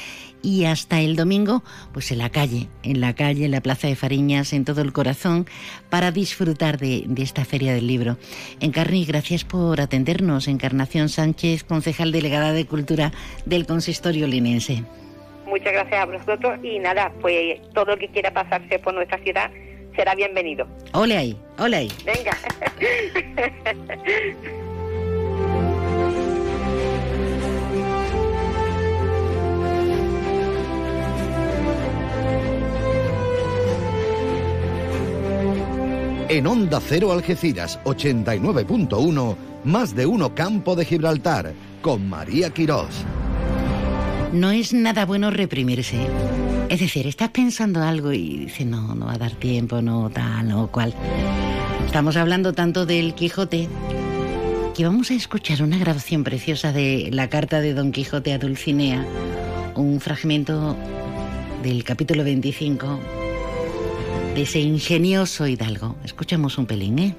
y 0.43 0.65
hasta 0.65 1.01
el 1.01 1.17
domingo, 1.17 1.63
pues 1.93 2.11
en 2.11 2.19
la 2.19 2.31
calle, 2.31 2.69
en 2.83 3.01
la 3.01 3.15
calle, 3.15 3.45
en 3.45 3.51
la 3.53 3.61
Plaza 3.61 3.87
de 3.87 3.97
Fariñas, 3.97 4.53
en 4.53 4.65
todo 4.65 4.81
el 4.81 4.93
corazón, 4.93 5.47
para 5.89 6.11
disfrutar 6.11 6.79
de, 6.79 7.07
esta 7.19 7.45
Feria 7.45 7.73
del 7.75 7.87
Libro. 7.87 8.19
Encarni, 8.61 9.05
gracias 9.05 9.45
por 9.45 9.81
atendernos. 9.81 10.49
Encarnación 10.49 11.09
Sánchez, 11.09 11.63
concejal 11.65 12.11
delegada 12.11 12.53
de 12.53 12.67
Cultura 12.67 13.13
del 13.47 13.67
Consistorio 13.67 14.27
Linense. 14.27 14.85
Muchas 15.53 15.75
gracias 15.75 16.01
a 16.01 16.07
vosotros 16.07 16.59
y 16.63 16.79
nada, 16.79 17.13
pues 17.21 17.61
todo 17.75 17.85
lo 17.85 17.99
que 17.99 18.09
quiera 18.09 18.33
pasarse 18.33 18.79
por 18.79 18.95
nuestra 18.95 19.19
ciudad 19.19 19.51
será 19.95 20.15
bienvenido. 20.15 20.67
Ole 20.95 21.15
ahí, 21.15 21.37
ole 21.59 21.77
ahí. 21.77 21.93
Venga. 22.07 22.35
En 36.31 36.47
Onda 36.47 36.81
Cero 36.81 37.13
Algeciras 37.13 37.79
89.1, 37.85 39.37
más 39.65 39.95
de 39.95 40.07
uno 40.07 40.35
Campo 40.35 40.75
de 40.75 40.87
Gibraltar, 40.87 41.53
con 41.83 42.09
María 42.09 42.49
Quirós. 42.49 43.05
No 44.33 44.51
es 44.51 44.73
nada 44.73 45.05
bueno 45.05 45.31
reprimirse. 45.31 46.07
Es 46.71 46.81
decir, 46.81 47.07
estás 47.07 47.29
pensando 47.29 47.83
algo 47.83 48.13
y 48.13 48.39
dices, 48.47 48.67
no, 48.67 48.95
no 48.95 49.07
va 49.07 49.15
a 49.15 49.19
dar 49.19 49.33
tiempo, 49.33 49.83
no 49.83 50.09
tal, 50.09 50.49
no 50.49 50.69
cual. 50.69 50.95
Estamos 51.85 52.17
hablando 52.17 52.55
tanto 52.55 52.87
del 52.87 53.15
Quijote 53.15 53.69
que 54.75 54.85
vamos 54.87 55.11
a 55.11 55.15
escuchar 55.15 55.63
una 55.63 55.77
grabación 55.77 56.25
preciosa 56.25 56.73
de 56.73 57.11
la 57.13 57.29
carta 57.29 57.61
de 57.61 57.75
Don 57.75 57.93
Quijote 57.93 58.33
a 58.33 58.39
Dulcinea, 58.39 59.07
un 59.75 60.01
fragmento 60.01 60.77
del 61.63 61.85
capítulo 61.85 62.25
25 62.25 63.01
de 64.35 64.43
ese 64.43 64.61
ingenioso 64.61 65.47
hidalgo. 65.47 65.97
Escuchamos 66.05 66.57
un 66.57 66.65
pelín, 66.65 66.99
¿eh? 66.99 67.15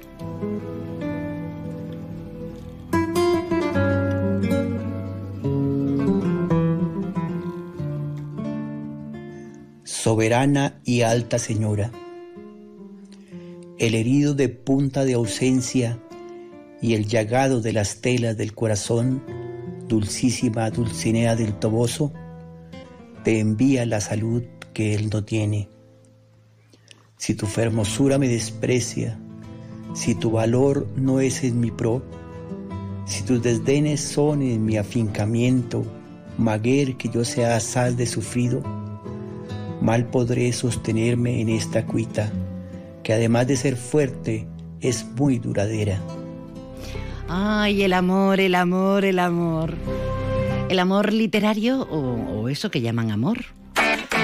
Soberana 10.04 10.82
y 10.84 11.00
alta 11.00 11.38
señora, 11.38 11.90
el 13.78 13.94
herido 13.94 14.34
de 14.34 14.50
punta 14.50 15.02
de 15.06 15.14
ausencia 15.14 15.98
y 16.82 16.92
el 16.92 17.06
llagado 17.06 17.62
de 17.62 17.72
las 17.72 18.02
telas 18.02 18.36
del 18.36 18.52
corazón, 18.52 19.24
dulcísima 19.88 20.68
Dulcinea 20.68 21.36
del 21.36 21.54
Toboso, 21.54 22.12
te 23.22 23.40
envía 23.40 23.86
la 23.86 24.02
salud 24.02 24.42
que 24.74 24.94
él 24.94 25.08
no 25.10 25.24
tiene. 25.24 25.70
Si 27.16 27.34
tu 27.34 27.46
hermosura 27.56 28.18
me 28.18 28.28
desprecia, 28.28 29.18
si 29.94 30.14
tu 30.14 30.32
valor 30.32 30.86
no 30.96 31.20
es 31.20 31.42
en 31.44 31.60
mi 31.60 31.70
pro, 31.70 32.04
si 33.06 33.22
tus 33.22 33.42
desdenes 33.42 34.02
son 34.02 34.42
en 34.42 34.66
mi 34.66 34.76
afincamiento, 34.76 35.82
maguer 36.36 36.98
que 36.98 37.08
yo 37.08 37.24
sea 37.24 37.58
sal 37.58 37.96
de 37.96 38.04
sufrido, 38.04 38.83
mal 39.84 40.06
podré 40.06 40.50
sostenerme 40.54 41.42
en 41.42 41.50
esta 41.50 41.84
cuita, 41.84 42.32
que 43.02 43.12
además 43.12 43.46
de 43.46 43.56
ser 43.56 43.76
fuerte, 43.76 44.46
es 44.80 45.04
muy 45.16 45.38
duradera. 45.38 46.00
Ay, 47.28 47.82
el 47.82 47.92
amor, 47.92 48.40
el 48.40 48.54
amor, 48.54 49.04
el 49.04 49.18
amor. 49.18 49.74
¿El 50.70 50.78
amor 50.78 51.12
literario 51.12 51.82
o, 51.82 51.98
o 52.32 52.48
eso 52.48 52.70
que 52.70 52.80
llaman 52.80 53.10
amor? 53.10 53.44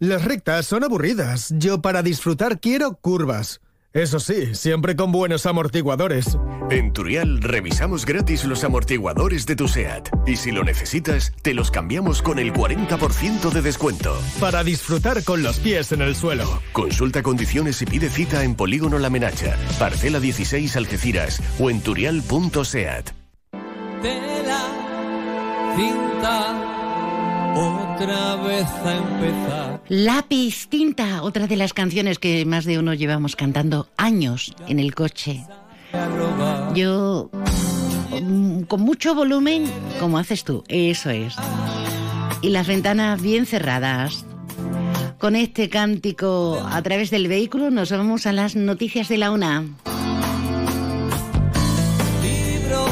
Las 0.00 0.24
rectas 0.24 0.66
son 0.66 0.84
aburridas. 0.84 1.52
Yo 1.58 1.82
para 1.82 2.02
disfrutar 2.02 2.60
quiero 2.60 2.94
curvas. 3.00 3.60
Eso 3.92 4.20
sí, 4.20 4.54
siempre 4.54 4.94
con 4.94 5.10
buenos 5.10 5.44
amortiguadores. 5.44 6.38
En 6.70 6.92
Turial 6.92 7.42
revisamos 7.42 8.06
gratis 8.06 8.44
los 8.44 8.62
amortiguadores 8.62 9.44
de 9.46 9.56
tu 9.56 9.66
SEAT. 9.66 10.08
Y 10.24 10.36
si 10.36 10.52
lo 10.52 10.62
necesitas, 10.62 11.32
te 11.42 11.52
los 11.52 11.72
cambiamos 11.72 12.22
con 12.22 12.38
el 12.38 12.52
40% 12.52 13.50
de 13.50 13.60
descuento. 13.60 14.16
Para 14.38 14.62
disfrutar 14.62 15.24
con 15.24 15.42
los 15.42 15.58
pies 15.58 15.90
en 15.90 16.02
el 16.02 16.14
suelo. 16.14 16.62
Consulta 16.72 17.24
condiciones 17.24 17.82
y 17.82 17.86
pide 17.86 18.08
cita 18.08 18.44
en 18.44 18.54
Polígono 18.54 19.00
La 19.00 19.10
Menacha, 19.10 19.56
Parcela 19.80 20.20
16 20.20 20.76
Algeciras 20.76 21.42
o 21.58 21.70
en 21.70 21.80
turial.seat. 21.80 23.10
cinta 25.76 26.77
otra 27.54 28.36
vez 28.36 28.66
a 28.84 28.96
empezar. 28.96 29.82
Lápiz, 29.88 30.68
tinta, 30.68 31.22
otra 31.22 31.46
de 31.46 31.56
las 31.56 31.72
canciones 31.72 32.18
que 32.18 32.44
más 32.44 32.64
de 32.64 32.78
uno 32.78 32.94
llevamos 32.94 33.36
cantando 33.36 33.88
años 33.96 34.54
en 34.68 34.78
el 34.78 34.94
coche. 34.94 35.44
Yo, 36.74 37.30
mm, 38.22 38.62
con 38.62 38.82
mucho 38.82 39.14
volumen, 39.14 39.64
como 40.00 40.18
haces 40.18 40.44
tú, 40.44 40.64
eso 40.68 41.10
es. 41.10 41.34
Y 42.42 42.50
las 42.50 42.66
ventanas 42.66 43.20
bien 43.20 43.46
cerradas. 43.46 44.24
Con 45.18 45.34
este 45.34 45.68
cántico 45.68 46.64
a 46.70 46.80
través 46.82 47.10
del 47.10 47.26
vehículo 47.26 47.70
nos 47.70 47.90
vamos 47.90 48.26
a 48.26 48.32
las 48.32 48.54
noticias 48.54 49.08
de 49.08 49.18
la 49.18 49.32
UNA. 49.32 49.64
Libro, 52.22 52.86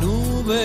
nube, 0.00 0.64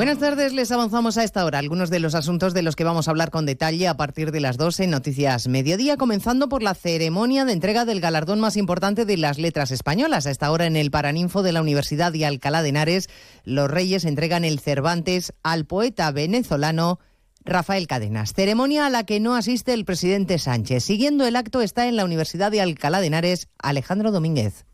Buenas 0.00 0.16
tardes, 0.16 0.54
les 0.54 0.72
avanzamos 0.72 1.18
a 1.18 1.24
esta 1.24 1.44
hora 1.44 1.58
algunos 1.58 1.90
de 1.90 2.00
los 2.00 2.14
asuntos 2.14 2.54
de 2.54 2.62
los 2.62 2.74
que 2.74 2.84
vamos 2.84 3.06
a 3.06 3.10
hablar 3.10 3.30
con 3.30 3.44
detalle 3.44 3.86
a 3.86 3.98
partir 3.98 4.32
de 4.32 4.40
las 4.40 4.56
12 4.56 4.84
en 4.84 4.90
Noticias 4.92 5.46
Mediodía, 5.46 5.98
comenzando 5.98 6.48
por 6.48 6.62
la 6.62 6.72
ceremonia 6.72 7.44
de 7.44 7.52
entrega 7.52 7.84
del 7.84 8.00
galardón 8.00 8.40
más 8.40 8.56
importante 8.56 9.04
de 9.04 9.18
las 9.18 9.38
letras 9.38 9.70
españolas. 9.70 10.26
A 10.26 10.30
esta 10.30 10.50
hora 10.52 10.64
en 10.64 10.76
el 10.76 10.90
Paraninfo 10.90 11.42
de 11.42 11.52
la 11.52 11.60
Universidad 11.60 12.12
de 12.12 12.24
Alcalá 12.24 12.62
de 12.62 12.70
Henares, 12.70 13.10
los 13.44 13.70
Reyes 13.70 14.06
entregan 14.06 14.46
el 14.46 14.58
Cervantes 14.58 15.34
al 15.42 15.66
poeta 15.66 16.10
venezolano 16.12 16.98
Rafael 17.44 17.86
Cadenas. 17.86 18.32
Ceremonia 18.32 18.86
a 18.86 18.90
la 18.90 19.04
que 19.04 19.20
no 19.20 19.34
asiste 19.34 19.74
el 19.74 19.84
presidente 19.84 20.38
Sánchez. 20.38 20.82
Siguiendo 20.82 21.26
el 21.26 21.36
acto 21.36 21.60
está 21.60 21.88
en 21.88 21.96
la 21.96 22.06
Universidad 22.06 22.50
de 22.50 22.62
Alcalá 22.62 23.02
de 23.02 23.08
Henares 23.08 23.48
Alejandro 23.58 24.12
Domínguez. 24.12 24.64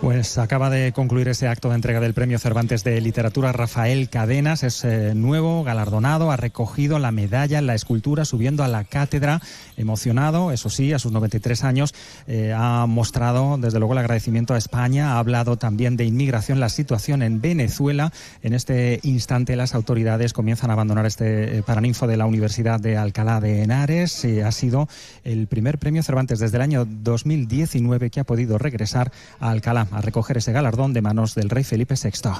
Pues 0.00 0.38
acaba 0.38 0.70
de 0.70 0.92
concluir 0.92 1.28
ese 1.28 1.48
acto 1.48 1.70
de 1.70 1.76
entrega 1.76 2.00
del 2.00 2.14
Premio 2.14 2.38
Cervantes 2.38 2.84
de 2.84 3.00
Literatura 3.00 3.52
Rafael 3.52 4.08
Cadenas. 4.10 4.62
Es 4.62 4.84
eh, 4.84 5.14
nuevo, 5.14 5.64
galardonado, 5.64 6.30
ha 6.30 6.36
recogido 6.36 6.98
la 6.98 7.10
medalla 7.10 7.62
la 7.62 7.74
escultura 7.74 8.24
subiendo 8.24 8.62
a 8.64 8.68
la 8.68 8.84
cátedra. 8.84 9.40
Emocionado, 9.76 10.52
eso 10.52 10.68
sí, 10.68 10.92
a 10.92 10.98
sus 10.98 11.12
93 11.12 11.64
años, 11.64 11.94
eh, 12.26 12.52
ha 12.54 12.86
mostrado 12.86 13.56
desde 13.56 13.78
luego 13.78 13.94
el 13.94 13.98
agradecimiento 13.98 14.54
a 14.54 14.58
España. 14.58 15.14
Ha 15.14 15.18
hablado 15.18 15.56
también 15.56 15.96
de 15.96 16.04
inmigración, 16.04 16.60
la 16.60 16.68
situación 16.68 17.22
en 17.22 17.40
Venezuela. 17.40 18.12
En 18.42 18.52
este 18.52 19.00
instante 19.04 19.56
las 19.56 19.74
autoridades 19.74 20.32
comienzan 20.32 20.70
a 20.70 20.74
abandonar 20.74 21.06
este 21.06 21.58
eh, 21.58 21.62
paraninfo 21.62 22.06
de 22.06 22.16
la 22.16 22.26
Universidad 22.26 22.78
de 22.78 22.96
Alcalá 22.96 23.40
de 23.40 23.62
Henares. 23.62 24.24
ha 24.44 24.52
sido 24.52 24.88
el 25.24 25.46
primer 25.46 25.78
Premio 25.78 26.02
Cervantes 26.02 26.40
desde 26.40 26.56
el 26.56 26.62
año 26.62 26.84
2019 26.84 28.10
que 28.10 28.20
ha 28.20 28.24
podido 28.24 28.58
regresar 28.58 29.10
a 29.40 29.50
Alcalá 29.50 29.84
a 29.94 30.00
recoger 30.00 30.38
ese 30.38 30.52
galardón 30.52 30.92
de 30.92 31.02
manos 31.02 31.34
del 31.34 31.50
rey 31.50 31.64
Felipe 31.64 31.94
VI. 31.94 32.30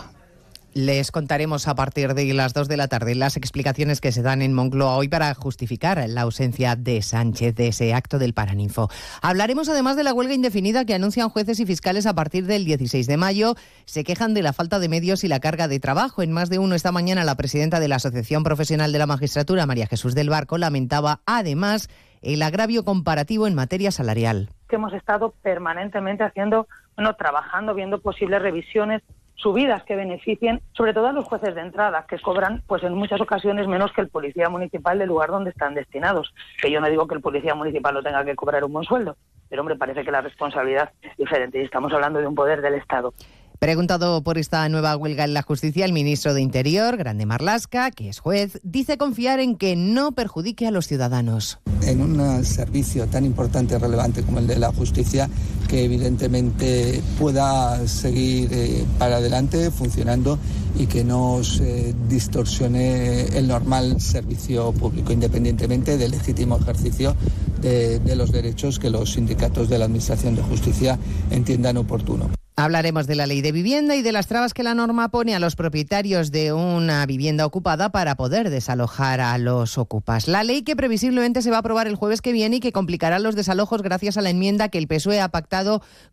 Les 0.74 1.12
contaremos 1.12 1.68
a 1.68 1.76
partir 1.76 2.14
de 2.14 2.34
las 2.34 2.52
2 2.52 2.66
de 2.66 2.76
la 2.76 2.88
tarde 2.88 3.14
las 3.14 3.36
explicaciones 3.36 4.00
que 4.00 4.10
se 4.10 4.22
dan 4.22 4.42
en 4.42 4.52
Moncloa 4.52 4.96
hoy 4.96 5.06
para 5.06 5.32
justificar 5.32 6.04
la 6.08 6.22
ausencia 6.22 6.74
de 6.74 7.00
Sánchez 7.00 7.54
de 7.54 7.68
ese 7.68 7.94
acto 7.94 8.18
del 8.18 8.34
Paraninfo. 8.34 8.90
Hablaremos 9.22 9.68
además 9.68 9.94
de 9.94 10.02
la 10.02 10.12
huelga 10.12 10.34
indefinida 10.34 10.84
que 10.84 10.94
anuncian 10.94 11.28
jueces 11.28 11.60
y 11.60 11.66
fiscales 11.66 12.06
a 12.06 12.14
partir 12.14 12.46
del 12.46 12.64
16 12.64 13.06
de 13.06 13.16
mayo. 13.16 13.54
Se 13.84 14.02
quejan 14.02 14.34
de 14.34 14.42
la 14.42 14.52
falta 14.52 14.80
de 14.80 14.88
medios 14.88 15.22
y 15.22 15.28
la 15.28 15.38
carga 15.38 15.68
de 15.68 15.78
trabajo. 15.78 16.22
En 16.22 16.32
más 16.32 16.50
de 16.50 16.58
uno 16.58 16.74
esta 16.74 16.90
mañana 16.90 17.22
la 17.22 17.36
presidenta 17.36 17.78
de 17.78 17.86
la 17.86 17.96
Asociación 17.96 18.42
Profesional 18.42 18.90
de 18.90 18.98
la 18.98 19.06
Magistratura, 19.06 19.66
María 19.66 19.86
Jesús 19.86 20.16
del 20.16 20.28
Barco, 20.28 20.58
lamentaba 20.58 21.20
además 21.24 21.88
el 22.20 22.42
agravio 22.42 22.84
comparativo 22.84 23.46
en 23.46 23.54
materia 23.54 23.92
salarial. 23.92 24.48
Que 24.68 24.74
hemos 24.74 24.92
estado 24.92 25.34
permanentemente 25.42 26.24
haciendo 26.24 26.66
bueno, 26.96 27.14
trabajando, 27.14 27.74
viendo 27.74 28.00
posibles 28.00 28.40
revisiones, 28.42 29.02
subidas 29.36 29.82
que 29.84 29.96
beneficien 29.96 30.60
sobre 30.76 30.94
todo 30.94 31.08
a 31.08 31.12
los 31.12 31.24
jueces 31.24 31.54
de 31.54 31.60
entrada, 31.60 32.06
que 32.08 32.18
cobran 32.18 32.62
pues 32.66 32.82
en 32.82 32.94
muchas 32.94 33.20
ocasiones 33.20 33.66
menos 33.66 33.92
que 33.92 34.00
el 34.00 34.08
policía 34.08 34.48
municipal 34.48 34.98
del 34.98 35.08
lugar 35.08 35.30
donde 35.30 35.50
están 35.50 35.74
destinados. 35.74 36.32
Que 36.60 36.70
yo 36.70 36.80
no 36.80 36.88
digo 36.88 37.06
que 37.06 37.16
el 37.16 37.20
policía 37.20 37.54
municipal 37.54 37.94
no 37.94 38.02
tenga 38.02 38.24
que 38.24 38.36
cobrar 38.36 38.64
un 38.64 38.72
buen 38.72 38.84
sueldo, 38.84 39.16
pero 39.48 39.62
hombre, 39.62 39.76
parece 39.76 40.04
que 40.04 40.10
la 40.10 40.20
responsabilidad 40.20 40.90
es 41.02 41.16
diferente 41.16 41.60
y 41.60 41.64
estamos 41.64 41.92
hablando 41.92 42.20
de 42.20 42.26
un 42.26 42.34
poder 42.34 42.62
del 42.62 42.74
Estado. 42.74 43.12
Preguntado 43.58 44.22
por 44.22 44.36
esta 44.36 44.68
nueva 44.68 44.96
huelga 44.96 45.24
en 45.24 45.32
la 45.32 45.42
justicia, 45.42 45.86
el 45.86 45.92
ministro 45.92 46.34
de 46.34 46.42
Interior, 46.42 46.96
Grande 46.96 47.24
Marlasca, 47.24 47.90
que 47.92 48.08
es 48.08 48.18
juez, 48.18 48.60
dice 48.62 48.98
confiar 48.98 49.40
en 49.40 49.56
que 49.56 49.74
no 49.74 50.12
perjudique 50.12 50.66
a 50.66 50.70
los 50.70 50.86
ciudadanos. 50.86 51.60
En 51.82 52.02
un 52.02 52.44
servicio 52.44 53.06
tan 53.06 53.24
importante 53.24 53.74
y 53.74 53.78
relevante 53.78 54.22
como 54.22 54.40
el 54.40 54.46
de 54.46 54.58
la 54.58 54.72
justicia, 54.72 55.30
que 55.68 55.84
evidentemente 55.84 57.02
pueda 57.18 57.86
seguir 57.86 58.48
eh, 58.52 58.84
para 58.98 59.16
adelante 59.16 59.70
funcionando 59.70 60.38
y 60.78 60.86
que 60.86 61.04
no 61.04 61.42
se 61.44 61.94
distorsione 62.08 63.22
el 63.36 63.48
normal 63.48 64.00
servicio 64.00 64.72
público, 64.72 65.12
independientemente 65.12 65.96
del 65.96 66.12
legítimo 66.12 66.58
ejercicio 66.58 67.14
de, 67.60 67.98
de 68.00 68.16
los 68.16 68.32
derechos 68.32 68.78
que 68.78 68.90
los 68.90 69.12
sindicatos 69.12 69.68
de 69.68 69.78
la 69.78 69.84
Administración 69.86 70.34
de 70.34 70.42
Justicia 70.42 70.98
entiendan 71.30 71.76
oportuno. 71.76 72.30
Hablaremos 72.56 73.08
de 73.08 73.16
la 73.16 73.26
ley 73.26 73.40
de 73.40 73.50
vivienda 73.50 73.96
y 73.96 74.02
de 74.02 74.12
las 74.12 74.28
trabas 74.28 74.54
que 74.54 74.62
la 74.62 74.74
norma 74.74 75.08
pone 75.08 75.34
a 75.34 75.40
los 75.40 75.56
propietarios 75.56 76.30
de 76.30 76.52
una 76.52 77.04
vivienda 77.04 77.46
ocupada 77.46 77.90
para 77.90 78.14
poder 78.14 78.48
desalojar 78.48 79.20
a 79.20 79.36
los 79.38 79.76
ocupas. 79.76 80.28
La 80.28 80.44
ley 80.44 80.62
que 80.62 80.76
previsiblemente 80.76 81.42
se 81.42 81.50
va 81.50 81.56
a 81.56 81.60
aprobar 81.60 81.88
el 81.88 81.96
jueves 81.96 82.22
que 82.22 82.30
viene 82.30 82.56
y 82.56 82.60
que 82.60 82.70
complicará 82.70 83.18
los 83.18 83.34
desalojos 83.34 83.82
gracias 83.82 84.18
a 84.18 84.22
la 84.22 84.30
enmienda 84.30 84.68
que 84.68 84.78
el 84.78 84.86
PSOE 84.86 85.20
ha 85.20 85.30
pactado 85.30 85.53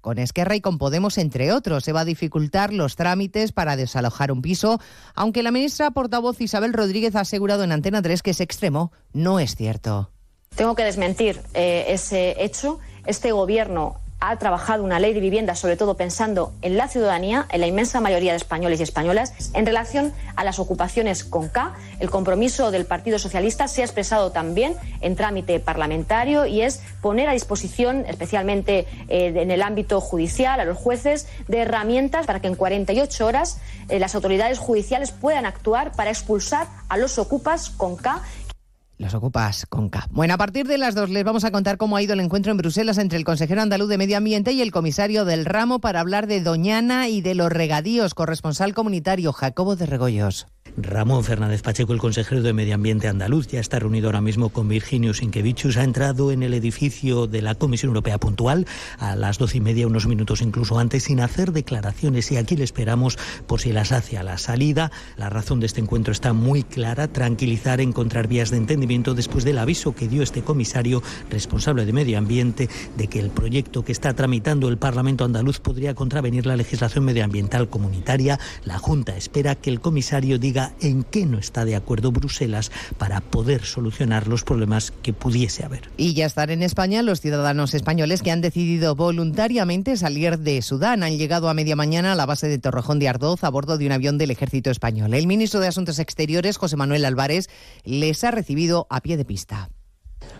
con 0.01 0.19
Esquerra 0.19 0.55
y 0.55 0.61
con 0.61 0.77
Podemos, 0.77 1.17
entre 1.17 1.51
otros. 1.51 1.83
Se 1.83 1.93
va 1.93 2.01
a 2.01 2.05
dificultar 2.05 2.73
los 2.73 2.95
trámites 2.95 3.51
para 3.51 3.75
desalojar 3.75 4.31
un 4.31 4.41
piso, 4.41 4.79
aunque 5.15 5.43
la 5.43 5.51
ministra 5.51 5.91
portavoz 5.91 6.39
Isabel 6.41 6.73
Rodríguez 6.73 7.15
ha 7.15 7.21
asegurado 7.21 7.63
en 7.63 7.71
Antena 7.71 8.01
3 8.01 8.21
que 8.21 8.31
ese 8.31 8.43
extremo 8.43 8.91
no 9.13 9.39
es 9.39 9.55
cierto. 9.55 10.11
Tengo 10.55 10.75
que 10.75 10.83
desmentir 10.83 11.41
eh, 11.53 11.85
ese 11.87 12.35
hecho. 12.43 12.79
Este 13.05 13.31
gobierno 13.31 13.99
ha 14.21 14.37
trabajado 14.37 14.83
una 14.83 14.99
ley 14.99 15.13
de 15.13 15.19
vivienda, 15.19 15.55
sobre 15.55 15.75
todo 15.75 15.97
pensando 15.97 16.53
en 16.61 16.77
la 16.77 16.87
ciudadanía, 16.87 17.47
en 17.49 17.59
la 17.59 17.65
inmensa 17.65 17.99
mayoría 18.01 18.33
de 18.33 18.37
españoles 18.37 18.79
y 18.79 18.83
españolas, 18.83 19.33
en 19.55 19.65
relación 19.65 20.13
a 20.35 20.43
las 20.43 20.59
ocupaciones 20.59 21.23
con 21.23 21.49
K. 21.49 21.73
El 21.99 22.11
compromiso 22.11 22.69
del 22.69 22.85
Partido 22.85 23.17
Socialista 23.17 23.67
se 23.67 23.81
ha 23.81 23.85
expresado 23.85 24.31
también 24.31 24.75
en 25.01 25.15
trámite 25.15 25.59
parlamentario 25.59 26.45
y 26.45 26.61
es 26.61 26.81
poner 27.01 27.29
a 27.29 27.33
disposición, 27.33 28.05
especialmente 28.07 28.85
eh, 29.09 29.33
en 29.35 29.49
el 29.49 29.63
ámbito 29.63 29.99
judicial, 29.99 30.59
a 30.59 30.65
los 30.65 30.77
jueces, 30.77 31.27
de 31.47 31.57
herramientas 31.57 32.27
para 32.27 32.39
que 32.39 32.47
en 32.47 32.55
48 32.55 33.25
horas 33.25 33.59
eh, 33.89 33.97
las 33.97 34.13
autoridades 34.13 34.59
judiciales 34.59 35.11
puedan 35.11 35.47
actuar 35.47 35.93
para 35.93 36.11
expulsar 36.11 36.67
a 36.89 36.97
los 36.97 37.17
ocupas 37.17 37.71
con 37.71 37.95
K 37.95 38.21
los 39.01 39.13
ocupas 39.13 39.65
con 39.65 39.89
K. 39.89 40.07
Bueno, 40.11 40.33
a 40.35 40.37
partir 40.37 40.67
de 40.67 40.77
las 40.77 40.95
dos 40.95 41.09
les 41.09 41.23
vamos 41.23 41.43
a 41.43 41.51
contar 41.51 41.77
cómo 41.77 41.97
ha 41.97 42.01
ido 42.01 42.13
el 42.13 42.19
encuentro 42.19 42.51
en 42.51 42.57
Bruselas 42.57 42.97
entre 42.97 43.17
el 43.17 43.25
consejero 43.25 43.61
andaluz 43.61 43.89
de 43.89 43.97
Medio 43.97 44.17
Ambiente 44.17 44.53
y 44.53 44.61
el 44.61 44.71
comisario 44.71 45.25
del 45.25 45.45
ramo 45.45 45.79
para 45.79 45.99
hablar 45.99 46.27
de 46.27 46.41
Doñana 46.41 47.09
y 47.09 47.21
de 47.21 47.35
los 47.35 47.51
regadíos, 47.51 48.13
corresponsal 48.13 48.73
comunitario 48.73 49.33
Jacobo 49.33 49.75
de 49.75 49.87
Regoyos. 49.87 50.47
Ramón 50.77 51.23
Fernández 51.23 51.61
Pacheco, 51.61 51.93
el 51.93 51.99
consejero 51.99 52.41
de 52.41 52.53
Medio 52.53 52.75
Ambiente 52.75 53.07
andaluz, 53.07 53.47
ya 53.47 53.59
está 53.59 53.79
reunido 53.79 54.07
ahora 54.07 54.21
mismo 54.21 54.49
con 54.49 54.69
Virginio 54.69 55.13
Sinkevichus. 55.13 55.77
Ha 55.77 55.83
entrado 55.83 56.31
en 56.31 56.43
el 56.43 56.53
edificio 56.53 57.27
de 57.27 57.41
la 57.41 57.55
Comisión 57.55 57.89
Europea 57.89 58.17
puntual 58.17 58.65
a 58.97 59.15
las 59.15 59.37
doce 59.37 59.57
y 59.57 59.61
media, 59.61 59.87
unos 59.87 60.07
minutos 60.07 60.41
incluso 60.41 60.79
antes, 60.79 61.03
sin 61.03 61.19
hacer 61.19 61.51
declaraciones. 61.51 62.31
Y 62.31 62.37
aquí 62.37 62.55
le 62.55 62.63
esperamos 62.63 63.17
por 63.47 63.59
si 63.59 63.73
las 63.73 63.91
hace 63.91 64.17
a 64.17 64.23
la 64.23 64.37
salida. 64.37 64.91
La 65.17 65.29
razón 65.29 65.59
de 65.59 65.65
este 65.65 65.81
encuentro 65.81 66.13
está 66.13 66.33
muy 66.33 66.63
clara: 66.63 67.07
tranquilizar, 67.07 67.81
encontrar 67.81 68.27
vías 68.27 68.49
de 68.49 68.57
entendimiento 68.57 69.13
después 69.13 69.43
del 69.43 69.57
aviso 69.57 69.93
que 69.93 70.07
dio 70.07 70.23
este 70.23 70.41
comisario 70.41 71.03
responsable 71.29 71.85
de 71.85 71.93
Medio 71.93 72.17
Ambiente 72.17 72.69
de 72.97 73.07
que 73.07 73.19
el 73.19 73.29
proyecto 73.29 73.83
que 73.83 73.91
está 73.91 74.13
tramitando 74.13 74.69
el 74.69 74.77
Parlamento 74.77 75.25
andaluz 75.25 75.59
podría 75.59 75.95
contravenir 75.95 76.45
la 76.45 76.55
legislación 76.55 77.03
medioambiental 77.03 77.69
comunitaria. 77.69 78.39
La 78.63 78.77
Junta 78.77 79.17
espera 79.17 79.55
que 79.55 79.69
el 79.69 79.81
comisario 79.81 80.39
diga 80.39 80.60
en 80.81 81.03
qué 81.03 81.25
no 81.25 81.37
está 81.37 81.65
de 81.65 81.75
acuerdo 81.75 82.11
Bruselas 82.11 82.71
para 82.97 83.21
poder 83.21 83.63
solucionar 83.63 84.27
los 84.27 84.43
problemas 84.43 84.91
que 85.01 85.13
pudiese 85.13 85.65
haber. 85.65 85.89
Y 85.97 86.13
ya 86.13 86.25
están 86.25 86.49
en 86.49 86.63
España 86.63 87.01
los 87.01 87.21
ciudadanos 87.21 87.73
españoles 87.73 88.21
que 88.21 88.31
han 88.31 88.41
decidido 88.41 88.95
voluntariamente 88.95 89.97
salir 89.97 90.39
de 90.39 90.61
Sudán. 90.61 91.03
Han 91.03 91.17
llegado 91.17 91.49
a 91.49 91.53
media 91.53 91.75
mañana 91.75 92.13
a 92.13 92.15
la 92.15 92.25
base 92.25 92.47
de 92.47 92.59
Torrejón 92.59 92.99
de 92.99 93.09
Ardoz 93.09 93.43
a 93.43 93.49
bordo 93.49 93.77
de 93.77 93.85
un 93.85 93.91
avión 93.91 94.17
del 94.17 94.31
ejército 94.31 94.71
español. 94.71 95.13
El 95.13 95.27
ministro 95.27 95.59
de 95.59 95.67
Asuntos 95.67 95.99
Exteriores, 95.99 96.57
José 96.57 96.77
Manuel 96.77 97.05
Álvarez, 97.05 97.49
les 97.83 98.23
ha 98.23 98.31
recibido 98.31 98.87
a 98.89 99.01
pie 99.01 99.17
de 99.17 99.25
pista. 99.25 99.69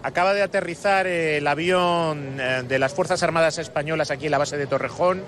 Acaba 0.03 0.33
de 0.33 0.41
aterrizar 0.41 1.07
el 1.07 1.45
avión 1.47 2.39
eh, 2.39 2.63
de 2.67 2.79
las 2.79 2.93
Fuerzas 2.93 3.21
Armadas 3.23 3.57
Españolas 3.57 4.11
aquí 4.11 4.25
en 4.25 4.31
la 4.31 4.37
base 4.37 4.57
de 4.57 4.67
Torrejón 4.67 5.21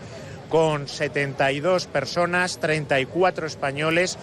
con 0.50 0.88
72 0.88 1.88
personas, 1.88 2.60
34 2.60 3.48
españoles 3.48 4.18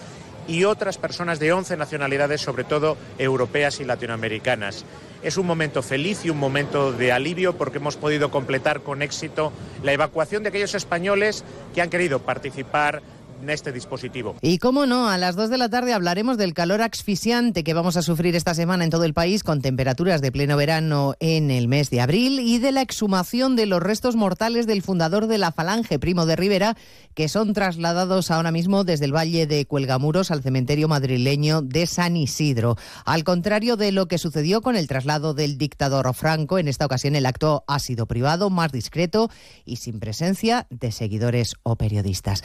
y 0.47 0.63
otras 0.63 0.97
personas 0.97 1.39
de 1.39 1.53
11 1.53 1.77
nacionalidades, 1.77 2.41
sobre 2.41 2.63
todo 2.63 2.97
europeas 3.17 3.79
y 3.79 3.85
latinoamericanas. 3.85 4.85
Es 5.23 5.37
un 5.37 5.45
momento 5.45 5.83
feliz 5.83 6.25
y 6.25 6.29
un 6.29 6.39
momento 6.39 6.91
de 6.91 7.11
alivio 7.11 7.55
porque 7.55 7.77
hemos 7.77 7.95
podido 7.95 8.31
completar 8.31 8.81
con 8.81 9.01
éxito 9.01 9.51
la 9.83 9.93
evacuación 9.93 10.43
de 10.43 10.49
aquellos 10.49 10.73
españoles 10.73 11.43
que 11.75 11.81
han 11.81 11.89
querido 11.89 12.19
participar 12.19 13.01
este 13.49 13.71
dispositivo. 13.71 14.35
Y 14.41 14.57
cómo 14.57 14.85
no, 14.85 15.09
a 15.09 15.17
las 15.17 15.35
2 15.35 15.49
de 15.49 15.57
la 15.57 15.69
tarde 15.69 15.93
hablaremos 15.93 16.37
del 16.37 16.53
calor 16.53 16.81
asfixiante 16.81 17.63
que 17.63 17.73
vamos 17.73 17.97
a 17.97 18.01
sufrir 18.01 18.35
esta 18.35 18.53
semana 18.53 18.83
en 18.83 18.89
todo 18.89 19.03
el 19.03 19.13
país 19.13 19.43
con 19.43 19.61
temperaturas 19.61 20.21
de 20.21 20.31
pleno 20.31 20.57
verano 20.57 21.15
en 21.19 21.51
el 21.51 21.67
mes 21.67 21.89
de 21.89 22.01
abril 22.01 22.39
y 22.39 22.59
de 22.59 22.71
la 22.71 22.81
exhumación 22.81 23.55
de 23.55 23.65
los 23.65 23.81
restos 23.81 24.15
mortales 24.15 24.67
del 24.67 24.81
fundador 24.81 25.27
de 25.27 25.37
la 25.37 25.51
Falange, 25.51 25.99
Primo 25.99 26.25
de 26.25 26.35
Rivera, 26.35 26.77
que 27.13 27.27
son 27.27 27.53
trasladados 27.53 28.31
ahora 28.31 28.51
mismo 28.51 28.83
desde 28.83 29.05
el 29.05 29.15
Valle 29.15 29.47
de 29.47 29.65
Cuelgamuros 29.65 30.31
al 30.31 30.43
cementerio 30.43 30.87
madrileño 30.87 31.61
de 31.61 31.87
San 31.87 32.17
Isidro. 32.17 32.77
Al 33.05 33.23
contrario 33.23 33.77
de 33.77 33.91
lo 33.91 34.07
que 34.07 34.17
sucedió 34.17 34.61
con 34.61 34.75
el 34.75 34.87
traslado 34.87 35.33
del 35.33 35.57
dictador 35.57 36.13
Franco, 36.13 36.59
en 36.59 36.67
esta 36.67 36.85
ocasión 36.85 37.15
el 37.15 37.25
acto 37.25 37.63
ha 37.67 37.79
sido 37.79 38.05
privado, 38.05 38.49
más 38.49 38.71
discreto 38.71 39.29
y 39.65 39.77
sin 39.77 39.99
presencia 39.99 40.67
de 40.69 40.91
seguidores 40.91 41.55
o 41.63 41.75
periodistas. 41.75 42.43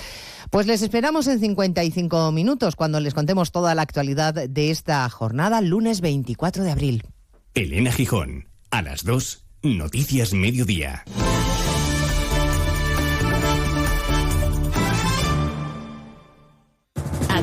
Pues 0.50 0.66
les 0.66 0.82
esperamos 0.86 1.26
en 1.26 1.40
55 1.40 2.30
minutos 2.30 2.76
cuando 2.76 3.00
les 3.00 3.12
contemos 3.12 3.50
toda 3.50 3.74
la 3.74 3.82
actualidad 3.82 4.32
de 4.34 4.70
esta 4.70 5.08
jornada, 5.10 5.60
lunes 5.60 6.00
24 6.00 6.62
de 6.62 6.70
abril. 6.70 7.02
Elena 7.54 7.90
Gijón, 7.90 8.46
a 8.70 8.82
las 8.82 9.02
2, 9.02 9.46
Noticias 9.64 10.32
Mediodía. 10.32 11.02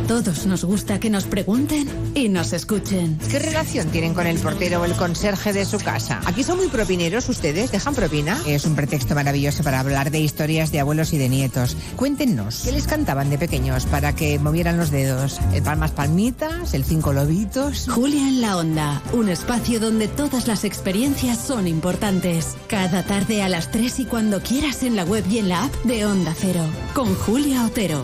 Todos 0.08 0.46
nos 0.46 0.64
gusta 0.66 1.00
que 1.00 1.10
nos 1.10 1.26
pregunten 1.26 1.88
y 2.16 2.30
nos 2.30 2.54
escuchen. 2.54 3.18
¿Qué 3.30 3.40
relación 3.40 3.88
tienen 3.90 4.14
con 4.14 4.28
el 4.28 4.38
portero 4.40 4.82
o 4.82 4.86
el 4.86 4.94
conserje 4.94 5.54
de 5.54 5.66
su 5.66 5.78
casa? 5.78 6.22
Aquí 6.26 6.44
son 6.44 6.58
muy 6.58 6.68
propineros 6.68 7.30
ustedes, 7.30 7.72
¿dejan 7.72 7.96
propina? 7.96 8.42
Es 8.46 8.66
un 8.66 8.76
pretexto 8.76 9.16
maravilloso 9.16 9.64
para 9.64 9.80
hablar 9.80 10.12
de 10.12 10.20
historias 10.20 10.72
de 10.72 10.80
abuelos 10.80 11.14
y 11.14 11.18
de 11.18 11.30
nietos. 11.30 11.78
Cuéntenos, 11.96 12.62
¿qué 12.64 12.72
les 12.72 12.88
cantaban 12.88 13.30
de 13.30 13.38
pequeños 13.38 13.86
para 13.86 14.14
que 14.16 14.40
movieran 14.40 14.78
los 14.78 14.92
dedos? 14.92 15.40
¿El 15.54 15.64
palmas 15.64 15.92
palmitas? 15.92 16.74
¿El 16.74 16.84
cinco 16.84 17.14
lobitos? 17.14 17.88
Julia 17.90 18.28
en 18.28 18.42
la 18.42 18.58
Onda, 18.58 19.02
un 19.14 19.30
espacio 19.30 19.80
donde 19.80 20.08
todas 20.08 20.48
las 20.48 20.64
experiencias 20.64 21.40
son 21.40 21.68
importantes. 21.68 22.56
Cada 22.68 23.04
tarde 23.04 23.42
a 23.42 23.50
las 23.50 23.72
3 23.72 24.00
y 24.00 24.06
cuando 24.06 24.42
quieras 24.42 24.84
en 24.84 24.96
la 24.96 25.04
web 25.04 25.24
y 25.30 25.40
en 25.40 25.50
la 25.50 25.66
app 25.66 25.74
de 25.84 26.06
Onda 26.06 26.34
Cero, 26.38 26.66
con 26.94 27.14
Julia 27.16 27.66
Otero. 27.66 28.04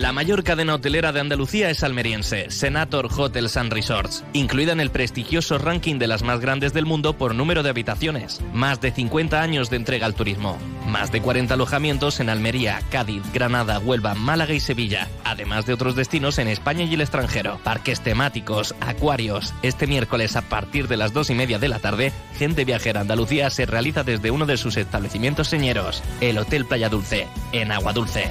La 0.00 0.12
mayor 0.12 0.44
cadena 0.44 0.76
hotelera 0.76 1.12
de 1.12 1.20
Andalucía 1.20 1.68
es 1.68 1.84
almeriense, 1.84 2.50
Senator 2.50 3.08
Hotels 3.14 3.58
and 3.58 3.70
Resorts, 3.70 4.24
incluida 4.32 4.72
en 4.72 4.80
el 4.80 4.88
prestigioso 4.88 5.58
ranking 5.58 5.98
de 5.98 6.06
las 6.06 6.22
más 6.22 6.40
grandes 6.40 6.72
del 6.72 6.86
mundo 6.86 7.18
por 7.18 7.34
número 7.34 7.62
de 7.62 7.68
habitaciones. 7.68 8.40
Más 8.54 8.80
de 8.80 8.92
50 8.92 9.42
años 9.42 9.68
de 9.68 9.76
entrega 9.76 10.06
al 10.06 10.14
turismo. 10.14 10.56
Más 10.86 11.12
de 11.12 11.20
40 11.20 11.52
alojamientos 11.52 12.18
en 12.18 12.30
Almería, 12.30 12.80
Cádiz, 12.90 13.22
Granada, 13.34 13.78
Huelva, 13.78 14.14
Málaga 14.14 14.54
y 14.54 14.60
Sevilla, 14.60 15.06
además 15.22 15.66
de 15.66 15.74
otros 15.74 15.96
destinos 15.96 16.38
en 16.38 16.48
España 16.48 16.84
y 16.84 16.94
el 16.94 17.02
extranjero. 17.02 17.60
Parques 17.62 18.00
temáticos, 18.00 18.74
acuarios. 18.80 19.52
Este 19.60 19.86
miércoles 19.86 20.34
a 20.34 20.40
partir 20.40 20.88
de 20.88 20.96
las 20.96 21.12
2 21.12 21.28
y 21.28 21.34
media 21.34 21.58
de 21.58 21.68
la 21.68 21.78
tarde, 21.78 22.10
Gente 22.38 22.64
Viajera 22.64 23.02
Andalucía 23.02 23.50
se 23.50 23.66
realiza 23.66 24.02
desde 24.02 24.30
uno 24.30 24.46
de 24.46 24.56
sus 24.56 24.78
establecimientos 24.78 25.48
señeros, 25.48 26.02
el 26.22 26.38
Hotel 26.38 26.64
Playa 26.64 26.88
Dulce, 26.88 27.26
en 27.52 27.70
Agua 27.70 27.92
Dulce. 27.92 28.30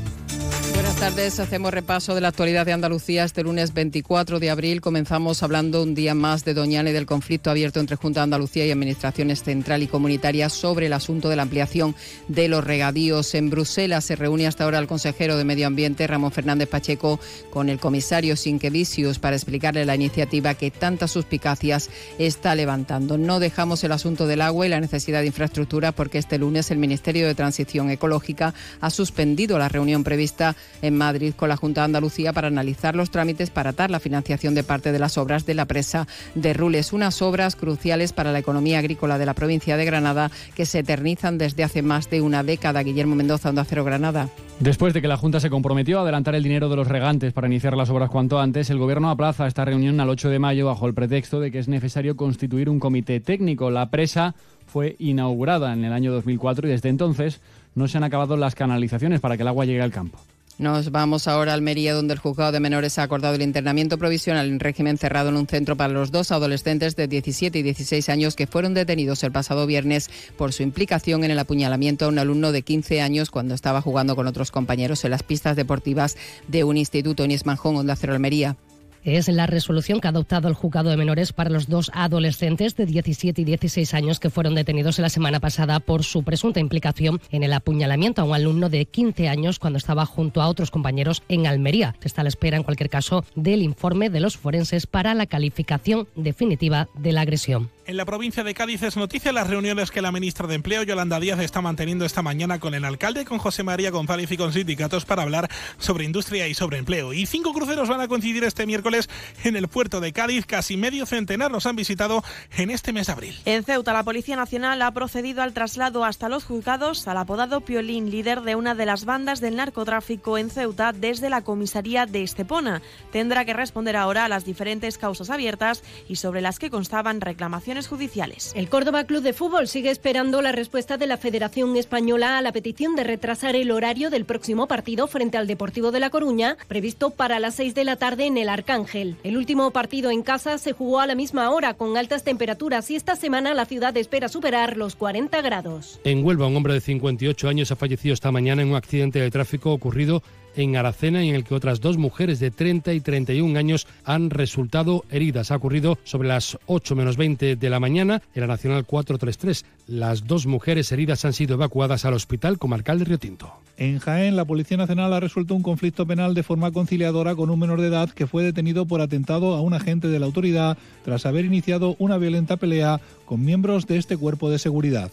Tardes, 1.01 1.39
hacemos 1.39 1.73
repaso 1.73 2.13
de 2.13 2.21
la 2.21 2.27
actualidad 2.27 2.63
de 2.63 2.73
Andalucía 2.73 3.23
este 3.23 3.41
lunes 3.41 3.73
24 3.73 4.39
de 4.39 4.51
abril. 4.51 4.81
Comenzamos 4.81 5.41
hablando 5.41 5.81
un 5.81 5.95
día 5.95 6.13
más 6.13 6.45
de 6.45 6.53
Doñana 6.53 6.91
y 6.91 6.93
del 6.93 7.07
conflicto 7.07 7.49
abierto 7.49 7.79
entre 7.79 7.95
Junta 7.95 8.19
de 8.19 8.25
Andalucía 8.25 8.67
y 8.67 8.71
Administraciones 8.71 9.41
Central 9.41 9.81
y 9.81 9.87
Comunitarias 9.87 10.53
sobre 10.53 10.85
el 10.85 10.93
asunto 10.93 11.27
de 11.27 11.37
la 11.37 11.41
ampliación 11.41 11.95
de 12.27 12.47
los 12.49 12.63
regadíos. 12.63 13.33
En 13.33 13.49
Bruselas 13.49 14.05
se 14.05 14.15
reúne 14.15 14.45
hasta 14.45 14.63
ahora 14.63 14.77
el 14.77 14.85
consejero 14.85 15.37
de 15.37 15.43
Medio 15.43 15.65
Ambiente, 15.65 16.05
Ramón 16.05 16.31
Fernández 16.31 16.69
Pacheco, 16.69 17.19
con 17.49 17.69
el 17.69 17.79
comisario 17.79 18.35
Sinquevicius 18.35 19.17
para 19.17 19.35
explicarle 19.35 19.85
la 19.85 19.95
iniciativa 19.95 20.53
que 20.53 20.69
tantas 20.69 21.09
suspicacias 21.09 21.89
está 22.19 22.53
levantando. 22.53 23.17
No 23.17 23.39
dejamos 23.39 23.83
el 23.83 23.93
asunto 23.93 24.27
del 24.27 24.41
agua 24.41 24.67
y 24.67 24.69
la 24.69 24.79
necesidad 24.79 25.21
de 25.21 25.27
infraestructura 25.27 25.93
porque 25.93 26.19
este 26.19 26.37
lunes 26.37 26.69
el 26.69 26.77
Ministerio 26.77 27.25
de 27.25 27.33
Transición 27.33 27.89
Ecológica 27.89 28.53
ha 28.81 28.91
suspendido 28.91 29.57
la 29.57 29.67
reunión 29.67 30.03
prevista 30.03 30.55
Madrid 30.91 31.33
con 31.35 31.49
la 31.49 31.57
Junta 31.57 31.81
de 31.81 31.85
Andalucía 31.85 32.33
para 32.33 32.47
analizar 32.47 32.95
los 32.95 33.11
trámites 33.11 33.49
para 33.49 33.71
atar 33.71 33.91
la 33.91 33.99
financiación 33.99 34.55
de 34.55 34.63
parte 34.63 34.91
de 34.91 34.99
las 34.99 35.17
obras 35.17 35.45
de 35.45 35.53
la 35.53 35.65
presa 35.65 36.07
de 36.35 36.53
Rules. 36.53 36.93
Unas 36.93 37.21
obras 37.21 37.55
cruciales 37.55 38.13
para 38.13 38.31
la 38.31 38.39
economía 38.39 38.79
agrícola 38.79 39.17
de 39.17 39.25
la 39.25 39.33
provincia 39.33 39.77
de 39.77 39.85
Granada 39.85 40.31
que 40.55 40.65
se 40.65 40.79
eternizan 40.79 41.37
desde 41.37 41.63
hace 41.63 41.81
más 41.81 42.09
de 42.09 42.21
una 42.21 42.43
década. 42.43 42.83
Guillermo 42.83 43.15
Mendoza, 43.15 43.49
Onda 43.49 43.65
Cero 43.65 43.83
Granada. 43.83 44.29
Después 44.59 44.93
de 44.93 45.01
que 45.01 45.07
la 45.07 45.17
Junta 45.17 45.39
se 45.39 45.49
comprometió 45.49 45.99
a 45.99 46.01
adelantar 46.03 46.35
el 46.35 46.43
dinero 46.43 46.69
de 46.69 46.75
los 46.75 46.87
regantes 46.87 47.33
para 47.33 47.47
iniciar 47.47 47.75
las 47.75 47.89
obras 47.89 48.09
cuanto 48.09 48.39
antes, 48.39 48.69
el 48.69 48.77
Gobierno 48.77 49.09
aplaza 49.09 49.47
esta 49.47 49.65
reunión 49.65 49.99
al 49.99 50.09
8 50.09 50.29
de 50.29 50.39
mayo 50.39 50.67
bajo 50.67 50.87
el 50.87 50.93
pretexto 50.93 51.39
de 51.39 51.51
que 51.51 51.59
es 51.59 51.67
necesario 51.67 52.15
constituir 52.15 52.69
un 52.69 52.79
comité 52.79 53.19
técnico. 53.19 53.71
La 53.71 53.89
presa 53.89 54.35
fue 54.67 54.95
inaugurada 54.99 55.73
en 55.73 55.83
el 55.83 55.93
año 55.93 56.11
2004 56.13 56.67
y 56.67 56.71
desde 56.71 56.89
entonces 56.89 57.41
no 57.75 57.87
se 57.87 57.97
han 57.97 58.03
acabado 58.03 58.37
las 58.37 58.55
canalizaciones 58.55 59.19
para 59.19 59.35
que 59.35 59.43
el 59.43 59.47
agua 59.47 59.65
llegue 59.65 59.81
al 59.81 59.91
campo. 59.91 60.19
Nos 60.61 60.91
vamos 60.91 61.27
ahora 61.27 61.53
a 61.53 61.55
Almería, 61.55 61.95
donde 61.95 62.13
el 62.13 62.19
juzgado 62.19 62.51
de 62.51 62.59
menores 62.59 62.99
ha 62.99 63.03
acordado 63.03 63.33
el 63.33 63.41
internamiento 63.41 63.97
provisional 63.97 64.47
en 64.47 64.59
régimen 64.59 64.99
cerrado 64.99 65.29
en 65.29 65.37
un 65.37 65.47
centro 65.47 65.75
para 65.75 65.91
los 65.91 66.11
dos 66.11 66.31
adolescentes 66.31 66.95
de 66.95 67.07
17 67.07 67.57
y 67.57 67.63
16 67.63 68.09
años 68.09 68.35
que 68.35 68.45
fueron 68.45 68.75
detenidos 68.75 69.23
el 69.23 69.31
pasado 69.31 69.65
viernes 69.65 70.11
por 70.37 70.53
su 70.53 70.61
implicación 70.61 71.23
en 71.23 71.31
el 71.31 71.39
apuñalamiento 71.39 72.05
a 72.05 72.09
un 72.09 72.19
alumno 72.19 72.51
de 72.51 72.61
15 72.61 73.01
años 73.01 73.31
cuando 73.31 73.55
estaba 73.55 73.81
jugando 73.81 74.15
con 74.15 74.27
otros 74.27 74.51
compañeros 74.51 75.03
en 75.03 75.09
las 75.09 75.23
pistas 75.23 75.55
deportivas 75.55 76.15
de 76.47 76.63
un 76.63 76.77
instituto 76.77 77.23
en 77.23 77.31
Ismanjón, 77.31 77.77
Onda 77.77 77.95
Cero 77.95 78.13
Almería. 78.13 78.55
Es 79.03 79.27
la 79.27 79.47
resolución 79.47 79.99
que 79.99 80.07
ha 80.07 80.11
adoptado 80.11 80.47
el 80.47 80.53
juzgado 80.53 80.91
de 80.91 80.97
menores 80.97 81.33
para 81.33 81.49
los 81.49 81.67
dos 81.67 81.89
adolescentes 81.93 82.75
de 82.75 82.85
17 82.85 83.41
y 83.41 83.45
16 83.45 83.93
años 83.95 84.19
que 84.19 84.29
fueron 84.29 84.53
detenidos 84.53 84.99
la 84.99 85.09
semana 85.09 85.39
pasada 85.39 85.79
por 85.79 86.03
su 86.03 86.23
presunta 86.23 86.59
implicación 86.59 87.19
en 87.31 87.41
el 87.41 87.53
apuñalamiento 87.53 88.21
a 88.21 88.25
un 88.25 88.35
alumno 88.35 88.69
de 88.69 88.85
15 88.85 89.27
años 89.27 89.57
cuando 89.57 89.77
estaba 89.77 90.05
junto 90.05 90.39
a 90.41 90.47
otros 90.47 90.69
compañeros 90.69 91.23
en 91.29 91.47
Almería. 91.47 91.95
Se 91.99 92.09
está 92.09 92.21
a 92.21 92.25
la 92.25 92.29
espera, 92.29 92.57
en 92.57 92.63
cualquier 92.63 92.91
caso, 92.91 93.25
del 93.35 93.63
informe 93.63 94.11
de 94.11 94.19
los 94.19 94.37
forenses 94.37 94.85
para 94.85 95.15
la 95.15 95.25
calificación 95.25 96.07
definitiva 96.15 96.87
de 96.93 97.11
la 97.11 97.21
agresión. 97.21 97.69
En 97.87 97.97
la 97.97 98.05
provincia 98.05 98.43
de 98.43 98.53
Cádiz 98.53 98.83
es 98.83 98.95
noticia 98.95 99.33
las 99.33 99.49
reuniones 99.49 99.89
que 99.89 100.03
la 100.03 100.11
ministra 100.11 100.45
de 100.45 100.53
Empleo, 100.53 100.83
Yolanda 100.83 101.19
Díaz, 101.19 101.39
está 101.39 101.61
manteniendo 101.61 102.05
esta 102.05 102.21
mañana 102.21 102.59
con 102.59 102.75
el 102.75 102.85
alcalde, 102.85 103.25
con 103.25 103.39
José 103.39 103.63
María 103.63 103.89
González 103.89 104.31
y 104.31 104.37
con 104.37 104.53
sindicatos 104.53 105.03
para 105.03 105.23
hablar 105.23 105.49
sobre 105.79 106.05
industria 106.05 106.47
y 106.47 106.53
sobre 106.53 106.77
empleo. 106.77 107.11
Y 107.11 107.25
cinco 107.25 107.53
cruceros 107.53 107.89
van 107.89 107.99
a 107.99 108.07
coincidir 108.07 108.43
este 108.43 108.67
miércoles 108.67 109.09
en 109.43 109.55
el 109.55 109.67
puerto 109.67 109.99
de 109.99 110.13
Cádiz. 110.13 110.45
Casi 110.45 110.77
medio 110.77 111.07
centenar 111.07 111.51
los 111.51 111.65
han 111.65 111.75
visitado 111.75 112.23
en 112.55 112.69
este 112.69 112.93
mes 112.93 113.07
de 113.07 113.13
abril. 113.13 113.39
En 113.45 113.63
Ceuta, 113.63 113.93
la 113.93 114.03
Policía 114.03 114.35
Nacional 114.35 114.79
ha 114.83 114.91
procedido 114.91 115.41
al 115.41 115.53
traslado 115.53 116.05
hasta 116.05 116.29
los 116.29 116.43
juzgados 116.43 117.07
al 117.07 117.17
apodado 117.17 117.61
Piolín, 117.61 118.11
líder 118.11 118.41
de 118.41 118.55
una 118.55 118.75
de 118.75 118.85
las 118.85 119.05
bandas 119.05 119.41
del 119.41 119.55
narcotráfico 119.55 120.37
en 120.37 120.51
Ceuta, 120.51 120.93
desde 120.93 121.31
la 121.31 121.41
comisaría 121.41 122.05
de 122.05 122.21
Estepona. 122.21 122.83
Tendrá 123.11 123.43
que 123.43 123.53
responder 123.53 123.95
ahora 123.95 124.25
a 124.25 124.29
las 124.29 124.45
diferentes 124.45 124.99
causas 124.99 125.31
abiertas 125.31 125.83
y 126.07 126.17
sobre 126.17 126.41
las 126.41 126.59
que 126.59 126.69
constaban 126.69 127.21
reclamaciones 127.21 127.70
judiciales. 127.87 128.51
El 128.55 128.69
Córdoba 128.69 129.05
Club 129.05 129.23
de 129.23 129.33
Fútbol 129.33 129.67
sigue 129.67 129.91
esperando 129.91 130.41
la 130.41 130.51
respuesta 130.51 130.97
de 130.97 131.07
la 131.07 131.17
Federación 131.17 131.75
Española 131.77 132.37
a 132.37 132.41
la 132.41 132.51
petición 132.51 132.95
de 132.95 133.03
retrasar 133.03 133.55
el 133.55 133.71
horario 133.71 134.09
del 134.09 134.25
próximo 134.25 134.67
partido 134.67 135.07
frente 135.07 135.37
al 135.37 135.47
Deportivo 135.47 135.91
de 135.91 135.99
La 135.99 136.09
Coruña, 136.09 136.57
previsto 136.67 137.11
para 137.11 137.39
las 137.39 137.55
6 137.55 137.73
de 137.75 137.83
la 137.85 137.95
tarde 137.95 138.25
en 138.25 138.37
el 138.37 138.49
Arcángel. 138.49 139.15
El 139.23 139.37
último 139.37 139.71
partido 139.71 140.11
en 140.11 140.21
casa 140.21 140.57
se 140.57 140.73
jugó 140.73 140.99
a 140.99 141.07
la 141.07 141.15
misma 141.15 141.49
hora 141.51 141.73
con 141.73 141.97
altas 141.97 142.23
temperaturas 142.23 142.89
y 142.91 142.95
esta 142.95 143.15
semana 143.15 143.53
la 143.53 143.65
ciudad 143.65 143.95
espera 143.97 144.29
superar 144.29 144.77
los 144.77 144.95
40 144.95 145.41
grados. 145.41 145.99
En 146.03 146.25
Huelva, 146.25 146.47
un 146.47 146.57
hombre 146.57 146.73
de 146.73 146.81
58 146.81 147.47
años 147.47 147.71
ha 147.71 147.75
fallecido 147.75 148.13
esta 148.13 148.31
mañana 148.31 148.61
en 148.61 148.69
un 148.69 148.75
accidente 148.75 149.19
de 149.19 149.31
tráfico 149.31 149.71
ocurrido 149.71 150.23
en 150.55 150.75
Aracena 150.75 151.23
en 151.23 151.35
el 151.35 151.43
que 151.43 151.55
otras 151.55 151.81
dos 151.81 151.97
mujeres 151.97 152.39
de 152.39 152.51
30 152.51 152.93
y 152.93 152.99
31 152.99 153.57
años 153.57 153.87
han 154.03 154.29
resultado 154.29 155.05
heridas. 155.09 155.51
Ha 155.51 155.55
ocurrido 155.55 155.97
sobre 156.03 156.27
las 156.27 156.57
8 156.65 156.95
menos 156.95 157.17
20 157.17 157.55
de 157.55 157.69
la 157.69 157.79
mañana 157.79 158.21
en 158.33 158.41
la 158.41 158.47
Nacional 158.47 158.85
433. 158.85 159.65
Las 159.87 160.27
dos 160.27 160.47
mujeres 160.47 160.91
heridas 160.91 161.25
han 161.25 161.33
sido 161.33 161.55
evacuadas 161.55 162.05
al 162.05 162.13
Hospital 162.13 162.57
Comarcal 162.57 162.99
de 162.99 163.05
Río 163.05 163.19
Tinto. 163.19 163.53
En 163.77 163.99
Jaén, 163.99 164.35
la 164.35 164.45
Policía 164.45 164.77
Nacional 164.77 165.13
ha 165.13 165.19
resuelto 165.19 165.55
un 165.55 165.63
conflicto 165.63 166.05
penal 166.05 166.33
de 166.33 166.43
forma 166.43 166.71
conciliadora 166.71 167.35
con 167.35 167.49
un 167.49 167.59
menor 167.59 167.81
de 167.81 167.87
edad 167.87 168.09
que 168.09 168.27
fue 168.27 168.43
detenido 168.43 168.85
por 168.85 169.01
atentado 169.01 169.55
a 169.55 169.61
un 169.61 169.73
agente 169.73 170.07
de 170.07 170.19
la 170.19 170.27
autoridad 170.27 170.77
tras 171.03 171.25
haber 171.25 171.45
iniciado 171.45 171.95
una 171.97 172.17
violenta 172.17 172.57
pelea 172.57 173.01
con 173.25 173.43
miembros 173.43 173.87
de 173.87 173.97
este 173.97 174.17
cuerpo 174.17 174.49
de 174.49 174.59
seguridad. 174.59 175.11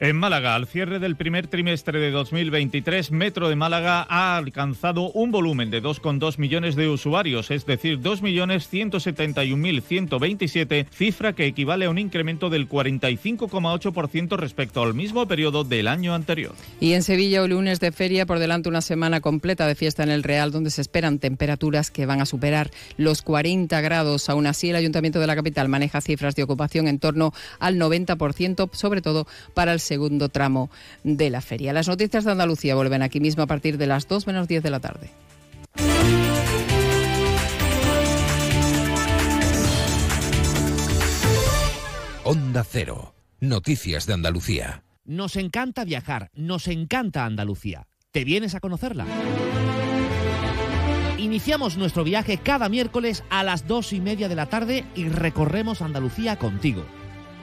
En 0.00 0.14
Málaga, 0.14 0.54
al 0.54 0.68
cierre 0.68 1.00
del 1.00 1.16
primer 1.16 1.48
trimestre 1.48 1.98
de 1.98 2.12
2023, 2.12 3.10
Metro 3.10 3.48
de 3.48 3.56
Málaga 3.56 4.06
ha 4.08 4.36
alcanzado 4.36 5.10
un 5.10 5.32
volumen 5.32 5.72
de 5.72 5.82
2,2 5.82 6.38
millones 6.38 6.76
de 6.76 6.88
usuarios, 6.88 7.50
es 7.50 7.66
decir, 7.66 7.98
2.171.127, 7.98 10.86
cifra 10.88 11.32
que 11.32 11.46
equivale 11.46 11.86
a 11.86 11.90
un 11.90 11.98
incremento 11.98 12.48
del 12.48 12.68
45,8% 12.68 14.36
respecto 14.36 14.84
al 14.84 14.94
mismo 14.94 15.26
periodo 15.26 15.64
del 15.64 15.88
año 15.88 16.14
anterior. 16.14 16.54
Y 16.78 16.92
en 16.92 17.02
Sevilla, 17.02 17.42
hoy 17.42 17.48
lunes 17.48 17.80
de 17.80 17.90
feria, 17.90 18.24
por 18.24 18.38
delante 18.38 18.68
una 18.68 18.82
semana 18.82 19.20
completa 19.20 19.66
de 19.66 19.74
fiesta 19.74 20.04
en 20.04 20.10
el 20.10 20.22
Real, 20.22 20.52
donde 20.52 20.70
se 20.70 20.80
esperan 20.80 21.18
temperaturas 21.18 21.90
que 21.90 22.06
van 22.06 22.20
a 22.20 22.26
superar 22.26 22.70
los 22.98 23.22
40 23.22 23.80
grados. 23.80 24.30
Aún 24.30 24.46
así, 24.46 24.70
el 24.70 24.76
Ayuntamiento 24.76 25.18
de 25.18 25.26
la 25.26 25.34
capital 25.34 25.68
maneja 25.68 26.00
cifras 26.00 26.36
de 26.36 26.44
ocupación 26.44 26.86
en 26.86 27.00
torno 27.00 27.32
al 27.58 27.80
90%, 27.80 28.70
sobre 28.72 29.02
todo 29.02 29.26
para 29.54 29.72
el 29.72 29.80
segundo 29.88 30.28
tramo 30.28 30.70
de 31.02 31.30
la 31.30 31.40
feria. 31.40 31.72
Las 31.72 31.88
noticias 31.88 32.24
de 32.24 32.32
Andalucía 32.32 32.76
vuelven 32.76 33.02
aquí 33.02 33.18
mismo 33.18 33.42
a 33.42 33.46
partir 33.46 33.78
de 33.78 33.86
las 33.86 34.06
2 34.06 34.26
menos 34.26 34.46
10 34.46 34.62
de 34.62 34.70
la 34.70 34.80
tarde. 34.80 35.10
Onda 42.24 42.62
Cero. 42.62 43.14
Noticias 43.40 44.06
de 44.06 44.14
Andalucía. 44.14 44.84
Nos 45.04 45.36
encanta 45.36 45.84
viajar, 45.84 46.30
nos 46.34 46.68
encanta 46.68 47.24
Andalucía. 47.24 47.86
¿Te 48.10 48.24
vienes 48.24 48.54
a 48.54 48.60
conocerla? 48.60 49.06
Iniciamos 51.16 51.78
nuestro 51.78 52.04
viaje 52.04 52.36
cada 52.36 52.68
miércoles 52.68 53.24
a 53.30 53.44
las 53.44 53.66
dos 53.66 53.92
y 53.92 54.00
media 54.00 54.28
de 54.28 54.34
la 54.34 54.46
tarde 54.46 54.84
y 54.94 55.08
recorremos 55.08 55.80
Andalucía 55.80 56.36
contigo. 56.36 56.84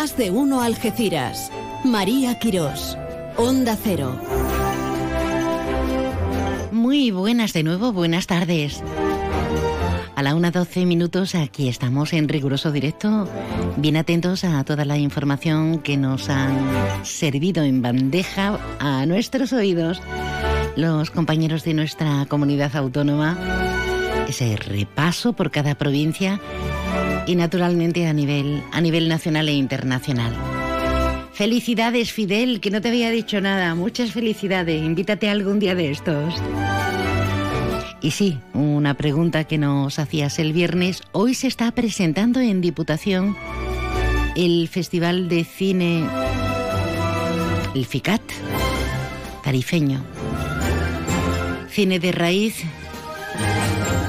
Más 0.00 0.16
de 0.16 0.30
uno 0.30 0.62
Algeciras. 0.62 1.50
María 1.84 2.38
Quirós. 2.38 2.96
Onda 3.36 3.76
Cero. 3.82 4.16
Muy 6.70 7.10
buenas 7.10 7.52
de 7.52 7.64
nuevo, 7.64 7.92
buenas 7.92 8.28
tardes. 8.28 8.80
A 10.14 10.22
la 10.22 10.36
1.12 10.36 10.86
minutos 10.86 11.34
aquí 11.34 11.68
estamos 11.68 12.12
en 12.12 12.28
riguroso 12.28 12.70
directo, 12.70 13.28
bien 13.76 13.96
atentos 13.96 14.44
a 14.44 14.62
toda 14.62 14.84
la 14.84 14.98
información 14.98 15.80
que 15.80 15.96
nos 15.96 16.28
han 16.28 17.04
servido 17.04 17.64
en 17.64 17.82
bandeja 17.82 18.56
a 18.78 19.04
nuestros 19.04 19.52
oídos 19.52 20.00
los 20.76 21.10
compañeros 21.10 21.64
de 21.64 21.74
nuestra 21.74 22.24
comunidad 22.26 22.76
autónoma. 22.76 23.36
Ese 24.28 24.54
repaso 24.54 25.32
por 25.32 25.50
cada 25.50 25.74
provincia 25.74 26.40
y 27.28 27.36
naturalmente 27.36 28.06
a 28.06 28.12
nivel, 28.14 28.62
a 28.72 28.80
nivel 28.80 29.06
nacional 29.08 29.48
e 29.48 29.52
internacional. 29.52 30.34
Felicidades, 31.34 32.10
Fidel, 32.10 32.58
que 32.58 32.70
no 32.70 32.80
te 32.80 32.88
había 32.88 33.10
dicho 33.10 33.40
nada. 33.40 33.74
Muchas 33.74 34.12
felicidades. 34.12 34.82
Invítate 34.82 35.28
algún 35.28 35.60
día 35.60 35.74
de 35.74 35.90
estos. 35.90 36.34
Y 38.00 38.12
sí, 38.12 38.38
una 38.54 38.94
pregunta 38.94 39.44
que 39.44 39.58
nos 39.58 39.98
hacías 39.98 40.38
el 40.38 40.54
viernes. 40.54 41.02
Hoy 41.12 41.34
se 41.34 41.48
está 41.48 41.70
presentando 41.72 42.40
en 42.40 42.62
Diputación 42.62 43.36
el 44.34 44.66
Festival 44.68 45.28
de 45.28 45.44
Cine, 45.44 46.06
el 47.74 47.84
FICAT, 47.84 48.22
tarifeño. 49.44 50.02
Cine 51.68 51.98
de 51.98 52.12
raíz 52.12 52.64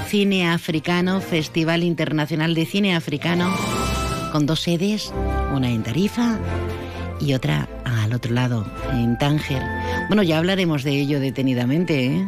Cine 0.10 0.50
Africano, 0.50 1.22
Festival 1.22 1.84
Internacional 1.84 2.56
de 2.56 2.66
Cine 2.66 2.96
Africano, 2.96 3.56
con 4.32 4.48
dos 4.48 4.62
sedes, 4.62 5.14
una 5.54 5.70
en 5.70 5.84
Tarifa 5.84 6.40
y 7.22 7.36
otra 7.36 7.70
al 7.86 8.12
otro 8.16 8.34
lado, 8.34 8.66
en 8.92 9.20
Tánger. 9.20 9.62
Bueno, 10.08 10.24
ya 10.24 10.40
hablaremos 10.40 10.84
de 10.84 11.00
ello 11.00 11.20
detenidamente, 11.20 12.08
¿eh? 12.08 12.28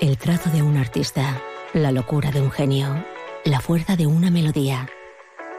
El 0.00 0.16
trazo 0.16 0.48
de 0.50 0.62
un 0.62 0.76
artista, 0.76 1.42
la 1.74 1.90
locura 1.90 2.30
de 2.30 2.40
un 2.40 2.52
genio, 2.52 3.04
la 3.44 3.58
fuerza 3.58 3.96
de 3.96 4.06
una 4.06 4.30
melodía. 4.30 4.88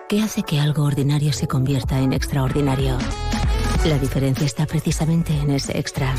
¿Qué 0.08 0.22
hace 0.22 0.44
que 0.44 0.62
algo 0.62 0.84
ordinario 0.84 1.34
se 1.34 1.46
convierta 1.46 2.00
en 2.00 2.14
extraordinario? 2.14 2.98
La 3.84 3.98
diferencia 3.98 4.46
está 4.46 4.66
precisamente 4.66 5.34
en 5.34 5.50
ese 5.50 5.78
extra. 5.78 6.16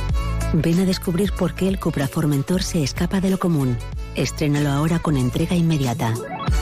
Ven 0.52 0.80
a 0.80 0.84
descubrir 0.84 1.32
por 1.32 1.54
qué 1.54 1.66
el 1.66 1.80
Cupra 1.80 2.06
Formentor 2.08 2.62
se 2.62 2.82
escapa 2.82 3.22
de 3.22 3.30
lo 3.30 3.38
común. 3.38 3.78
Estrénalo 4.16 4.68
ahora 4.68 4.98
con 4.98 5.16
entrega 5.16 5.56
inmediata. 5.56 6.12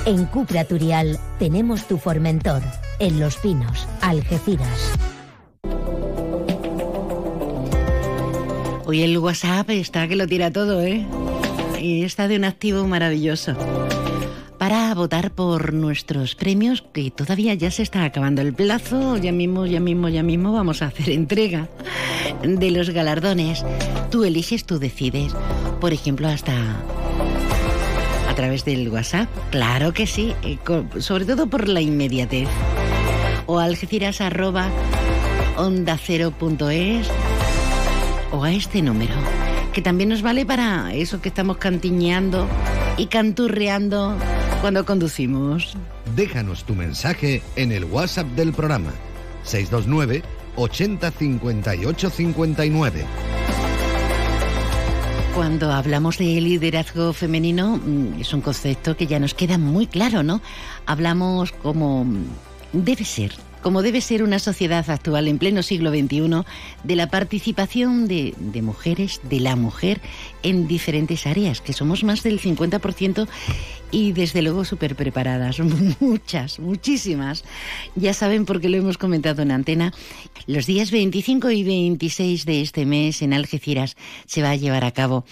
En 0.06 0.26
Cupra 0.26 0.64
Turial 0.64 1.18
tenemos 1.40 1.88
tu 1.88 1.98
Formentor, 1.98 2.62
en 3.00 3.18
Los 3.18 3.36
Pinos, 3.36 3.88
Algeciras. 4.00 4.92
Hoy 8.86 9.02
el 9.02 9.18
WhatsApp 9.18 9.70
está 9.70 10.06
que 10.06 10.14
lo 10.14 10.28
tira 10.28 10.52
todo, 10.52 10.80
¿eh? 10.82 11.04
Y 11.80 12.04
está 12.04 12.28
de 12.28 12.36
un 12.36 12.44
activo 12.44 12.86
maravilloso. 12.86 13.54
Para 14.58 14.92
votar 14.94 15.30
por 15.30 15.72
nuestros 15.72 16.34
premios, 16.34 16.82
que 16.92 17.12
todavía 17.12 17.54
ya 17.54 17.70
se 17.70 17.82
está 17.82 18.02
acabando 18.04 18.42
el 18.42 18.52
plazo, 18.52 19.16
ya 19.16 19.30
mismo, 19.30 19.66
ya 19.66 19.78
mismo, 19.78 20.08
ya 20.08 20.24
mismo 20.24 20.52
vamos 20.52 20.82
a 20.82 20.86
hacer 20.86 21.10
entrega 21.10 21.68
de 22.42 22.70
los 22.72 22.90
galardones. 22.90 23.64
Tú 24.10 24.24
eliges, 24.24 24.64
tú 24.64 24.80
decides. 24.80 25.32
Por 25.80 25.92
ejemplo, 25.92 26.26
hasta 26.26 26.52
a 28.28 28.34
través 28.34 28.64
del 28.64 28.88
WhatsApp. 28.88 29.28
Claro 29.50 29.92
que 29.92 30.06
sí, 30.06 30.34
eh, 30.42 30.58
sobre 30.98 31.24
todo 31.24 31.46
por 31.46 31.68
la 31.68 31.80
inmediatez. 31.80 32.48
O 33.46 33.60
algeciras 33.60 34.20
arroba 34.20 34.68
onda 35.56 35.96
cero 35.96 36.32
punto 36.36 36.68
es, 36.68 37.08
o 38.32 38.42
a 38.44 38.52
este 38.52 38.82
número 38.82 39.14
que 39.78 39.82
también 39.82 40.08
nos 40.08 40.22
vale 40.22 40.44
para 40.44 40.92
eso 40.92 41.20
que 41.20 41.28
estamos 41.28 41.58
cantiñando 41.58 42.48
y 42.96 43.06
canturreando 43.06 44.16
cuando 44.60 44.84
conducimos. 44.84 45.76
Déjanos 46.16 46.64
tu 46.64 46.74
mensaje 46.74 47.42
en 47.54 47.70
el 47.70 47.84
WhatsApp 47.84 48.26
del 48.34 48.52
programa 48.52 48.90
629 49.44 50.24
80 50.56 51.10
58 51.12 52.10
59. 52.10 53.04
Cuando 55.36 55.70
hablamos 55.72 56.18
de 56.18 56.24
liderazgo 56.24 57.12
femenino, 57.12 57.76
mm, 57.76 58.20
es 58.20 58.34
un 58.34 58.40
concepto 58.40 58.96
que 58.96 59.06
ya 59.06 59.20
nos 59.20 59.34
queda 59.34 59.58
muy 59.58 59.86
claro, 59.86 60.24
¿no? 60.24 60.42
Hablamos 60.86 61.52
como 61.52 62.04
debe 62.72 63.04
ser 63.04 63.30
como 63.62 63.82
debe 63.82 64.00
ser 64.00 64.22
una 64.22 64.38
sociedad 64.38 64.88
actual 64.90 65.28
en 65.28 65.38
pleno 65.38 65.62
siglo 65.62 65.90
XXI, 65.90 66.44
de 66.84 66.96
la 66.96 67.08
participación 67.08 68.08
de, 68.08 68.34
mujeres, 68.62 69.20
de 69.24 69.40
la 69.40 69.56
mujer, 69.56 70.00
en 70.42 70.68
diferentes 70.68 71.26
áreas, 71.26 71.60
que 71.60 71.72
somos 71.72 72.04
más 72.04 72.22
del 72.22 72.40
50% 72.40 73.28
y 73.90 74.12
desde 74.12 74.42
luego 74.42 74.64
súper 74.64 74.96
preparadas, 74.96 75.58
muchas, 76.00 76.58
muchísimas. 76.58 77.44
Ya 77.94 78.12
saben 78.14 78.44
porque 78.44 78.68
lo 78.68 78.76
hemos 78.76 78.98
comentado 78.98 79.42
en 79.42 79.50
antena, 79.50 79.92
los 80.46 80.66
días 80.66 80.90
25 80.90 81.50
y 81.50 81.64
26 81.64 82.44
de 82.44 82.60
este 82.62 82.86
mes 82.86 83.22
en 83.22 83.32
Algeciras 83.32 83.96
se 84.26 84.42
va 84.42 84.50
a 84.50 84.56
llevar 84.56 84.84
a 84.84 84.92
cabo 84.92 85.24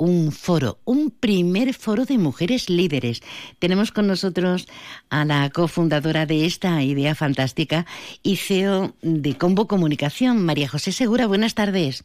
un 0.00 0.32
foro, 0.32 0.78
un 0.84 1.10
primer 1.10 1.74
foro 1.74 2.06
de 2.06 2.16
mujeres 2.16 2.70
líderes. 2.70 3.20
Tenemos 3.58 3.92
con 3.92 4.06
nosotros 4.06 4.66
a 5.10 5.24
la 5.24 5.50
cofundadora 5.50 6.24
de 6.24 6.46
esta 6.46 6.82
idea 6.82 7.14
fantástica 7.14 7.86
y 8.22 8.36
CEO 8.36 8.94
de 9.02 9.36
Combo 9.36 9.68
Comunicación, 9.68 10.44
María 10.44 10.68
José 10.68 10.92
Segura. 10.92 11.26
Buenas 11.26 11.54
tardes. 11.54 12.04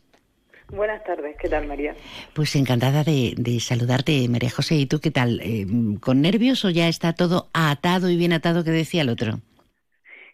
Buenas 0.67 1.03
tardes, 1.03 1.37
¿qué 1.39 1.47
tal 1.47 1.67
María? 1.67 1.95
Pues 2.33 2.55
encantada 2.55 3.03
de, 3.03 3.59
saludarte, 3.61 4.27
María 4.27 4.49
José. 4.49 4.75
¿Y 4.75 4.87
tú 4.87 4.99
qué 4.99 5.11
tal? 5.11 5.39
Eh, 5.41 5.65
¿Con 6.01 6.21
nervios 6.21 6.65
o 6.65 6.69
ya 6.69 6.87
está 6.89 7.13
todo 7.13 7.49
atado 7.53 8.09
y 8.09 8.17
bien 8.17 8.33
atado 8.33 8.63
que 8.63 8.71
decía 8.71 9.03
el 9.03 9.09
otro? 9.09 9.39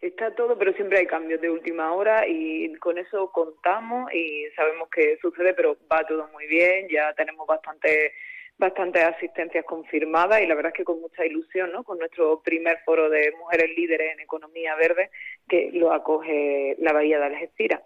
Está 0.02 0.34
todo, 0.34 0.58
pero 0.58 0.74
siempre 0.74 1.00
hay 1.00 1.06
cambios 1.06 1.40
de 1.42 1.50
última 1.50 1.94
hora 1.94 2.28
y 2.28 2.74
con 2.76 2.98
eso 2.98 3.32
contamos 3.32 4.12
y 4.14 4.46
sabemos 4.56 4.90
que 4.90 5.18
sucede, 5.22 5.54
pero 5.54 5.78
va 5.92 6.06
todo 6.06 6.28
muy 6.34 6.48
bien, 6.48 6.88
ya 6.90 7.14
tenemos 7.14 7.48
bastante 7.48 8.14
bastantes 8.58 9.04
asistencias 9.04 9.66
confirmadas 9.66 10.42
y 10.42 10.46
la 10.46 10.54
verdad 10.54 10.72
es 10.72 10.78
que 10.78 10.84
con 10.84 11.02
mucha 11.02 11.26
ilusión, 11.26 11.72
¿no? 11.72 11.84
Con 11.84 11.98
nuestro 11.98 12.42
primer 12.44 12.78
foro 12.86 13.10
de 13.10 13.34
mujeres 13.40 13.76
líderes 13.76 14.14
en 14.14 14.20
economía 14.20 14.76
verde 14.76 15.10
que 15.50 15.72
lo 15.74 15.92
acoge 15.92 16.76
la 16.78 16.94
Bahía 16.94 17.18
de 17.20 17.26
Algeciras 17.26 17.82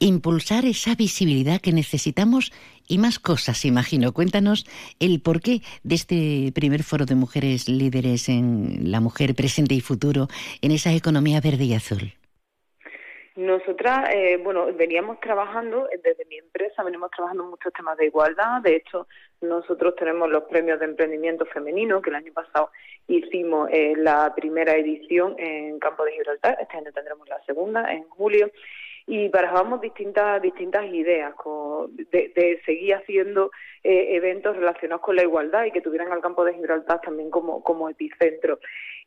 impulsar 0.00 0.64
esa 0.64 0.94
visibilidad 0.94 1.60
que 1.60 1.72
necesitamos 1.72 2.52
y 2.88 2.98
más 2.98 3.18
cosas, 3.18 3.64
imagino. 3.64 4.12
Cuéntanos 4.12 4.64
el 5.00 5.20
porqué 5.20 5.60
de 5.82 5.94
este 5.94 6.52
primer 6.54 6.82
foro 6.82 7.04
de 7.04 7.14
mujeres 7.14 7.68
líderes 7.68 8.28
en 8.28 8.90
la 8.90 9.00
mujer 9.00 9.34
presente 9.34 9.74
y 9.74 9.80
futuro 9.80 10.28
en 10.62 10.72
esa 10.72 10.92
economía 10.92 11.40
verde 11.40 11.64
y 11.64 11.74
azul. 11.74 12.12
Nosotras, 13.36 14.12
eh, 14.12 14.36
bueno, 14.42 14.66
veníamos 14.74 15.20
trabajando, 15.20 15.88
desde 16.02 16.24
mi 16.24 16.38
empresa 16.38 16.82
venimos 16.82 17.08
trabajando 17.12 17.44
en 17.44 17.50
muchos 17.50 17.72
temas 17.72 17.96
de 17.96 18.06
igualdad. 18.06 18.62
De 18.62 18.74
hecho, 18.74 19.06
nosotros 19.40 19.94
tenemos 19.94 20.28
los 20.28 20.42
premios 20.44 20.80
de 20.80 20.86
emprendimiento 20.86 21.46
femenino, 21.46 22.02
que 22.02 22.10
el 22.10 22.16
año 22.16 22.32
pasado 22.32 22.70
hicimos 23.06 23.68
eh, 23.70 23.94
la 23.96 24.34
primera 24.34 24.74
edición 24.74 25.36
en 25.38 25.78
Campo 25.78 26.04
de 26.04 26.14
Gibraltar. 26.14 26.58
Este 26.60 26.78
año 26.78 26.90
tendremos 26.92 27.28
la 27.28 27.40
segunda, 27.44 27.92
en 27.92 28.02
julio 28.08 28.50
y 29.08 29.28
barajábamos 29.28 29.80
distintas 29.80 30.40
distintas 30.42 30.84
ideas 30.84 31.34
de, 32.10 32.60
seguir 32.66 32.94
haciendo 32.94 33.50
eh, 33.82 34.16
eventos 34.16 34.54
relacionados 34.54 35.00
con 35.00 35.16
la 35.16 35.22
igualdad 35.22 35.64
y 35.64 35.70
que 35.70 35.80
tuvieran 35.80 36.12
al 36.12 36.20
campo 36.20 36.44
de 36.44 36.52
Gibraltar 36.52 37.00
también 37.00 37.30
como, 37.30 37.62
como 37.62 37.88
epicentro. 37.88 38.58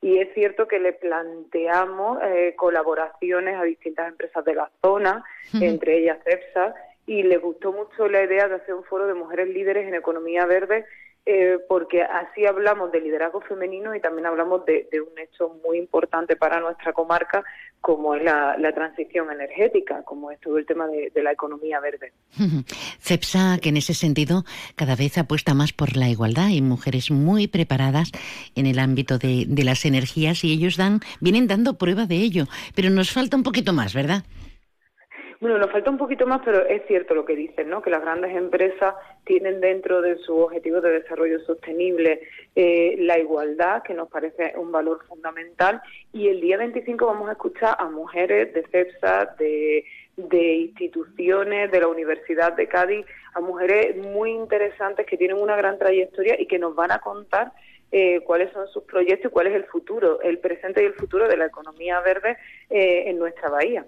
Y 0.02 0.18
es 0.18 0.34
cierto 0.34 0.68
que 0.68 0.80
le 0.80 0.93
planteamos 0.93 2.18
eh, 2.24 2.56
colaboraciones 2.58 3.56
a 3.56 3.64
distintas 3.64 4.10
empresas 4.10 4.43
de 4.43 4.56
la 4.56 4.72
zona, 4.82 5.24
entre 5.54 5.99
ellas 5.99 6.18
CEPSA, 6.24 6.74
y 7.06 7.22
le 7.22 7.38
gustó 7.38 7.72
mucho 7.72 8.08
la 8.08 8.24
idea 8.24 8.47
de 8.47 8.56
hacer 8.56 8.74
un 8.74 8.84
foro 8.84 9.06
de 9.06 9.14
mujeres 9.14 9.49
líderes 9.49 9.88
en 9.88 9.93
economía 9.93 10.47
verde 10.47 10.84
eh, 11.24 11.59
porque 11.67 12.01
así 12.01 12.47
hablamos 12.47 12.91
de 12.91 12.99
liderazgo 12.99 13.41
femenino 13.41 13.93
y 13.93 13.99
también 13.99 14.26
hablamos 14.26 14.65
de, 14.65 14.88
un 14.99 15.19
hecho 15.19 15.55
muy 15.63 15.78
importante 15.78 16.36
para 16.36 16.59
nuestra 16.59 16.93
comarca, 16.93 17.43
como 17.80 18.15
es 18.15 18.24
la, 18.24 18.55
transición 18.74 19.32
energética, 19.32 20.01
como 20.03 20.32
es 20.32 20.39
todo 20.39 20.57
el 20.57 20.65
tema 20.65 20.88
de, 20.88 21.11
la 21.22 21.32
economía 21.32 21.80
verde. 21.80 22.11
CEPSA, 22.99 23.59
que 23.61 23.69
en 23.69 23.78
ese 23.78 23.93
sentido 23.93 24.45
cada 24.76 24.95
vez 24.95 25.17
apuesta 25.19 25.53
más 25.53 25.74
por 25.74 25.95
la 25.95 26.09
igualdad 26.09 26.49
y 26.49 26.61
mujeres 26.61 27.11
muy 27.11 27.47
preparadas 27.47 28.11
en 28.55 28.65
el 28.65 28.80
ámbito 28.80 29.19
de, 29.19 29.45
de 29.47 29.63
las 29.63 29.86
energías 29.86 30.43
y 30.43 30.51
ellos 30.51 30.76
dan, 30.76 31.01
vienen 31.19 31.47
dando 31.47 31.78
prueba 31.78 32.07
de 32.07 32.15
ello, 32.15 32.45
pero 32.76 32.89
nos 32.89 33.11
falta 33.11 33.38
un 33.38 33.43
poquito 33.43 33.74
más, 33.74 33.93
¿verdad? 33.93 34.24
Bueno, 35.41 35.57
nos 35.57 35.71
falta 35.71 35.89
un 35.89 35.97
poquito 35.97 36.27
más, 36.27 36.41
pero 36.45 36.63
es 36.67 36.85
cierto 36.85 37.15
lo 37.15 37.25
que 37.25 37.35
dicen, 37.35 37.67
¿no? 37.67 37.81
Que 37.81 37.89
las 37.89 38.03
grandes 38.03 38.35
empresas 38.35 38.93
tienen 39.25 39.59
dentro 39.59 39.99
de 39.99 40.17
sus 40.17 40.37
objetivos 40.37 40.83
de 40.83 40.99
desarrollo 40.99 41.39
sostenible 41.39 42.21
eh, 42.55 42.95
la 42.99 43.17
igualdad, 43.17 43.81
que 43.81 43.95
nos 43.95 44.07
parece 44.07 44.53
un 44.55 44.71
valor 44.71 45.03
fundamental. 45.07 45.81
Y 46.13 46.27
el 46.27 46.41
día 46.41 46.57
25 46.57 47.07
vamos 47.07 47.27
a 47.27 47.31
escuchar 47.31 47.75
a 47.79 47.89
mujeres 47.89 48.53
de 48.53 48.61
CEPSA, 48.67 49.35
de, 49.39 49.83
de 50.15 50.53
instituciones, 50.57 51.71
de 51.71 51.79
la 51.79 51.87
Universidad 51.87 52.53
de 52.53 52.67
Cádiz, 52.67 53.03
a 53.33 53.39
mujeres 53.39 53.97
muy 53.97 54.29
interesantes 54.29 55.07
que 55.07 55.17
tienen 55.17 55.37
una 55.37 55.55
gran 55.55 55.79
trayectoria 55.79 56.39
y 56.39 56.45
que 56.45 56.59
nos 56.59 56.75
van 56.75 56.91
a 56.91 56.99
contar 56.99 57.51
eh, 57.93 58.21
cuáles 58.21 58.53
son 58.53 58.69
sus 58.69 58.83
proyectos 58.83 59.29
y 59.29 59.33
cuál 59.33 59.47
es 59.47 59.53
el 59.53 59.65
futuro, 59.65 60.21
el 60.21 60.37
presente 60.39 60.81
y 60.81 60.85
el 60.85 60.93
futuro 60.93 61.27
de 61.27 61.35
la 61.35 61.47
economía 61.47 61.99
verde 61.99 62.37
eh, 62.72 63.09
en 63.09 63.19
nuestra 63.19 63.49
bahía. 63.49 63.86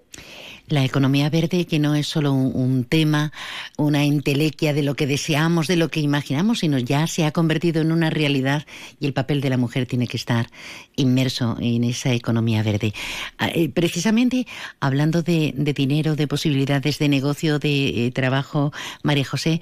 La 0.69 0.85
economía 0.85 1.29
verde 1.29 1.65
que 1.65 1.77
no 1.77 1.93
es 1.93 2.07
solo 2.07 2.31
un, 2.31 2.85
tema, 2.85 3.33
una 3.77 4.05
entelequia 4.05 4.73
de 4.73 4.81
lo 4.81 4.95
que 4.95 5.05
deseamos, 5.05 5.67
de 5.67 5.75
lo 5.75 5.89
que 5.89 5.99
imaginamos, 5.99 6.59
sino 6.59 6.77
ya 6.77 7.05
se 7.05 7.25
ha 7.25 7.31
convertido 7.31 7.81
en 7.81 7.91
una 7.91 8.09
realidad 8.09 8.65
y 8.97 9.05
el 9.05 9.13
papel 9.13 9.41
de 9.41 9.49
la 9.49 9.57
mujer 9.57 9.87
tiene 9.87 10.07
que 10.07 10.15
estar 10.15 10.47
inmerso 10.95 11.57
en 11.59 11.83
esa 11.83 12.13
economía 12.13 12.63
verde. 12.63 12.93
Ah, 13.37 13.49
eh, 13.53 13.69
precisamente 13.69 14.47
hablando 14.79 15.21
de, 15.21 15.53
dinero, 15.75 16.15
de 16.15 16.27
posibilidades 16.27 16.97
de 16.97 17.09
negocio, 17.09 17.59
de 17.59 18.11
trabajo, 18.15 18.71
María 19.03 19.25
José, 19.25 19.61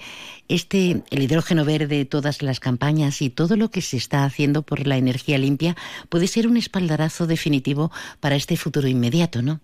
este, 0.51 1.01
el 1.09 1.23
hidrógeno 1.23 1.63
verde, 1.63 2.03
todas 2.03 2.41
las 2.41 2.59
campañas 2.59 3.21
y 3.21 3.29
todo 3.29 3.55
lo 3.55 3.71
que 3.71 3.81
se 3.81 3.95
está 3.95 4.25
haciendo 4.25 4.63
por 4.63 4.85
la 4.85 4.97
energía 4.97 5.37
limpia 5.37 5.77
puede 6.09 6.27
ser 6.27 6.45
un 6.45 6.57
espaldarazo 6.57 7.25
definitivo 7.25 7.89
para 8.19 8.35
este 8.35 8.57
futuro 8.57 8.87
inmediato, 8.87 9.10
¿no? 9.41 9.59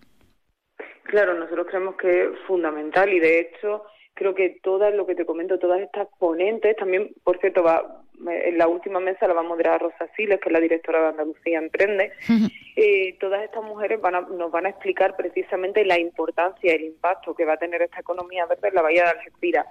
Claro, 1.04 1.34
nosotros 1.34 1.66
creemos 1.68 1.96
que 1.96 2.24
es 2.24 2.28
fundamental 2.46 3.12
y 3.12 3.18
de 3.18 3.40
hecho 3.40 3.84
creo 4.14 4.34
que 4.34 4.58
todas 4.62 4.92
lo 4.94 5.06
que 5.06 5.14
te 5.14 5.24
comento, 5.24 5.58
todas 5.58 5.80
estas 5.80 6.08
ponentes, 6.18 6.76
también, 6.76 7.12
por 7.22 7.38
cierto, 7.38 7.62
va, 7.62 8.02
en 8.26 8.58
la 8.58 8.66
última 8.66 8.98
mesa 8.98 9.28
la 9.28 9.34
va 9.34 9.40
a 9.40 9.44
moderar 9.44 9.80
Rosa 9.80 10.08
Siles, 10.16 10.40
que 10.40 10.48
es 10.48 10.52
la 10.52 10.60
directora 10.60 11.00
de 11.00 11.08
Andalucía 11.08 11.58
Emprende, 11.58 12.12
eh, 12.76 13.16
todas 13.20 13.44
estas 13.44 13.62
mujeres 13.62 14.00
van 14.00 14.36
nos 14.36 14.50
van 14.50 14.66
a 14.66 14.70
explicar 14.70 15.16
precisamente 15.16 15.84
la 15.84 15.98
importancia 15.98 16.72
y 16.72 16.76
el 16.76 16.84
impacto 16.84 17.34
que 17.34 17.44
va 17.44 17.54
a 17.54 17.58
tener 17.58 17.80
esta 17.80 18.00
economía 18.00 18.44
verde 18.46 18.68
en 18.68 18.74
la 18.74 18.82
Bahía 18.82 19.04
de 19.04 19.10
Algeciras 19.10 19.66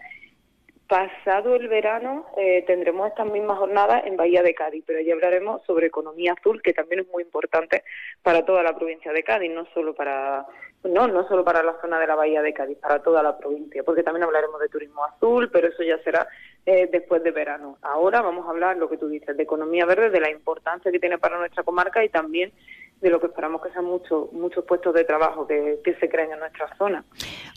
Pasado 0.87 1.55
el 1.55 1.67
verano 1.67 2.25
eh, 2.37 2.63
tendremos 2.65 3.09
estas 3.09 3.27
mismas 3.27 3.57
jornadas 3.57 4.03
en 4.05 4.15
Bahía 4.15 4.41
de 4.41 4.55
Cádiz, 4.55 4.83
pero 4.87 5.01
ya 5.01 5.13
hablaremos 5.13 5.61
sobre 5.65 5.87
economía 5.87 6.33
azul, 6.33 6.61
que 6.61 6.73
también 6.73 7.01
es 7.01 7.07
muy 7.09 7.23
importante 7.23 7.83
para 8.23 8.45
toda 8.45 8.63
la 8.63 8.73
provincia 8.73 9.11
de 9.11 9.23
Cádiz, 9.23 9.51
no 9.51 9.65
solo 9.73 9.93
para 9.93 10.45
no 10.83 11.07
no 11.07 11.27
solo 11.27 11.43
para 11.43 11.61
la 11.61 11.79
zona 11.81 11.99
de 11.99 12.07
la 12.07 12.15
Bahía 12.15 12.41
de 12.41 12.53
Cádiz, 12.53 12.77
para 12.77 13.01
toda 13.01 13.21
la 13.21 13.37
provincia, 13.37 13.83
porque 13.83 14.03
también 14.03 14.23
hablaremos 14.23 14.61
de 14.61 14.69
turismo 14.69 15.03
azul, 15.03 15.49
pero 15.51 15.67
eso 15.67 15.83
ya 15.83 15.97
será 16.03 16.25
eh, 16.67 16.89
después 16.91 17.23
de 17.23 17.31
verano. 17.31 17.77
Ahora 17.81 18.21
vamos 18.21 18.45
a 18.45 18.49
hablar 18.49 18.75
lo 18.75 18.89
que 18.89 18.97
tú 18.97 19.07
dices 19.07 19.37
de 19.37 19.43
economía 19.43 19.85
verde, 19.85 20.09
de 20.09 20.19
la 20.19 20.29
importancia 20.29 20.91
que 20.91 20.99
tiene 20.99 21.17
para 21.17 21.37
nuestra 21.37 21.63
comarca 21.63 22.03
y 22.03 22.09
también 22.09 22.51
de 22.99 23.09
lo 23.09 23.21
que 23.21 23.27
esperamos 23.27 23.61
que 23.61 23.71
sean 23.71 23.85
muchos 23.85 24.33
muchos 24.33 24.65
puestos 24.65 24.93
de 24.93 25.05
trabajo 25.05 25.47
que, 25.47 25.79
se 25.97 26.09
creen 26.09 26.33
en 26.33 26.39
nuestra 26.39 26.67
zona. 26.77 27.05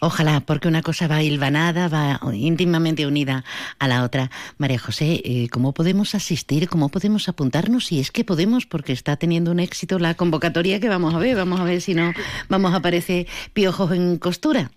Ojalá, 0.01 0.41
porque 0.47 0.69
una 0.69 0.83
cosa 0.83 1.09
va 1.09 1.25
hilvanada, 1.25 1.89
va 1.89 2.21
íntimamente 2.33 3.05
unida 3.05 3.43
a 3.81 3.89
la 3.89 4.05
otra. 4.05 4.31
María 4.59 4.79
José, 4.79 5.21
eh, 5.25 5.49
¿cómo 5.51 5.75
podemos 5.75 6.15
asistir? 6.15 6.69
¿Cómo 6.69 6.89
podemos 6.89 7.29
apuntarnos? 7.29 7.87
Si 7.87 7.99
es 7.99 8.13
que 8.13 8.23
podemos, 8.23 8.65
porque 8.67 8.93
está 8.93 9.17
teniendo 9.17 9.51
un 9.51 9.59
éxito 9.59 9.99
la 9.99 10.15
convocatoria 10.15 10.79
que 10.79 10.89
vamos 10.89 11.15
a 11.15 11.19
ver. 11.19 11.35
Vamos 11.35 11.59
a 11.59 11.65
ver 11.65 11.81
si 11.81 11.95
no 11.95 12.13
vamos 12.49 12.73
a 12.75 12.77
aparecer 12.77 13.27
piojos 13.55 13.91
en 13.91 14.19
costura. 14.19 14.71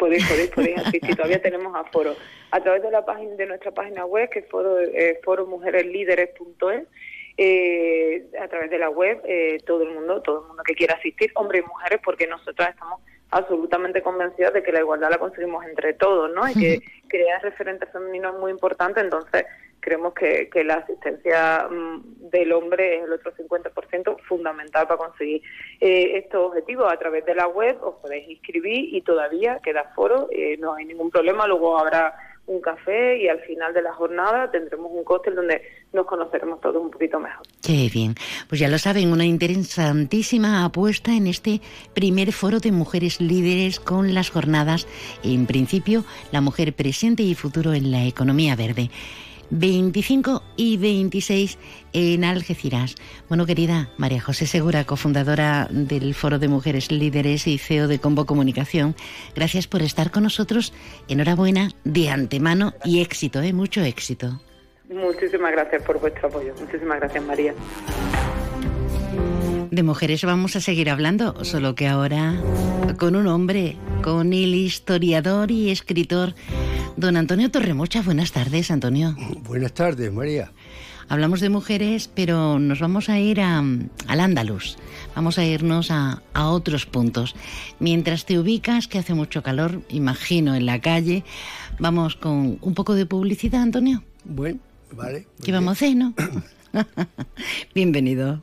Podéis, 0.00 0.26
podéis, 0.26 0.50
podéis 0.50 0.78
asistir. 0.78 1.14
Todavía 1.14 1.42
tenemos 1.42 1.76
aforo. 1.76 2.16
A 2.50 2.60
través 2.60 2.82
de 2.82 2.90
la 2.90 3.04
página 3.04 3.34
de 3.36 3.44
nuestra 3.44 3.70
página 3.70 4.06
web, 4.06 4.30
que 4.30 4.38
es 4.38 4.48
foro, 4.48 4.80
eh, 4.80 5.20
foromujereslíderes.es, 5.22 6.88
eh, 7.36 8.24
a 8.40 8.48
través 8.48 8.70
de 8.70 8.78
la 8.78 8.88
web, 8.88 9.20
eh, 9.24 9.58
todo 9.66 9.82
el 9.82 9.90
mundo, 9.90 10.22
todo 10.22 10.40
el 10.40 10.48
mundo 10.48 10.62
que 10.62 10.74
quiera 10.74 10.94
asistir, 10.94 11.30
hombres 11.34 11.62
y 11.62 11.68
mujeres, 11.68 12.00
porque 12.02 12.26
nosotras 12.26 12.70
estamos 12.70 13.02
absolutamente 13.30 14.00
convencidas 14.00 14.54
de 14.54 14.62
que 14.62 14.72
la 14.72 14.80
igualdad 14.80 15.10
la 15.10 15.18
conseguimos 15.18 15.66
entre 15.66 15.92
todos, 15.92 16.32
¿no? 16.32 16.48
Y 16.48 16.54
que 16.54 16.80
crear 17.08 17.42
referentes 17.42 17.90
femeninos 17.92 18.34
es 18.34 18.40
muy 18.40 18.52
importante, 18.52 19.00
entonces 19.00 19.44
creemos 19.80 20.14
que, 20.14 20.48
que 20.50 20.64
la 20.64 20.74
asistencia 20.74 21.66
mm, 21.68 22.30
del 22.30 22.52
hombre 22.52 22.98
es 22.98 23.04
el 23.04 23.12
otro 23.12 23.32
50% 23.34 24.20
fundamental 24.22 24.86
para 24.86 24.98
conseguir 24.98 25.42
eh, 25.80 26.18
estos 26.18 26.48
objetivos. 26.48 26.92
A 26.92 26.98
través 26.98 27.24
de 27.24 27.34
la 27.34 27.48
web 27.48 27.76
os 27.82 27.96
podéis 27.96 28.28
inscribir 28.28 28.94
y 28.94 29.00
todavía 29.02 29.60
queda 29.62 29.92
foro, 29.94 30.28
eh, 30.30 30.56
no 30.58 30.74
hay 30.74 30.84
ningún 30.84 31.10
problema, 31.10 31.46
luego 31.46 31.78
habrá 31.78 32.14
un 32.46 32.60
café 32.60 33.22
y 33.22 33.28
al 33.28 33.40
final 33.40 33.72
de 33.72 33.82
la 33.82 33.92
jornada 33.92 34.50
tendremos 34.50 34.90
un 34.92 35.04
cóctel 35.04 35.36
donde 35.36 35.62
nos 35.92 36.06
conoceremos 36.06 36.60
todos 36.60 36.82
un 36.82 36.90
poquito 36.90 37.20
mejor. 37.20 37.46
Qué 37.62 37.88
bien. 37.92 38.14
Pues 38.48 38.60
ya 38.60 38.68
lo 38.68 38.78
saben, 38.78 39.12
una 39.12 39.24
interesantísima 39.24 40.64
apuesta 40.64 41.14
en 41.14 41.28
este 41.28 41.60
primer 41.94 42.32
foro 42.32 42.58
de 42.58 42.72
mujeres 42.72 43.20
líderes 43.20 43.78
con 43.78 44.14
las 44.14 44.30
jornadas, 44.30 44.88
en 45.22 45.46
principio, 45.46 46.04
la 46.32 46.40
mujer 46.40 46.72
presente 46.72 47.22
y 47.22 47.34
futuro 47.34 47.72
en 47.72 47.92
la 47.92 48.04
economía 48.04 48.56
verde. 48.56 48.90
25 49.50 50.42
y 50.56 50.76
26 50.76 51.58
en 51.92 52.24
Algeciras. 52.24 52.94
Bueno, 53.28 53.46
querida 53.46 53.90
María 53.96 54.20
José 54.20 54.46
Segura, 54.46 54.84
cofundadora 54.84 55.68
del 55.70 56.14
Foro 56.14 56.38
de 56.38 56.48
Mujeres 56.48 56.90
Líderes 56.90 57.46
y 57.46 57.58
CEO 57.58 57.88
de 57.88 57.98
Combo 57.98 58.26
Comunicación, 58.26 58.94
gracias 59.34 59.66
por 59.66 59.82
estar 59.82 60.10
con 60.10 60.22
nosotros. 60.22 60.72
Enhorabuena 61.08 61.70
de 61.84 62.10
antemano 62.10 62.74
y 62.84 63.00
éxito, 63.00 63.40
¿eh? 63.42 63.52
mucho 63.52 63.82
éxito. 63.82 64.40
Muchísimas 64.88 65.52
gracias 65.52 65.82
por 65.82 66.00
vuestro 66.00 66.28
apoyo. 66.28 66.52
Muchísimas 66.60 66.98
gracias, 66.98 67.24
María. 67.24 67.54
De 69.70 69.84
mujeres 69.84 70.24
vamos 70.24 70.56
a 70.56 70.60
seguir 70.60 70.90
hablando, 70.90 71.44
solo 71.44 71.76
que 71.76 71.86
ahora 71.86 72.34
con 72.98 73.14
un 73.14 73.28
hombre, 73.28 73.76
con 74.02 74.32
el 74.32 74.54
historiador 74.54 75.52
y 75.52 75.70
escritor 75.70 76.34
don 76.96 77.16
Antonio 77.16 77.52
Torremocha. 77.52 78.02
Buenas 78.02 78.32
tardes, 78.32 78.72
Antonio. 78.72 79.14
Buenas 79.44 79.72
tardes, 79.72 80.12
María. 80.12 80.50
Hablamos 81.08 81.40
de 81.40 81.50
mujeres, 81.50 82.10
pero 82.12 82.58
nos 82.58 82.80
vamos 82.80 83.08
a 83.08 83.20
ir 83.20 83.40
a, 83.40 83.58
al 83.58 84.20
Andaluz. 84.20 84.76
Vamos 85.14 85.38
a 85.38 85.44
irnos 85.44 85.92
a, 85.92 86.20
a 86.34 86.48
otros 86.48 86.86
puntos. 86.86 87.36
Mientras 87.78 88.26
te 88.26 88.40
ubicas, 88.40 88.88
que 88.88 88.98
hace 88.98 89.14
mucho 89.14 89.44
calor, 89.44 89.82
imagino, 89.88 90.56
en 90.56 90.66
la 90.66 90.80
calle, 90.80 91.24
vamos 91.78 92.16
con 92.16 92.58
un 92.60 92.74
poco 92.74 92.94
de 92.94 93.06
publicidad, 93.06 93.62
Antonio. 93.62 94.02
Bueno, 94.24 94.58
vale. 94.92 95.28
¿Qué 95.44 95.52
vamos 95.52 95.68
a 95.68 95.72
hacer, 95.72 95.96
no? 95.96 96.12
Bienvenido. 97.74 98.42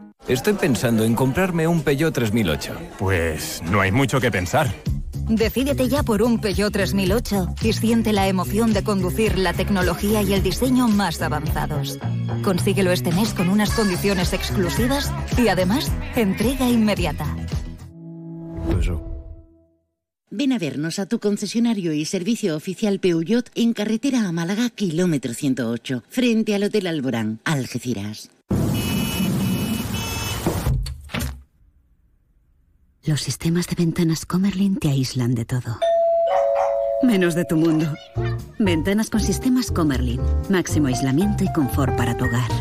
Estoy 0.27 0.53
pensando 0.53 1.03
en 1.03 1.15
comprarme 1.15 1.67
un 1.67 1.81
Peugeot 1.81 2.13
3008. 2.13 2.73
Pues 2.99 3.61
no 3.71 3.81
hay 3.81 3.91
mucho 3.91 4.21
que 4.21 4.31
pensar. 4.31 4.73
Decídete 5.27 5.87
ya 5.87 6.03
por 6.03 6.21
un 6.21 6.39
Peugeot 6.39 6.71
3008 6.71 7.55
y 7.63 7.73
siente 7.73 8.13
la 8.13 8.27
emoción 8.27 8.71
de 8.71 8.83
conducir 8.83 9.37
la 9.37 9.53
tecnología 9.53 10.21
y 10.21 10.33
el 10.33 10.43
diseño 10.43 10.87
más 10.87 11.21
avanzados. 11.21 11.97
Consíguelo 12.43 12.91
este 12.91 13.11
mes 13.11 13.33
con 13.33 13.49
unas 13.49 13.71
condiciones 13.71 14.33
exclusivas 14.33 15.11
y 15.37 15.47
además 15.47 15.91
entrega 16.15 16.69
inmediata. 16.69 17.25
Ven 20.29 20.53
a 20.53 20.59
vernos 20.59 20.99
a 20.99 21.07
tu 21.07 21.19
concesionario 21.19 21.93
y 21.93 22.05
servicio 22.05 22.55
oficial 22.55 22.99
Peugeot 22.99 23.49
en 23.55 23.73
carretera 23.73 24.27
a 24.27 24.31
Málaga, 24.31 24.69
kilómetro 24.69 25.33
108, 25.33 26.03
frente 26.07 26.55
al 26.55 26.63
Hotel 26.63 26.87
Alborán, 26.87 27.39
Algeciras. 27.43 28.29
Los 33.03 33.21
sistemas 33.21 33.65
de 33.65 33.75
ventanas 33.75 34.27
Comerlin 34.27 34.77
te 34.77 34.89
aíslan 34.89 35.33
de 35.33 35.43
todo. 35.43 35.79
Menos 37.01 37.33
de 37.33 37.45
tu 37.45 37.55
mundo. 37.57 37.91
Ventanas 38.59 39.09
con 39.09 39.19
sistemas 39.21 39.71
Comerlin. 39.71 40.21
Máximo 40.49 40.85
aislamiento 40.85 41.43
y 41.43 41.51
confort 41.51 41.97
para 41.97 42.15
tu 42.15 42.25
hogar. 42.25 42.51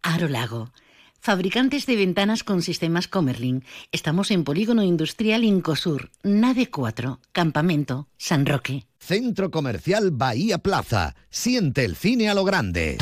Aro 0.00 0.26
Lago. 0.28 0.72
Fabricantes 1.20 1.84
de 1.84 1.96
ventanas 1.96 2.44
con 2.44 2.62
sistemas 2.62 3.08
Comerlin. 3.08 3.62
Estamos 3.92 4.30
en 4.30 4.42
Polígono 4.42 4.82
Industrial 4.82 5.44
Incosur, 5.44 6.10
Nave 6.22 6.70
4, 6.70 7.20
Campamento, 7.32 8.08
San 8.16 8.46
Roque. 8.46 8.86
Centro 8.98 9.50
Comercial 9.50 10.12
Bahía 10.12 10.56
Plaza. 10.56 11.14
Siente 11.28 11.84
el 11.84 11.94
cine 11.94 12.30
a 12.30 12.34
lo 12.34 12.44
grande. 12.44 12.96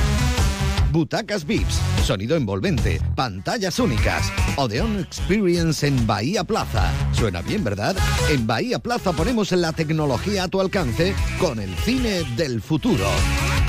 Butacas 0.91 1.45
VIPs, 1.45 1.81
sonido 2.05 2.35
envolvente, 2.37 3.01
pantallas 3.15 3.79
únicas. 3.79 4.33
Odeon 4.57 5.01
Experience 5.01 5.87
en 5.87 6.07
Bahía 6.07 6.45
Plaza. 6.45 6.91
Suena 7.13 7.43
bien, 7.43 7.63
¿verdad? 7.63 7.95
En 8.31 8.47
Bahía 8.47 8.79
Plaza 8.79 9.13
ponemos 9.13 9.53
la 9.53 9.73
tecnología 9.73 10.45
a 10.45 10.49
tu 10.49 10.61
alcance 10.61 11.15
con 11.39 11.61
el 11.61 11.75
cine 11.77 12.23
del 12.37 12.63
futuro. 12.63 13.05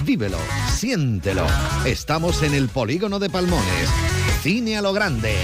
Vívelo, 0.06 0.38
siéntelo. 0.74 1.46
Estamos 1.86 2.42
en 2.42 2.54
el 2.54 2.70
polígono 2.70 3.20
de 3.20 3.30
Palmones. 3.30 3.90
Cine 4.42 4.78
a 4.78 4.82
lo 4.82 4.94
grande. 4.94 5.36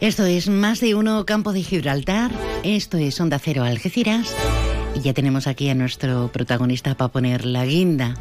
Esto 0.00 0.26
es 0.26 0.50
Más 0.50 0.80
de 0.80 0.94
Uno 0.94 1.24
Campo 1.24 1.54
de 1.54 1.62
Gibraltar. 1.62 2.30
Esto 2.62 2.98
es 2.98 3.18
Onda 3.18 3.38
Cero 3.38 3.64
Algeciras. 3.64 4.34
Y 4.96 5.00
ya 5.00 5.12
tenemos 5.12 5.46
aquí 5.46 5.68
a 5.68 5.74
nuestro 5.74 6.32
protagonista 6.32 6.94
para 6.96 7.12
poner 7.12 7.44
la 7.44 7.66
guinda 7.66 8.14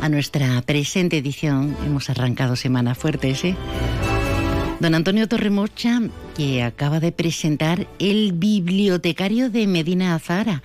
a 0.00 0.08
nuestra 0.08 0.62
presente 0.62 1.18
edición. 1.18 1.76
Hemos 1.84 2.08
arrancado 2.08 2.56
semana 2.56 2.94
fuerte, 2.94 3.34
¿sí? 3.34 3.54
Don 4.80 4.94
Antonio 4.94 5.28
Torremocha, 5.28 6.00
que 6.34 6.62
acaba 6.62 6.98
de 6.98 7.12
presentar 7.12 7.86
el 7.98 8.32
bibliotecario 8.32 9.50
de 9.50 9.66
Medina 9.66 10.14
Azara. 10.14 10.62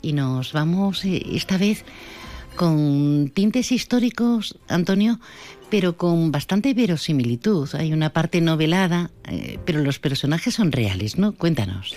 Y 0.00 0.12
nos 0.12 0.52
vamos 0.52 1.04
eh, 1.04 1.26
esta 1.32 1.58
vez 1.58 1.84
con 2.54 3.32
tintes 3.34 3.72
históricos, 3.72 4.58
Antonio, 4.68 5.18
pero 5.70 5.96
con 5.96 6.30
bastante 6.30 6.72
verosimilitud. 6.72 7.68
Hay 7.74 7.92
una 7.92 8.12
parte 8.12 8.40
novelada, 8.40 9.10
eh, 9.28 9.58
pero 9.64 9.82
los 9.82 9.98
personajes 9.98 10.54
son 10.54 10.70
reales, 10.70 11.18
¿no? 11.18 11.32
Cuéntanos. 11.32 11.96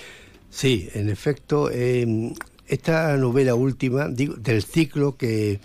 Sí, 0.49 0.89
en 0.93 1.09
efecto, 1.09 1.70
eh, 1.72 2.34
esta 2.68 3.16
novela 3.18 3.55
última 3.55 4.07
digo, 4.07 4.36
del 4.36 4.64
ciclo 4.64 5.18
que 5.18 5.59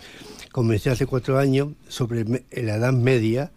comencé 0.51 0.89
hace 0.89 1.05
cuatro 1.05 1.37
años 1.37 1.69
sobre 1.87 2.25
la 2.25 2.75
Edad 2.75 2.93
Media, 2.93 3.51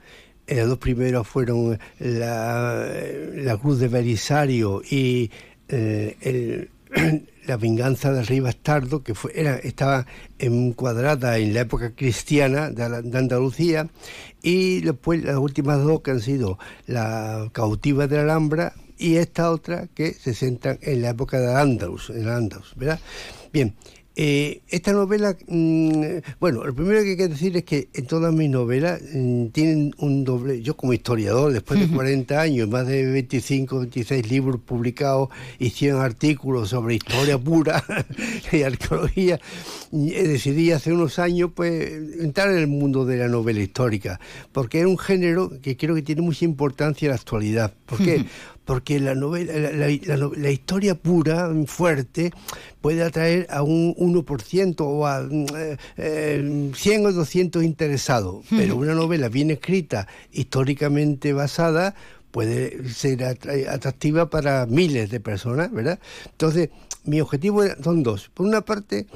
eh, 0.46 0.56
los 0.56 0.68
dos 0.68 0.78
primeros 0.78 1.26
fueron 1.26 1.78
la, 1.98 3.58
Cruz 3.60 3.78
de 3.78 3.88
Belisario 3.88 4.82
y 4.88 5.30
eh, 5.68 6.68
la 7.46 7.56
venganza 7.56 8.12
del 8.12 8.26
rey 8.26 8.40
bastardo, 8.40 9.02
que 9.02 9.14
fue, 9.14 9.32
era, 9.34 9.56
estaba 9.56 10.06
encuadrada 10.38 11.38
en 11.38 11.54
la 11.54 11.60
época 11.60 11.92
cristiana 11.94 12.70
de, 12.70 13.02
de, 13.02 13.18
Andalucía, 13.18 13.88
y 14.42 14.80
después 14.80 15.24
las 15.24 15.36
últimas 15.36 15.82
dos 15.82 16.02
que 16.02 16.12
han 16.12 16.20
sido 16.20 16.58
la 16.86 17.48
cautiva 17.52 18.06
de 18.06 18.16
la 18.16 18.22
Alhambra 18.22 18.74
y 19.02 19.16
esta 19.16 19.50
otra 19.50 19.88
que 19.88 20.14
se 20.14 20.32
centra 20.32 20.78
en 20.80 21.02
la 21.02 21.10
época 21.10 21.40
de 21.40 21.54
Andalus, 21.54 22.10
en 22.10 22.28
Andalus, 22.28 22.74
¿verdad? 22.76 23.00
Bien, 23.52 23.74
eh, 24.14 24.60
esta 24.68 24.92
novela, 24.92 25.34
mmm, 25.48 26.18
bueno, 26.38 26.64
lo 26.64 26.74
primero 26.74 27.02
que 27.02 27.10
hay 27.10 27.16
que 27.16 27.28
decir 27.28 27.56
es 27.56 27.64
que 27.64 27.88
en 27.94 28.04
todas 28.04 28.32
mis 28.34 28.50
novelas 28.50 29.00
mmm, 29.14 29.46
tienen 29.46 29.94
un 29.96 30.22
doble, 30.22 30.60
yo 30.60 30.76
como 30.76 30.92
historiador, 30.92 31.50
después 31.50 31.80
de 31.80 31.88
40 31.88 32.38
años, 32.38 32.68
más 32.68 32.86
de 32.86 33.10
25, 33.10 33.78
26 33.78 34.30
libros 34.30 34.60
publicados 34.60 35.30
y 35.58 35.70
100 35.70 35.96
artículos 35.96 36.68
sobre 36.68 36.96
historia 36.96 37.38
pura 37.38 37.82
y 38.52 38.62
arqueología, 38.62 39.40
decidí 39.90 40.72
hace 40.72 40.92
unos 40.92 41.18
años 41.18 41.50
pues 41.54 41.90
entrar 42.20 42.50
en 42.50 42.58
el 42.58 42.66
mundo 42.66 43.06
de 43.06 43.16
la 43.16 43.28
novela 43.28 43.60
histórica, 43.60 44.20
porque 44.52 44.80
es 44.80 44.86
un 44.86 44.98
género 44.98 45.52
que 45.62 45.78
creo 45.78 45.94
que 45.94 46.02
tiene 46.02 46.20
mucha 46.20 46.44
importancia 46.44 47.06
en 47.06 47.10
la 47.10 47.16
actualidad. 47.16 47.72
¿Por 47.86 47.98
qué? 47.98 48.26
Porque 48.64 49.00
la 49.00 49.14
novela, 49.14 49.52
la, 49.54 49.88
la, 49.88 50.30
la, 50.36 50.50
historia 50.50 50.94
pura, 50.94 51.50
fuerte, 51.66 52.32
puede 52.80 53.02
atraer 53.02 53.46
a 53.50 53.62
un 53.62 53.94
1% 53.96 54.76
o 54.80 55.06
a 55.06 55.28
eh, 55.96 56.70
100 56.74 57.06
o 57.06 57.12
200 57.12 57.64
interesados, 57.64 58.44
pero 58.50 58.76
una 58.76 58.94
novela 58.94 59.28
bien 59.28 59.50
escrita, 59.50 60.06
históricamente 60.30 61.32
basada, 61.32 61.94
puede 62.30 62.88
ser 62.88 63.24
atractiva 63.24 64.30
para 64.30 64.66
miles 64.66 65.10
de 65.10 65.20
personas, 65.20 65.70
¿verdad? 65.70 65.98
Entonces, 66.26 66.70
mi 67.04 67.20
objetivo 67.20 67.62
son 67.82 68.02
dos. 68.02 68.30
Por 68.32 68.46
una 68.46 68.62
parte, 68.62 69.06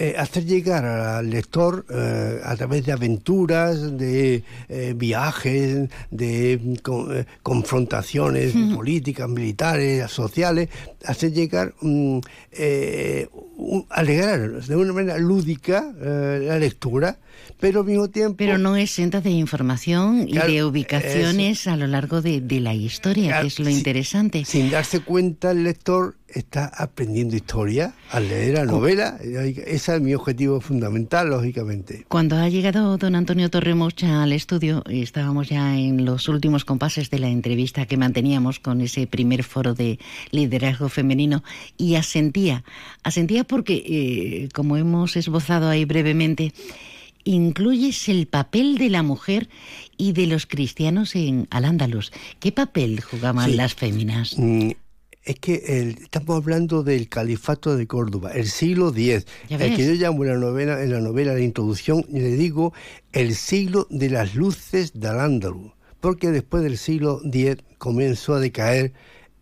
eh, 0.00 0.14
hacer 0.16 0.44
llegar 0.44 0.84
al 0.84 1.28
lector 1.28 1.84
eh, 1.90 2.40
a 2.44 2.54
través 2.54 2.86
de 2.86 2.92
aventuras, 2.92 3.98
de 3.98 4.44
eh, 4.68 4.94
viajes, 4.96 5.88
de 6.12 6.78
confrontaciones 7.42 8.54
políticas, 8.76 9.28
militares, 9.28 10.08
sociales, 10.08 10.68
hacer 11.04 11.32
llegar, 11.32 11.74
um, 11.82 12.20
alegrar 13.88 14.62
de 14.62 14.76
una 14.76 14.92
manera 14.92 15.18
lúdica 15.18 15.92
la 16.00 16.60
lectura 16.60 17.18
pero 17.60 17.80
al 17.80 17.86
mismo 17.86 18.08
tiempo... 18.08 18.36
Pero 18.36 18.58
no 18.58 18.76
es 18.76 18.90
senta 18.90 19.20
de 19.20 19.30
información 19.30 20.28
y 20.28 20.38
de 20.38 20.64
ubicaciones 20.64 21.66
a 21.66 21.76
lo 21.76 21.86
largo 21.86 22.22
de, 22.22 22.42
la 22.60 22.74
historia, 22.74 23.40
que 23.40 23.48
es 23.48 23.58
lo 23.58 23.68
interesante. 23.68 24.44
Sin 24.44 24.70
darse 24.70 25.00
cuenta 25.00 25.50
el 25.50 25.64
lector 25.64 26.16
está 26.28 26.66
aprendiendo 26.66 27.36
historia 27.36 27.94
al 28.10 28.28
leer 28.28 28.54
la 28.54 28.64
novela. 28.64 29.18
Ese 29.22 29.94
es 29.94 30.00
mi 30.00 30.14
objetivo 30.14 30.60
fundamental, 30.60 31.30
lógicamente. 31.30 32.04
Cuando 32.08 32.36
ha 32.36 32.48
llegado 32.48 32.96
don 32.98 33.14
Antonio 33.14 33.48
Torremocha 33.48 34.22
al 34.22 34.32
estudio, 34.32 34.84
estábamos 34.88 35.48
ya 35.48 35.76
en 35.76 36.04
los 36.04 36.28
últimos 36.28 36.64
compases 36.64 37.10
de 37.10 37.18
la 37.18 37.28
entrevista 37.28 37.86
que 37.86 37.96
manteníamos 37.96 38.60
con 38.60 38.80
ese 38.80 39.06
primer 39.06 39.42
foro 39.42 39.74
de 39.74 39.98
liderazgo 40.30 40.88
femenino 40.88 41.42
y 41.76 41.94
asentía, 41.94 42.62
asentía 43.02 43.44
porque, 43.44 43.82
eh, 43.86 44.48
como 44.52 44.76
hemos 44.76 45.16
esbozado 45.16 45.68
ahí 45.68 45.84
brevemente, 45.84 46.52
incluyes 47.28 48.08
el 48.08 48.26
papel 48.26 48.78
de 48.78 48.88
la 48.88 49.02
mujer 49.02 49.48
y 49.96 50.12
de 50.12 50.26
los 50.26 50.46
cristianos 50.46 51.14
en 51.14 51.46
Al-Ándalus. 51.50 52.10
¿Qué 52.40 52.52
papel 52.52 53.02
jugaban 53.02 53.56
las 53.56 53.74
féminas? 53.74 54.38
Mm, 54.38 54.70
es 55.24 55.38
que 55.38 55.94
estamos 56.00 56.36
hablando 56.36 56.82
del 56.82 57.10
califato 57.10 57.76
de 57.76 57.86
Córdoba, 57.86 58.32
el 58.32 58.46
siglo 58.46 58.88
X, 58.96 59.26
el 59.50 59.76
que 59.76 59.86
yo 59.86 59.92
llamo 59.92 60.24
en 60.24 60.30
la 60.30 60.38
novela, 60.38 60.82
en 60.82 60.90
la 60.90 61.00
novela 61.00 61.34
de 61.34 61.44
introducción, 61.44 62.06
le 62.10 62.30
digo 62.30 62.72
el 63.12 63.34
siglo 63.34 63.86
de 63.90 64.08
las 64.08 64.34
luces 64.34 64.98
de 64.98 65.08
Al-Ándalus, 65.08 65.72
porque 66.00 66.30
después 66.30 66.62
del 66.62 66.78
siglo 66.78 67.20
X 67.24 67.58
comenzó 67.76 68.34
a 68.34 68.40
decaer 68.40 68.94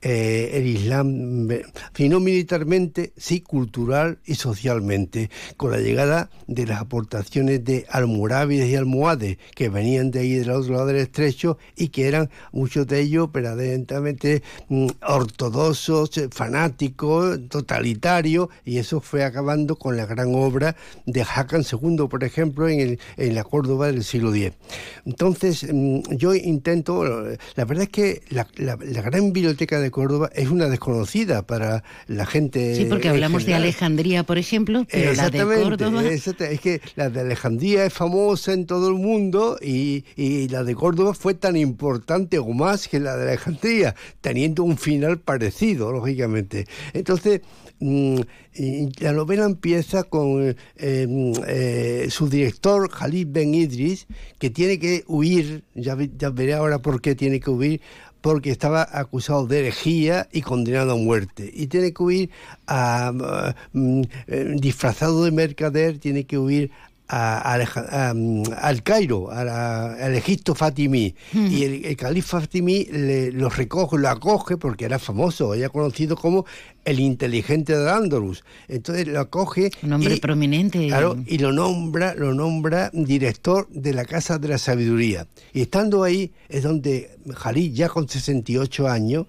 eh, 0.03 0.51
el 0.55 0.67
Islam, 0.67 1.49
no 1.49 2.21
militarmente, 2.21 3.13
sí 3.17 3.41
cultural 3.41 4.19
y 4.27 4.35
socialmente, 4.35 5.31
con 5.57 5.71
la 5.71 5.79
llegada 5.79 6.31
de 6.47 6.67
las 6.67 6.81
aportaciones 6.81 7.65
de 7.65 7.87
almorávides 7.89 8.69
y 8.69 8.77
almohades 8.77 9.39
que 9.55 9.69
venían 9.69 10.11
de 10.11 10.21
ahí 10.21 10.35
del 10.35 10.51
otro 10.51 10.75
lado 10.75 10.87
del 10.87 10.97
estrecho 10.97 11.59
y 11.77 11.89
que 11.89 12.09
eran 12.09 12.31
muchos 12.53 12.87
de 12.87 13.01
ellos 13.01 13.33
verdaderamente 13.33 14.43
mm, 14.69 14.87
ortodoxos, 15.09 16.11
fanáticos, 16.31 17.41
totalitarios, 17.49 18.49
y 18.65 18.79
eso 18.79 19.01
fue 19.01 19.25
acabando 19.25 19.77
con 19.77 19.97
la 19.97 20.07
gran 20.07 20.35
obra 20.35 20.77
de 21.07 21.23
Hakan 21.23 21.65
II, 21.71 22.07
por 22.09 22.23
ejemplo, 22.23 22.69
en, 22.69 22.81
el, 22.81 23.01
en 23.17 23.35
la 23.35 23.45
Córdoba 23.45 23.87
del 23.87 24.05
siglo 24.05 24.35
X. 24.35 24.53
Entonces, 25.05 25.67
mm, 25.73 26.01
yo 26.17 26.35
intento, 26.35 27.05
la 27.05 27.65
verdad 27.65 27.85
es 27.85 27.91
que 27.91 28.23
la, 28.29 28.47
la 28.57 28.77
gran 28.77 29.33
biblioteca 29.33 29.81
de 29.81 29.86
Córdoba 29.91 30.31
es 30.35 30.49
una 30.49 30.69
desconocida 30.69 31.47
para 31.47 31.85
la 32.07 32.27
gente. 32.27 32.75
Sí, 32.77 32.87
porque 32.87 33.09
hablamos 33.09 33.45
de 33.45 33.55
Alejandría, 33.55 34.23
por 34.25 34.39
ejemplo, 34.39 34.87
pero 34.91 35.13
la 35.15 35.31
de 35.31 35.45
Córdoba. 35.45 36.05
Es 36.05 36.61
que 36.61 36.81
la 36.95 37.11
de 37.11 37.21
Alejandría 37.21 37.87
es 37.87 37.93
famosa 37.93 38.53
en 38.53 38.67
todo 38.67 38.89
el 38.89 38.95
mundo 38.95 39.59
y, 39.61 40.05
la 40.49 40.65
de 40.65 40.75
Córdoba 40.75 41.15
fue 41.15 41.35
tan 41.35 41.57
importante 41.57 42.39
o 42.39 42.49
más 42.49 42.89
que 42.89 43.01
la 43.01 43.17
de 43.17 43.25
Alejandría, 43.31 43.95
teniendo 44.21 44.63
un 44.65 44.79
final 44.79 45.19
parecido, 45.19 45.93
lógicamente. 45.93 46.67
Entonces, 46.93 47.41
mm, 47.81 48.21
la 49.01 49.13
novela 49.13 49.45
empieza 49.45 50.05
con 50.05 50.49
eh, 50.49 50.57
eh, 50.77 52.07
su 52.11 52.29
director, 52.29 52.91
Khalid 52.91 53.29
Ben 53.31 53.55
Idris, 53.55 54.07
que 54.39 54.51
tiene 54.51 54.79
que 54.79 55.05
huir, 55.07 55.65
ya, 55.75 55.97
ya 56.17 56.31
veré 56.31 56.55
ahora 56.55 56.81
por 56.81 57.01
qué 57.01 57.15
tiene 57.15 57.41
que 57.41 57.51
huir, 57.51 57.81
porque 58.21 58.51
estaba 58.51 58.89
acusado 58.91 59.47
de 59.47 59.61
herejía 59.61 60.29
y 60.33 60.43
condenado 60.43 60.93
a 60.93 60.97
muerte. 60.97 61.51
Y 61.55 61.69
tiene 61.69 61.93
que 61.93 62.03
huir 62.03 62.31
a, 62.67 63.13
mm, 63.73 64.03
eh, 64.27 64.55
disfrazado 64.57 65.25
de 65.25 65.31
mercader, 65.31 65.99
tiene 65.99 66.25
que 66.25 66.39
huir 66.39 66.71
al 67.09 68.83
Cairo, 68.83 69.31
al 69.31 70.15
Egipto 70.15 70.55
Fatimí. 70.55 71.15
Y 71.33 71.65
el, 71.65 71.97
califa 71.97 72.41
Fatimí 72.41 72.85
le, 72.87 73.33
lo 73.33 73.49
recoge, 73.49 73.99
lo 73.99 74.09
acoge, 74.09 74.57
porque 74.57 74.85
era 74.85 74.99
famoso, 74.99 75.55
era 75.55 75.69
conocido 75.69 76.17
como 76.17 76.45
el 76.85 77.01
inteligente 77.01 77.77
de 77.77 77.91
Andalus. 77.91 78.45
Entonces 78.69 79.07
lo 79.07 79.21
acoge. 79.21 79.71
Un 79.83 79.93
hombre 79.93 80.17
prominente. 80.19 80.87
Claro, 80.89 81.17
y 81.27 81.39
lo 81.39 81.53
nombra, 81.53 82.15
lo 82.15 82.35
nombra 82.35 82.91
director 82.93 83.69
de 83.71 83.93
la 83.93 84.05
Casa 84.05 84.39
de 84.39 84.49
la 84.49 84.59
Sabiduría. 84.59 85.27
Y 85.53 85.63
estando 85.63 86.03
ahí 86.03 86.33
es 86.49 86.63
donde 86.63 87.11
Jalí, 87.35 87.73
ya 87.73 87.89
con 87.89 88.09
68 88.09 88.89
años, 88.89 89.27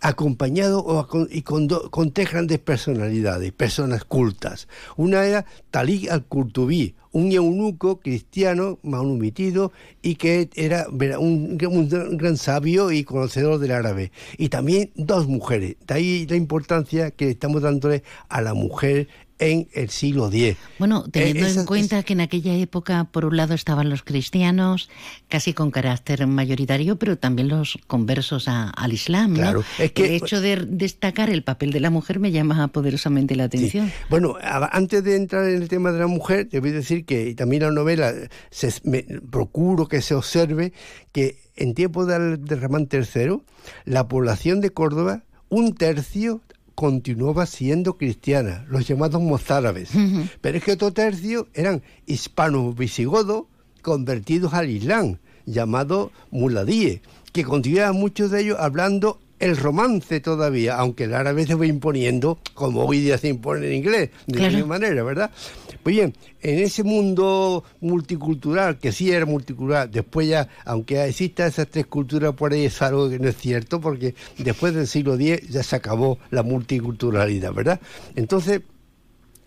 acompañado 0.00 1.06
y 1.30 1.42
con, 1.42 1.68
con, 1.68 2.12
tres 2.12 2.30
grandes 2.30 2.58
personalidades, 2.58 3.52
personas 3.52 4.04
cultas. 4.04 4.68
Una 4.96 5.24
era 5.24 5.44
Talik 5.70 6.10
al-Qurtubi, 6.10 6.94
un 7.12 7.32
eunuco 7.32 8.00
cristiano 8.00 8.78
manumitido 8.82 9.72
y 10.02 10.16
que 10.16 10.50
era 10.54 10.86
un, 11.18 11.58
un, 11.68 12.16
gran 12.16 12.36
sabio 12.36 12.92
y 12.92 13.04
conocedor 13.04 13.58
del 13.58 13.72
árabe. 13.72 14.12
Y 14.36 14.48
también 14.48 14.90
dos 14.94 15.26
mujeres. 15.26 15.76
De 15.86 15.94
ahí 15.94 16.26
la 16.28 16.36
importancia 16.36 17.10
que 17.10 17.30
estamos 17.30 17.62
dándole 17.62 18.02
a 18.28 18.40
la 18.40 18.54
mujer 18.54 19.08
en 19.38 19.68
el 19.72 19.90
siglo 19.90 20.28
X. 20.28 20.56
Bueno, 20.78 21.04
teniendo 21.10 21.46
eh, 21.46 21.52
en 21.52 21.66
cuenta 21.66 22.02
que 22.02 22.12
en 22.12 22.20
aquella 22.20 22.54
época, 22.54 23.04
por 23.04 23.24
un 23.24 23.36
lado, 23.36 23.54
estaban 23.54 23.88
los 23.88 24.02
cristianos, 24.02 24.88
casi 25.28 25.52
con 25.52 25.70
carácter 25.70 26.26
mayoritario, 26.26 26.98
pero 26.98 27.18
también 27.18 27.48
los 27.48 27.78
conversos 27.86 28.48
al 28.48 28.92
Islam. 28.92 29.34
Claro, 29.34 29.64
es 29.78 29.92
que, 29.92 30.06
el 30.06 30.22
hecho 30.22 30.40
de 30.40 30.56
destacar 30.68 31.30
el 31.30 31.42
papel 31.42 31.72
de 31.72 31.80
la 31.80 31.90
mujer 31.90 32.18
me 32.18 32.32
llama 32.32 32.68
poderosamente 32.68 33.36
la 33.36 33.44
atención. 33.44 33.92
Bueno, 34.10 34.36
antes 34.42 35.04
de 35.04 35.16
entrar 35.16 35.48
en 35.48 35.62
el 35.62 35.68
tema 35.68 35.92
de 35.92 36.00
la 36.00 36.06
mujer, 36.06 36.48
debo 36.48 36.66
decir 36.66 37.04
que 37.04 37.34
también 37.34 37.62
la 37.62 37.70
novela 37.70 38.12
se, 38.50 38.72
procuro 39.30 39.86
que 39.86 40.02
se 40.02 40.14
observe 40.14 40.72
que 41.12 41.38
en 41.56 41.74
tiempo 41.74 42.06
de, 42.06 42.36
de 42.36 42.56
Ramán 42.56 42.88
III, 42.90 43.40
la 43.84 44.08
población 44.08 44.60
de 44.60 44.70
Córdoba, 44.70 45.24
un 45.48 45.74
tercio 45.74 46.42
continuaba 46.78 47.44
siendo 47.46 47.96
cristiana, 47.96 48.64
los 48.68 48.86
llamados 48.86 49.20
mozárabes. 49.20 49.90
Pero 50.40 50.58
es 50.58 50.62
que 50.62 50.70
otro 50.70 50.92
tercio 50.92 51.48
eran 51.52 51.82
hispanos 52.06 52.76
visigodos 52.76 53.46
convertidos 53.82 54.54
al 54.54 54.70
Islam, 54.70 55.18
llamado 55.44 56.12
muladíes, 56.30 57.00
que 57.32 57.42
continuaban 57.42 57.96
muchos 57.96 58.30
de 58.30 58.42
ellos 58.42 58.58
hablando 58.60 59.18
el 59.38 59.56
romance 59.56 60.20
todavía, 60.20 60.76
aunque 60.76 61.04
el 61.04 61.14
árabe 61.14 61.46
se 61.46 61.54
va 61.54 61.66
imponiendo, 61.66 62.38
como 62.54 62.84
hoy 62.84 63.00
día 63.00 63.18
se 63.18 63.28
impone 63.28 63.66
en 63.66 63.74
inglés, 63.74 64.10
de 64.26 64.40
la 64.40 64.48
misma 64.48 64.66
manera, 64.66 65.02
¿verdad? 65.02 65.30
Pues 65.82 65.94
bien, 65.94 66.14
en 66.42 66.58
ese 66.58 66.82
mundo 66.82 67.64
multicultural, 67.80 68.78
que 68.78 68.92
sí 68.92 69.10
era 69.10 69.26
multicultural, 69.26 69.90
después 69.90 70.28
ya, 70.28 70.48
aunque 70.64 71.04
existan 71.04 71.48
esas 71.48 71.68
tres 71.68 71.86
culturas 71.86 72.34
por 72.34 72.52
ahí, 72.52 72.64
es 72.64 72.82
algo 72.82 73.08
que 73.08 73.18
no 73.18 73.28
es 73.28 73.36
cierto, 73.36 73.80
porque 73.80 74.14
después 74.38 74.74
del 74.74 74.86
siglo 74.86 75.14
X 75.14 75.48
ya 75.48 75.62
se 75.62 75.76
acabó 75.76 76.18
la 76.30 76.42
multiculturalidad, 76.42 77.52
¿verdad? 77.52 77.80
Entonces, 78.16 78.62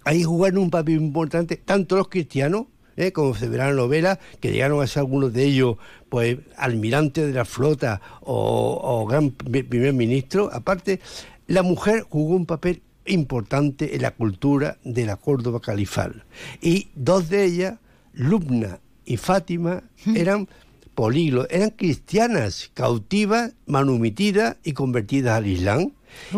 ahí 0.03 0.23
jugaron 0.23 0.59
un 0.59 0.69
papel 0.69 0.95
importante 0.95 1.57
tanto 1.57 1.97
los 1.97 2.07
cristianos, 2.07 2.65
¿eh? 3.01 3.11
como 3.11 3.35
se 3.35 3.49
verá 3.49 3.69
en 3.69 3.75
la 3.75 3.81
novela, 3.81 4.19
que 4.39 4.51
llegaron 4.51 4.81
a 4.81 4.87
ser 4.87 4.99
algunos 5.01 5.33
de 5.33 5.43
ellos 5.45 5.77
pues 6.09 6.37
almirante 6.57 7.25
de 7.25 7.33
la 7.33 7.45
flota 7.45 8.01
o, 8.21 9.05
gran 9.09 9.31
primer 9.31 9.93
ministro. 9.93 10.49
Aparte, 10.51 10.99
la 11.47 11.63
mujer 11.63 12.05
jugó 12.09 12.35
un 12.35 12.45
papel 12.45 12.81
importante 13.05 13.95
en 13.95 14.01
la 14.01 14.11
cultura 14.11 14.77
de 14.83 15.05
la 15.05 15.15
Córdoba 15.15 15.59
califal. 15.59 16.23
Y 16.61 16.89
dos 16.95 17.29
de 17.29 17.45
ellas, 17.45 17.79
Lubna 18.13 18.79
y 19.05 19.17
Fátima, 19.17 19.83
eran 20.15 20.47
políglotas, 20.95 21.51
eran 21.51 21.71
cristianas, 21.71 22.71
cautivas, 22.73 23.53
manumitidas 23.65 24.57
y 24.63 24.73
convertidas 24.73 25.37
al 25.37 25.47
Islam. 25.47 25.91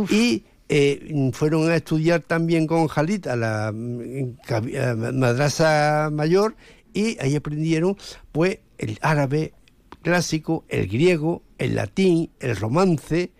Y 0.10 0.44
eh, 0.69 1.31
fueron 1.34 1.69
a 1.69 1.76
estudiar 1.76 2.22
también 2.22 2.68
con 2.68 2.88
Jalit 2.88 3.27
a 3.27 3.35
la 3.35 3.72
mm, 3.73 4.38
madrasa 5.14 6.10
mayor 6.11 6.56
y 6.94 7.18
ahí 7.19 7.35
aprendieron 7.35 7.98
pues 8.31 8.60
el 8.77 8.98
árabe 9.02 9.53
clásico, 10.02 10.64
el 10.69 10.88
griego, 10.88 11.44
el 11.57 11.76
latín, 11.76 12.30
el 12.40 12.56
romance. 12.56 13.31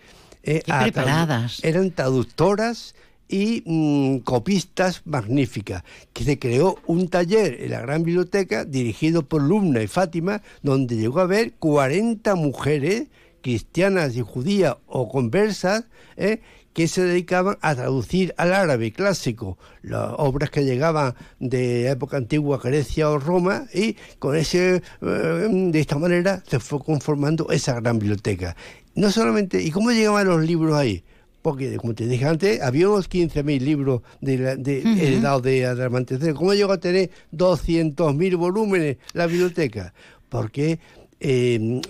Eh, 0.44 0.64
preparadas. 0.66 1.64
Eran 1.64 1.92
traductoras 1.92 2.96
y 3.30 3.64
mm, 3.66 4.18
copistas 4.20 5.02
magníficas, 5.06 5.84
que 6.12 6.24
se 6.24 6.38
creó 6.38 6.78
un 6.86 7.08
taller 7.08 7.62
en 7.62 7.72
la 7.72 7.82
gran 7.82 8.04
biblioteca 8.04 8.66
dirigido 8.66 9.24
por 9.24 9.42
Lumna 9.42 9.82
y 9.82 9.88
Fátima, 9.88 10.42
donde 10.62 10.98
llegó 10.98 11.20
a 11.20 11.24
haber 11.24 11.54
40 11.54 12.36
mujeres 12.36 13.08
cristianas 13.42 14.16
y 14.16 14.22
judías 14.22 14.78
o 14.88 15.10
conversas, 15.10 15.86
eh, 16.16 16.42
que 16.74 16.88
se 16.88 17.04
dedicaban 17.04 17.58
a 17.62 17.76
traducir 17.76 18.34
al 18.38 18.54
árabe 18.54 18.92
clásico 18.92 19.58
las 19.82 20.12
obras 20.18 20.50
que 20.50 20.66
llegaban 20.66 21.16
de 21.40 21.90
época 21.90 22.18
antigua 22.18 22.60
Grecia 22.62 23.10
o 23.10 23.20
Roma 23.20 23.66
y 23.74 23.96
con 24.20 24.36
ese 24.36 24.82
eh, 25.02 25.48
de 25.50 25.80
esta 25.80 25.98
manera 25.98 26.44
se 26.48 26.60
fue 26.60 26.80
conformando 26.80 27.50
esa 27.52 27.80
gran 27.80 28.00
biblioteca. 28.00 28.56
No 28.96 29.12
solamente, 29.12 29.62
¿y 29.62 29.72
cómo 29.72 29.92
llegaban 29.92 30.28
los 30.28 30.46
libros 30.46 30.76
ahí? 30.76 31.04
Porque, 31.42 31.76
como 31.76 31.94
te 31.94 32.08
dije 32.08 32.26
antes, 32.26 32.62
había 32.62 32.88
unos 32.88 33.10
15.000 33.10 33.60
libros 33.60 34.02
de, 34.22 34.56
de 34.56 34.82
heredados 34.82 35.44
de 35.44 35.66
Adramante 35.66 36.18
¿Cómo 36.34 36.54
llegó 36.54 36.72
a 36.72 36.80
tener 36.80 37.10
200.000 37.34 38.38
volúmenes 38.38 38.98
la 39.14 39.28
biblioteca? 39.28 39.94
Porque 40.30 40.80
eh, 41.20 41.82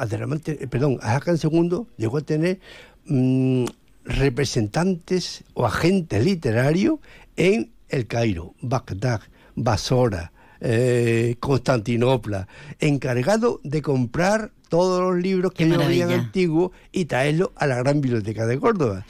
perdón, 0.69 0.99
Hakan 1.01 1.37
II 1.41 1.87
llegó 1.97 2.17
a 2.17 2.21
tener 2.21 2.59
mm, 3.05 3.65
representantes 4.05 5.43
o 5.53 5.65
agentes 5.65 6.23
literarios 6.23 6.99
en 7.35 7.71
El 7.89 8.07
Cairo, 8.07 8.53
Bagdad, 8.61 9.21
Basora, 9.55 10.31
eh, 10.59 11.35
Constantinopla, 11.39 12.47
encargado 12.79 13.59
de 13.63 13.81
comprar 13.81 14.51
todos 14.69 15.01
los 15.01 15.21
libros 15.21 15.53
que 15.53 15.65
no 15.65 15.81
habían 15.81 16.09
antiguos 16.09 16.71
y 16.91 17.05
traerlos 17.05 17.49
a 17.55 17.67
la 17.67 17.75
gran 17.75 18.01
biblioteca 18.01 18.45
de 18.47 18.59
Córdoba. 18.59 19.05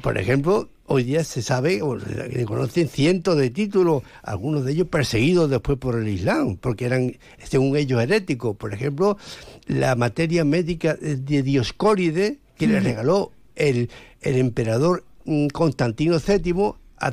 Por 0.00 0.16
ejemplo, 0.16 0.70
hoy 0.86 1.04
día 1.04 1.24
se 1.24 1.42
sabe, 1.42 1.82
o 1.82 1.98
se 2.00 2.44
conocen 2.44 2.88
cientos 2.88 3.36
de 3.36 3.50
títulos, 3.50 4.02
algunos 4.22 4.64
de 4.64 4.72
ellos 4.72 4.88
perseguidos 4.88 5.50
después 5.50 5.76
por 5.78 5.98
el 5.98 6.08
Islam, 6.08 6.56
porque 6.56 6.86
eran, 6.86 7.18
según 7.42 7.76
ellos, 7.76 8.02
heréticos. 8.02 8.56
Por 8.56 8.72
ejemplo, 8.72 9.18
la 9.66 9.96
materia 9.96 10.44
médica 10.44 10.94
de 10.94 11.42
Dioscórides, 11.42 12.38
que 12.56 12.66
le 12.66 12.80
regaló 12.80 13.32
el, 13.54 13.90
el 14.22 14.36
emperador 14.36 15.04
mm, 15.24 15.48
Constantino 15.48 16.18
VII 16.18 16.74
a 16.98 17.10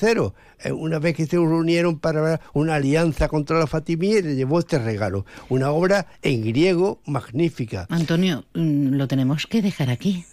III, 0.00 0.32
eh, 0.64 0.72
una 0.72 0.98
vez 0.98 1.14
que 1.14 1.26
se 1.26 1.36
reunieron 1.36 1.98
para 1.98 2.40
una 2.52 2.74
alianza 2.74 3.28
contra 3.28 3.58
la 3.58 3.66
Fatimí, 3.66 4.20
le 4.20 4.34
llevó 4.34 4.58
este 4.58 4.78
regalo, 4.78 5.24
una 5.48 5.70
obra 5.70 6.06
en 6.22 6.42
griego 6.42 7.00
magnífica. 7.06 7.86
Antonio, 7.90 8.44
mm, 8.54 8.94
lo 8.94 9.06
tenemos 9.06 9.46
que 9.46 9.62
dejar 9.62 9.90
aquí. 9.90 10.24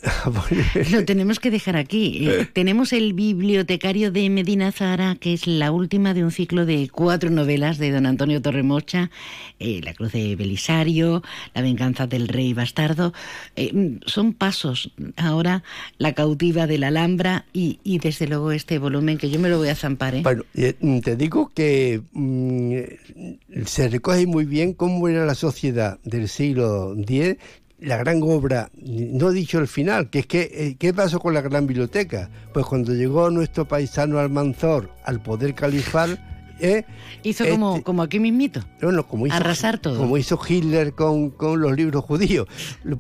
lo 0.91 1.06
tenemos 1.06 1.39
que 1.39 1.52
dejar 1.52 1.77
aquí. 1.77 2.27
Eh, 2.27 2.47
tenemos 2.52 2.93
el 2.93 3.14
bibliotecario 3.14 4.11
de 4.11 4.30
Medina 4.30 4.72
Zahara, 4.72 5.15
que 5.15 5.34
es 5.34 5.45
la 5.45 5.72
última 5.72 6.14
de 6.14 6.23
un 6.23 6.31
ciclo 6.31 6.65
de 6.65 6.89
cuatro 6.91 7.30
novelas 7.30 7.77
de 7.77 7.91
don 7.91 8.06
Antonio 8.06 8.41
Torremocha, 8.41 9.11
eh, 9.60 9.81
La 9.84 9.93
Cruz 9.93 10.14
de 10.14 10.35
Belisario, 10.35 11.22
La 11.53 11.61
Venganza 11.61 12.07
del 12.07 12.27
Rey 12.27 12.53
Bastardo. 12.53 13.14
Mm, 13.56 13.97
son 14.06 14.34
pasos. 14.34 14.91
Ahora, 15.18 15.64
La 15.97 16.14
Cautiva 16.14 16.65
de 16.65 16.80
la 16.80 16.88
Alhambra 16.88 17.45
y, 17.53 17.80
y 17.84 17.99
desde 17.99 18.27
luego 18.27 18.52
este 18.52 18.80
volumen 18.80 19.18
que 19.18 19.30
yo 19.30 19.39
me 19.39 19.49
lo 19.49 19.57
voy 19.57 19.69
a 19.69 19.76
zampar 19.76 20.14
¿eh? 20.15 20.21
Bueno, 20.23 20.43
mm, 20.79 20.99
te 20.99 21.15
digo 21.15 21.51
que 21.53 22.01
mm, 22.11 23.65
se 23.65 23.89
recoge 23.89 24.25
muy 24.25 24.45
bien 24.45 24.73
cómo 24.73 25.07
era 25.07 25.25
la 25.25 25.35
sociedad 25.35 25.99
del 26.03 26.27
siglo 26.27 26.95
X, 26.97 27.37
la 27.79 27.97
gran 27.97 28.21
obra, 28.23 28.69
no 28.73 29.29
he 29.29 29.33
dicho 29.33 29.59
el 29.59 29.67
final, 29.67 30.09
que 30.09 30.19
es 30.19 30.27
que, 30.27 30.49
eh, 30.53 30.75
¿qué 30.79 30.93
pasó 30.93 31.19
con 31.19 31.33
la 31.33 31.41
gran 31.41 31.67
biblioteca? 31.67 32.29
Pues 32.53 32.65
cuando 32.65 32.93
llegó 32.93 33.29
nuestro 33.29 33.67
paisano 33.67 34.19
Almanzor 34.19 34.89
al 35.03 35.21
poder 35.21 35.53
califal, 35.53 36.19
¿Eh? 36.60 36.86
Hizo 37.23 37.45
como, 37.48 37.72
este, 37.73 37.84
como 37.84 38.03
aquí 38.03 38.19
mismito. 38.19 38.61
como 39.07 39.27
hizo, 39.27 39.36
Arrasar 39.36 39.80
todo. 39.80 39.98
Como 39.98 40.18
hizo 40.18 40.40
Hitler 40.48 40.94
con, 40.94 41.34
los 41.40 41.76
libros 41.76 42.03
judíos. 42.06 42.48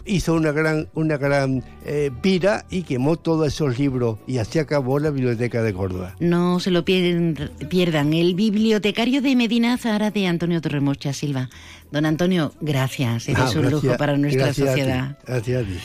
Hizo 0.05 0.33
una 0.33 0.51
gran, 0.51 0.89
una 0.93 1.17
gran 1.17 1.63
eh, 1.85 2.11
pira 2.21 2.65
y 2.69 2.83
quemó 2.83 3.15
todos 3.17 3.47
esos 3.47 3.77
libros 3.77 4.19
y 4.27 4.39
así 4.39 4.59
acabó 4.59 4.99
la 4.99 5.09
biblioteca 5.09 5.61
de 5.61 5.73
Córdoba. 5.73 6.15
No 6.19 6.59
se 6.59 6.71
lo 6.71 6.83
pierdan. 6.83 8.13
El 8.13 8.35
bibliotecario 8.35 9.21
de 9.21 9.35
Medina 9.35 9.77
Zahara 9.77 10.11
de 10.11 10.27
Antonio 10.27 10.61
Torremocha 10.61 11.13
Silva. 11.13 11.49
Don 11.91 12.05
Antonio, 12.05 12.53
gracias. 12.61 13.29
Eres 13.29 13.55
ah, 13.55 13.59
un 13.59 13.71
lujo 13.71 13.95
para 13.97 14.17
nuestra 14.17 14.53
sociedad. 14.53 15.17
gracias 15.25 15.63
a 15.63 15.67
ti. 15.67 15.77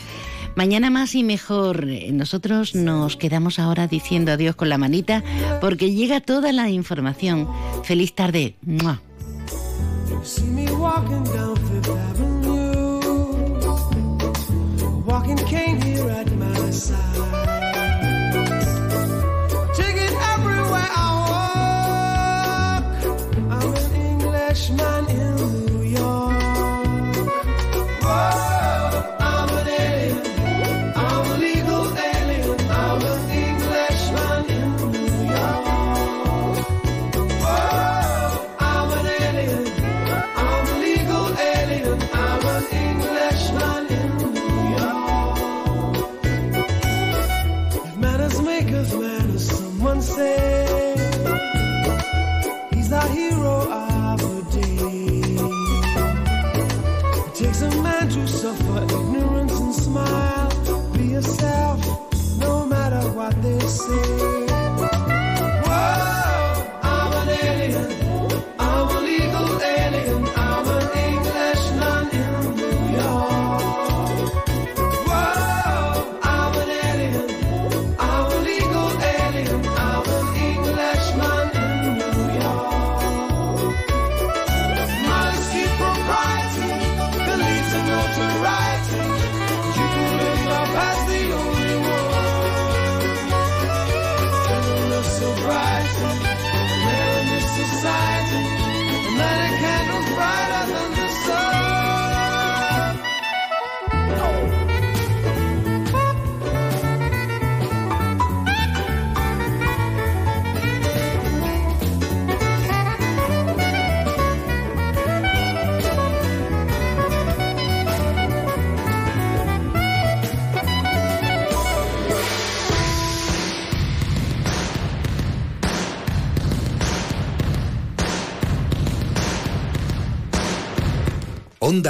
Mañana 0.56 0.90
más 0.90 1.14
y 1.14 1.22
mejor. 1.22 1.86
Nosotros 2.12 2.74
nos 2.74 3.16
quedamos 3.16 3.58
ahora 3.58 3.86
diciendo 3.86 4.32
adiós 4.32 4.56
con 4.56 4.68
la 4.68 4.78
manita 4.78 5.22
porque 5.60 5.92
llega 5.92 6.20
toda 6.20 6.52
la 6.52 6.68
información. 6.68 7.48
Feliz 7.84 8.14
tarde. 8.14 8.56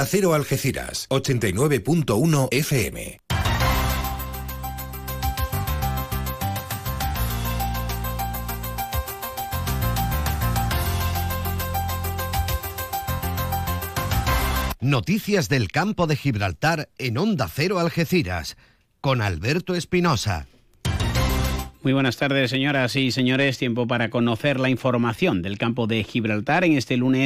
Cero 0.05 0.33
Algeciras, 0.33 1.07
89.1 1.09 2.47
FM. 2.51 3.21
Noticias 14.81 15.47
del 15.47 15.71
campo 15.71 16.07
de 16.07 16.15
Gibraltar 16.15 16.89
en 16.97 17.17
Onda 17.17 17.47
Cero 17.47 17.79
Algeciras, 17.79 18.57
con 18.99 19.21
Alberto 19.21 19.75
Espinosa. 19.75 20.47
Muy 21.83 21.93
buenas 21.93 22.17
tardes, 22.17 22.51
señoras 22.51 22.95
y 22.95 23.09
señores. 23.09 23.57
Tiempo 23.57 23.87
para 23.87 24.11
conocer 24.11 24.59
la 24.59 24.69
información 24.69 25.41
del 25.41 25.57
campo 25.57 25.87
de 25.87 26.03
Gibraltar 26.03 26.63
en 26.63 26.73
este 26.73 26.95
lunes. 26.95 27.19